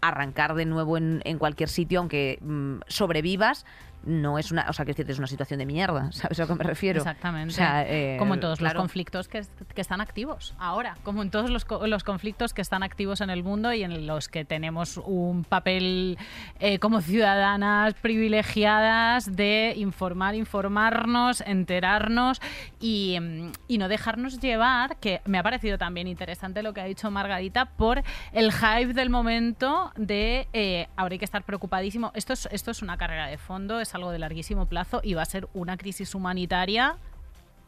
arrancar 0.00 0.54
de 0.54 0.66
nuevo 0.66 0.96
en, 0.96 1.20
en 1.24 1.38
cualquier 1.38 1.68
sitio, 1.68 1.98
aunque 1.98 2.38
mm, 2.42 2.82
sobrevivas, 2.86 3.66
no 4.06 4.38
es 4.38 4.52
una, 4.52 4.66
o 4.68 4.72
sea, 4.72 4.84
que 4.84 4.94
es 4.96 5.18
una 5.18 5.26
situación 5.26 5.58
de 5.58 5.66
mierda, 5.66 6.10
¿sabes 6.12 6.38
a 6.38 6.42
lo 6.42 6.48
que 6.48 6.54
me 6.54 6.64
refiero? 6.64 6.98
Exactamente. 6.98 7.52
O 7.52 7.56
sea, 7.56 7.84
eh, 7.88 8.16
como 8.18 8.34
en 8.34 8.40
todos 8.40 8.58
claro. 8.58 8.74
los 8.74 8.82
conflictos 8.82 9.28
que, 9.28 9.44
que 9.74 9.80
están 9.80 10.00
activos 10.00 10.54
ahora, 10.58 10.96
como 11.02 11.22
en 11.22 11.30
todos 11.30 11.50
los, 11.50 11.66
los 11.86 12.04
conflictos 12.04 12.54
que 12.54 12.62
están 12.62 12.82
activos 12.82 13.20
en 13.20 13.30
el 13.30 13.42
mundo 13.42 13.72
y 13.72 13.82
en 13.82 14.06
los 14.06 14.28
que 14.28 14.44
tenemos 14.44 14.98
un 14.98 15.44
papel 15.44 16.18
eh, 16.60 16.78
como 16.78 17.00
ciudadanas 17.00 17.94
privilegiadas 17.94 19.34
de 19.34 19.74
informar, 19.76 20.34
informarnos, 20.34 21.42
enterarnos 21.42 22.40
y, 22.80 23.18
mm, 23.20 23.52
y 23.68 23.78
no 23.78 23.88
dejarnos 23.88 24.40
llevar, 24.40 24.96
que 24.96 25.20
me 25.24 25.38
ha 25.38 25.42
parecido 25.42 25.78
también 25.78 26.08
interesante 26.08 26.62
lo 26.62 26.72
que 26.72 26.80
ha 26.80 26.84
dicho 26.84 27.10
Margarita, 27.10 27.66
por 27.66 28.02
el 28.32 28.52
hype 28.52 28.92
del 28.92 29.10
momento 29.10 29.92
de 29.96 30.48
eh, 30.52 30.88
ahora 30.96 31.14
hay 31.14 31.18
que 31.18 31.24
estar 31.24 31.44
preocupadísimo. 31.44 32.12
Esto 32.14 32.32
es, 32.32 32.48
esto 32.50 32.70
es 32.70 32.82
una 32.82 32.96
carrera 32.96 33.26
de 33.26 33.38
fondo, 33.38 33.80
es 33.80 33.93
algo 33.94 34.10
de 34.10 34.18
larguísimo 34.18 34.66
plazo 34.66 35.00
y 35.02 35.14
va 35.14 35.22
a 35.22 35.26
ser 35.26 35.48
una 35.54 35.76
crisis 35.76 36.14
humanitaria 36.14 36.96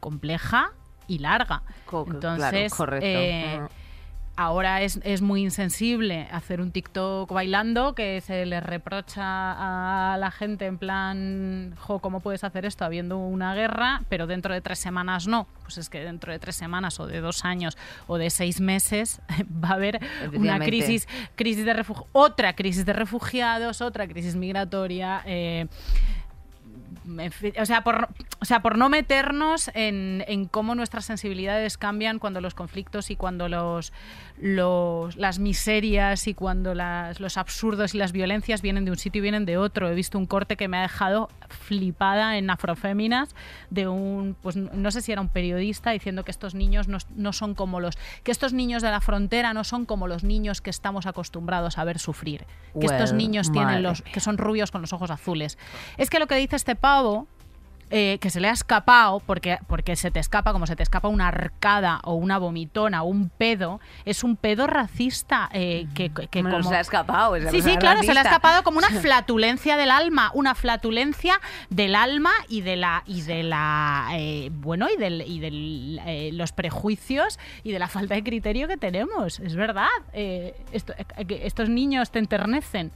compleja 0.01 0.71
y 1.09 1.19
larga. 1.19 1.63
Co- 1.87 2.05
claro, 2.05 2.17
Entonces, 2.17 2.75
correcto. 2.75 3.07
eh, 3.07 3.59
Ujú. 3.61 3.69
ahora 4.37 4.83
es, 4.83 5.01
es 5.05 5.23
muy 5.23 5.43
insensible 5.43 6.29
hacer 6.31 6.61
un 6.61 6.71
TikTok 6.73 7.33
bailando 7.33 7.95
que 7.95 8.21
se 8.21 8.45
le 8.45 8.61
reprocha 8.61 10.13
a 10.13 10.17
la 10.19 10.31
gente 10.31 10.67
en 10.67 10.79
plan, 10.79 11.75
jo, 11.79 12.01
¿cómo 12.01 12.21
puedes 12.21 12.45
hacer 12.45 12.67
esto 12.67 12.85
habiendo 12.85 13.17
una 13.19 13.55
guerra? 13.55 14.03
Pero 14.09 14.27
dentro 14.27 14.53
de 14.53 14.61
tres 14.61 14.79
semanas 14.79 15.27
no. 15.27 15.47
Pues 15.63 15.79
es 15.79 15.89
que 15.89 16.01
dentro 16.01 16.33
de 16.33 16.39
tres 16.39 16.57
semanas 16.57 17.01
o 17.01 17.07
de 17.07 17.21
dos 17.21 17.45
años 17.45 17.79
o 18.07 18.19
de 18.19 18.29
seis 18.31 18.61
meses 18.61 19.21
va 19.65 19.71
a 19.71 19.75
haber 19.75 20.01
una 20.35 20.59
crisis, 20.59 21.09
crisis 21.37 21.65
de 21.65 21.85
otra 22.13 22.55
crisis 22.55 22.85
de 22.85 22.93
refugiados, 22.93 23.81
otra 23.81 24.07
crisis 24.07 24.35
migratoria. 24.37 25.23
eh, 25.25 25.67
o, 27.59 27.67
sea, 27.67 27.85
por, 27.85 28.09
o 28.41 28.45
sea, 28.45 28.63
por 28.63 28.79
no 28.79 28.89
meternos 28.89 29.71
en, 29.75 30.25
en, 30.27 30.47
cómo 30.47 30.75
nuestras 30.75 31.05
sensibilidades 31.05 31.79
cambian 31.79 32.19
cuando 32.19 32.41
los 32.41 32.55
conflictos 32.55 33.11
y 33.11 33.17
cuando 33.17 33.49
los, 33.49 33.93
los 34.39 35.17
las 35.17 35.39
miserias 35.39 36.27
y 36.27 36.35
cuando 36.35 36.75
las, 36.75 37.21
los 37.21 37.37
absurdos 37.37 37.95
y 37.95 37.99
las 37.99 38.13
violencias 38.13 38.63
vienen 38.63 38.85
de 38.85 38.91
un 38.91 38.97
sitio 38.97 39.21
y 39.21 39.23
vienen 39.23 39.45
de 39.45 39.57
otro. 39.57 39.89
He 39.89 39.95
visto 39.95 40.19
un 40.19 40.27
corte 40.27 40.57
que 40.57 40.69
me 40.69 40.79
ha 40.79 40.83
dejado 40.83 41.29
flipada 41.49 42.37
en 42.37 42.51
Afroféminas 42.51 43.35
de 43.71 43.89
un, 43.89 44.37
pues 44.43 44.57
no 44.57 44.91
sé 44.91 45.01
si 45.01 45.13
era 45.13 45.21
un 45.21 45.29
periodista 45.29 45.91
diciendo 45.91 46.25
que 46.25 46.31
estos 46.31 46.55
niños 46.55 46.89
no, 46.89 46.99
no 47.15 47.33
son 47.33 47.55
como 47.55 47.81
los, 47.81 47.97
que 48.23 48.31
estos 48.31 48.53
niños 48.53 48.83
de 48.83 48.91
la 48.91 49.01
frontera 49.01 49.55
no 49.55 49.65
son 49.65 49.87
como 49.87 50.09
los 50.09 50.25
niños 50.25 50.61
que 50.61 50.71
estamos 50.71 51.07
acostumbrados 51.07 51.79
a 51.79 51.85
ver 51.85 51.99
sufrir. 51.99 52.47
Que 52.79 52.87
estos 52.87 53.13
niños 53.13 53.51
tienen 53.53 53.83
los, 53.83 54.03
que 54.03 54.21
son 54.21 54.39
rubios 54.39 54.71
con 54.71 54.83
los 54.83 54.93
ojos 54.93 55.11
azules. 55.11 55.59
Es 55.97 56.11
que 56.11 56.19
lo 56.19 56.27
que 56.27 56.37
dice 56.37 56.57
este 56.57 56.77
pavo 56.77 57.27
eh, 57.91 58.19
que 58.21 58.31
se 58.31 58.41
le 58.41 58.49
ha 58.49 58.53
escapado, 58.53 59.21
porque, 59.21 59.59
porque 59.69 59.95
se 59.95 60.11
te 60.11 60.19
escapa 60.19 60.53
como 60.53 60.67
se 60.67 60.75
te 60.75 60.83
escapa 60.83 61.07
una 61.07 61.29
arcada 61.29 62.01
o 62.03 62.15
una 62.15 62.37
vomitona 62.39 63.05
o 63.05 63.07
un 63.07 63.29
pedo, 63.29 63.81
es 64.05 64.25
un 64.25 64.37
pedo 64.37 64.67
racista. 64.67 65.49
Eh, 65.53 65.87
que, 65.95 66.11
que 66.11 66.43
como... 66.43 66.63
se 66.65 66.75
ha 66.75 66.81
escapado. 66.81 67.37
sí, 67.51 67.63
sí, 67.63 67.77
claro, 67.77 68.03
se 68.03 68.13
le 68.13 68.19
ha 68.19 68.23
escapado 68.25 68.65
como 68.65 68.79
una 68.79 68.91
flatulencia 69.01 69.77
del 69.77 69.93
alma, 69.93 70.33
una 70.35 70.57
flatulencia 70.57 71.41
del 71.71 71.95
alma 71.95 72.33
y 72.49 72.63
de 72.63 72.75
la 72.75 73.05
y 73.07 73.23
de 73.23 73.45
la 73.45 74.09
eh, 74.15 74.51
bueno 74.53 74.89
y 74.91 74.97
del 74.97 75.23
y 75.23 75.39
de 75.39 76.33
los 76.33 76.51
prejuicios 76.51 77.39
y 77.63 77.71
de 77.71 77.79
la 77.79 77.87
falta 77.87 78.17
de 78.17 78.25
criterio 78.25 78.67
que 78.67 78.77
tenemos. 78.77 79.39
Es 79.39 79.55
verdad, 79.55 79.89
estos 80.13 81.69
niños 81.69 82.11
te 82.11 82.19
enternecen, 82.19 82.91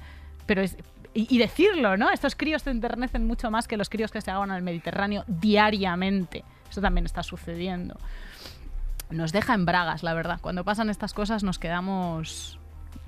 pero 0.47 0.63
es, 0.63 0.77
y, 1.13 1.39
decirlo, 1.39 1.97
¿no? 1.97 2.11
Estos 2.11 2.37
críos 2.37 2.63
te 2.63 2.71
enternecen 2.71 3.27
mucho 3.27 3.51
más 3.51 3.67
que 3.67 3.77
los 3.77 3.89
críos 3.89 4.13
que 4.13 4.21
se 4.21 4.31
en 4.31 4.51
el 4.51 4.63
Mediterráneo 4.63 5.25
diariamente. 5.27 6.45
Eso 6.71 6.81
también 6.81 7.05
está 7.05 7.23
sucediendo. 7.23 7.97
Nos 9.11 9.33
deja 9.33 9.55
en 9.55 9.67
bragas, 9.67 10.05
la 10.05 10.15
verdad. 10.15 10.39
Cuando 10.41 10.65
pasan 10.65 10.89
estas 10.89 11.13
cosas 11.13 11.43
nos 11.43 11.59
quedamos 11.59 12.60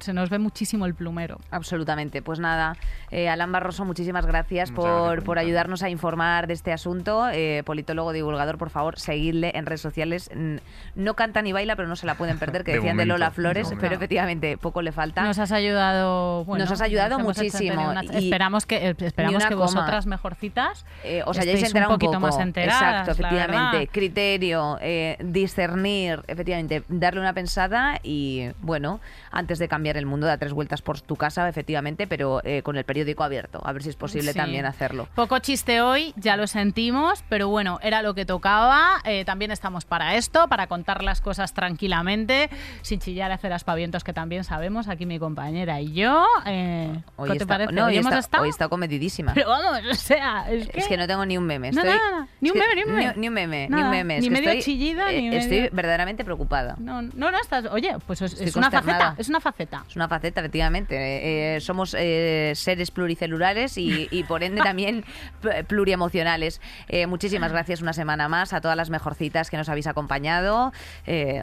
se 0.03 0.13
nos 0.13 0.31
ve 0.31 0.39
muchísimo 0.39 0.87
el 0.87 0.95
plumero. 0.95 1.39
Absolutamente. 1.51 2.23
Pues 2.23 2.39
nada, 2.39 2.77
eh, 3.11 3.29
Alan 3.29 3.53
Barroso, 3.53 3.85
muchísimas 3.85 4.27
gracias 4.27 4.71
por, 4.71 5.23
por, 5.23 5.39
ayudarnos 5.39 5.83
a 5.83 5.91
informar 5.91 6.47
de 6.47 6.55
este 6.55 6.73
asunto. 6.73 7.29
Eh, 7.31 7.63
politólogo, 7.65 8.13
divulgador, 8.13 8.59
por 8.59 8.71
favor, 8.71 8.99
seguidle 8.99 9.53
en 9.55 9.67
redes 9.67 9.81
sociales. 9.81 10.31
No 10.95 11.15
canta 11.15 11.43
ni 11.43 11.53
baila, 11.53 11.77
pero 11.77 11.89
no 11.89 11.97
se 11.97 12.07
la 12.07 12.17
pueden 12.17 12.39
perder, 12.39 12.65
que 12.65 12.75
decían 12.75 12.97
de 12.97 13.07
Lola 13.07 13.31
Flores, 13.31 13.73
pero 13.81 13.95
efectivamente 13.95 14.57
poco 14.59 14.83
le 14.83 14.93
falta. 14.93 15.23
Nos 15.23 15.39
has 15.39 15.53
ayudado, 15.53 16.45
nos 16.47 16.71
has 16.71 16.81
ayudado 16.81 17.19
muchísimo. 17.19 17.95
y 18.13 18.25
esperamos 18.25 18.67
que, 18.67 18.89
eh, 18.89 18.95
esperamos 18.99 19.47
que 19.47 19.55
vosotras 19.55 20.07
mejorcitas 20.07 20.85
eh, 21.05 21.23
os 21.27 21.39
hayáis 21.39 21.63
enterado 21.63 21.95
un, 21.95 21.99
poco. 21.99 22.21
más 22.21 22.39
enteradas. 22.39 23.09
Exacto, 23.09 23.11
efectivamente. 23.13 23.89
Criterio, 23.89 24.79
discernir, 25.21 26.23
efectivamente, 26.27 26.83
darle 26.89 27.21
una 27.21 27.33
pensada 27.33 27.99
y, 28.03 28.51
bueno, 28.61 29.01
antes 29.31 29.59
de 29.59 29.69
cambiar 29.69 29.92
el 29.97 30.07
mundo, 30.07 30.27
da 30.27 30.37
tres 30.39 30.53
vueltas 30.53 30.83
por 30.83 31.01
tu 31.01 31.17
casa, 31.17 31.49
efectivamente, 31.49 32.07
pero 32.07 32.41
eh, 32.45 32.63
con 32.63 32.77
el 32.77 32.85
periódico 32.85 33.25
abierto. 33.25 33.61
A 33.65 33.73
ver 33.73 33.83
si 33.83 33.91
es 33.91 33.97
posible 33.97 34.35
también 34.35 34.67
hacerlo. 34.67 35.09
Poco 35.15 35.39
chiste 35.39 35.81
hoy, 35.81 36.13
ya 36.17 36.37
lo 36.37 36.47
sentimos, 36.47 37.25
pero 37.29 37.49
bueno, 37.49 37.79
era 37.83 38.03
lo 38.03 38.15
que 38.15 38.25
tocaba. 38.25 39.01
Eh, 39.05 39.25
también 39.25 39.51
estamos 39.51 39.85
para 39.85 40.17
esto, 40.17 40.49
para 40.49 40.67
contar 40.67 41.03
las 41.03 41.21
cosas 41.21 41.55
tranquilamente, 41.55 42.51
sin 42.83 43.01
chillar 43.01 43.33
hacer 43.33 43.53
aspavientos 43.53 44.05
que 44.05 44.13
también 44.13 44.45
sabemos, 44.45 44.89
aquí 44.89 45.07
mi 45.07 45.19
compañera 45.19 45.81
y 45.81 45.93
yo. 45.93 46.25
Eh, 46.47 47.03
hoy 47.17 47.31
¿Qué 47.31 47.39
te 47.39 47.47
parece? 47.47 47.81
hoy, 47.83 47.97
está, 47.97 48.19
estado? 48.19 48.43
hoy 48.45 48.51
está 48.51 48.69
comedidísima. 48.69 49.35
Pero 49.35 49.49
vamos, 49.49 49.81
o 49.91 49.95
sea, 49.95 50.51
es 50.51 50.87
que, 50.87 50.97
no 50.97 51.07
tengo 51.07 51.25
ni 51.27 51.39
un 51.39 51.45
meme. 51.45 51.69
Estoy, 51.69 51.91
ni 52.41 52.51
un 52.51 52.59
meme, 52.59 52.75
ni 52.75 52.83
un 52.83 52.95
meme. 52.95 53.15
Ni, 53.17 53.29
un 53.29 53.35
meme, 53.35 53.69
ni 53.69 53.83
un 53.83 53.91
meme. 53.91 54.21
Ni 54.21 54.31
medio 54.31 54.61
chillida, 54.61 55.11
ni 55.11 55.29
medio... 55.29 55.39
Estoy 55.39 55.69
verdaderamente 55.73 56.25
preocupada. 56.25 56.77
No, 56.79 57.03
no, 57.03 57.31
no 57.31 57.41
estás... 57.41 57.67
Oye, 57.67 57.97
pues 58.07 58.23
es, 58.23 58.57
una 58.57 58.71
faceta, 58.71 59.15
es 59.19 59.29
una 59.29 59.41
faceta. 59.41 59.82
Es 59.89 59.97
una 59.97 60.09
faceta, 60.09 60.41
efectivamente. 60.41 61.57
Eh, 61.57 61.61
somos 61.61 61.95
eh, 61.99 62.53
seres 62.55 62.91
pluricelulares 62.91 63.75
y, 63.77 64.25
por 64.29 64.43
ende 64.43 64.63
también 64.63 65.05
pluriemocionales. 65.67 66.61
Eh, 66.89 67.07
muchísimas 67.07 67.53
gracias 67.53 67.83
una 67.83 67.93
semana 67.93 68.29
más 68.29 68.53
a 68.53 68.61
todas 68.61 68.77
las 68.77 68.91
mejorcitas 68.91 69.51
que 69.51 69.57
nos 69.57 69.69
habéis 69.69 69.87
acompañado. 69.87 70.73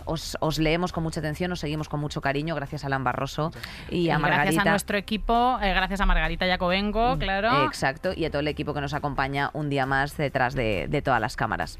Os, 0.05 0.59
leemos 0.59 0.91
con 0.91 1.03
mucha 1.03 1.19
atención, 1.19 1.51
os 1.51 1.59
seguimos 1.59 1.89
con 1.89 1.99
mucho 1.99 2.21
cariño. 2.21 2.55
Gracias 2.55 2.83
a 2.83 2.87
Alan 2.87 3.03
Barroso 3.03 3.51
y 3.89 4.09
a 4.09 4.19
Margarita. 4.19 4.43
Gracias 4.43 4.67
a 4.67 4.69
nuestro 4.69 4.97
equipo, 4.97 5.57
gracias 5.59 6.01
a 6.01 6.05
Margarita 6.05 6.47
Yacobengo, 6.47 7.15
mm, 7.15 7.19
claro. 7.19 7.65
Exacto, 7.65 8.13
y 8.15 8.25
a 8.25 8.29
todo 8.29 8.39
el 8.41 8.47
equipo 8.47 8.73
que 8.73 8.81
nos 8.81 8.93
acompaña 8.93 9.51
un 9.53 9.69
día 9.69 9.85
más 9.85 10.17
detrás 10.17 10.53
de, 10.55 10.87
de 10.87 11.01
todas 11.01 11.21
las 11.21 11.35
cámaras. 11.35 11.79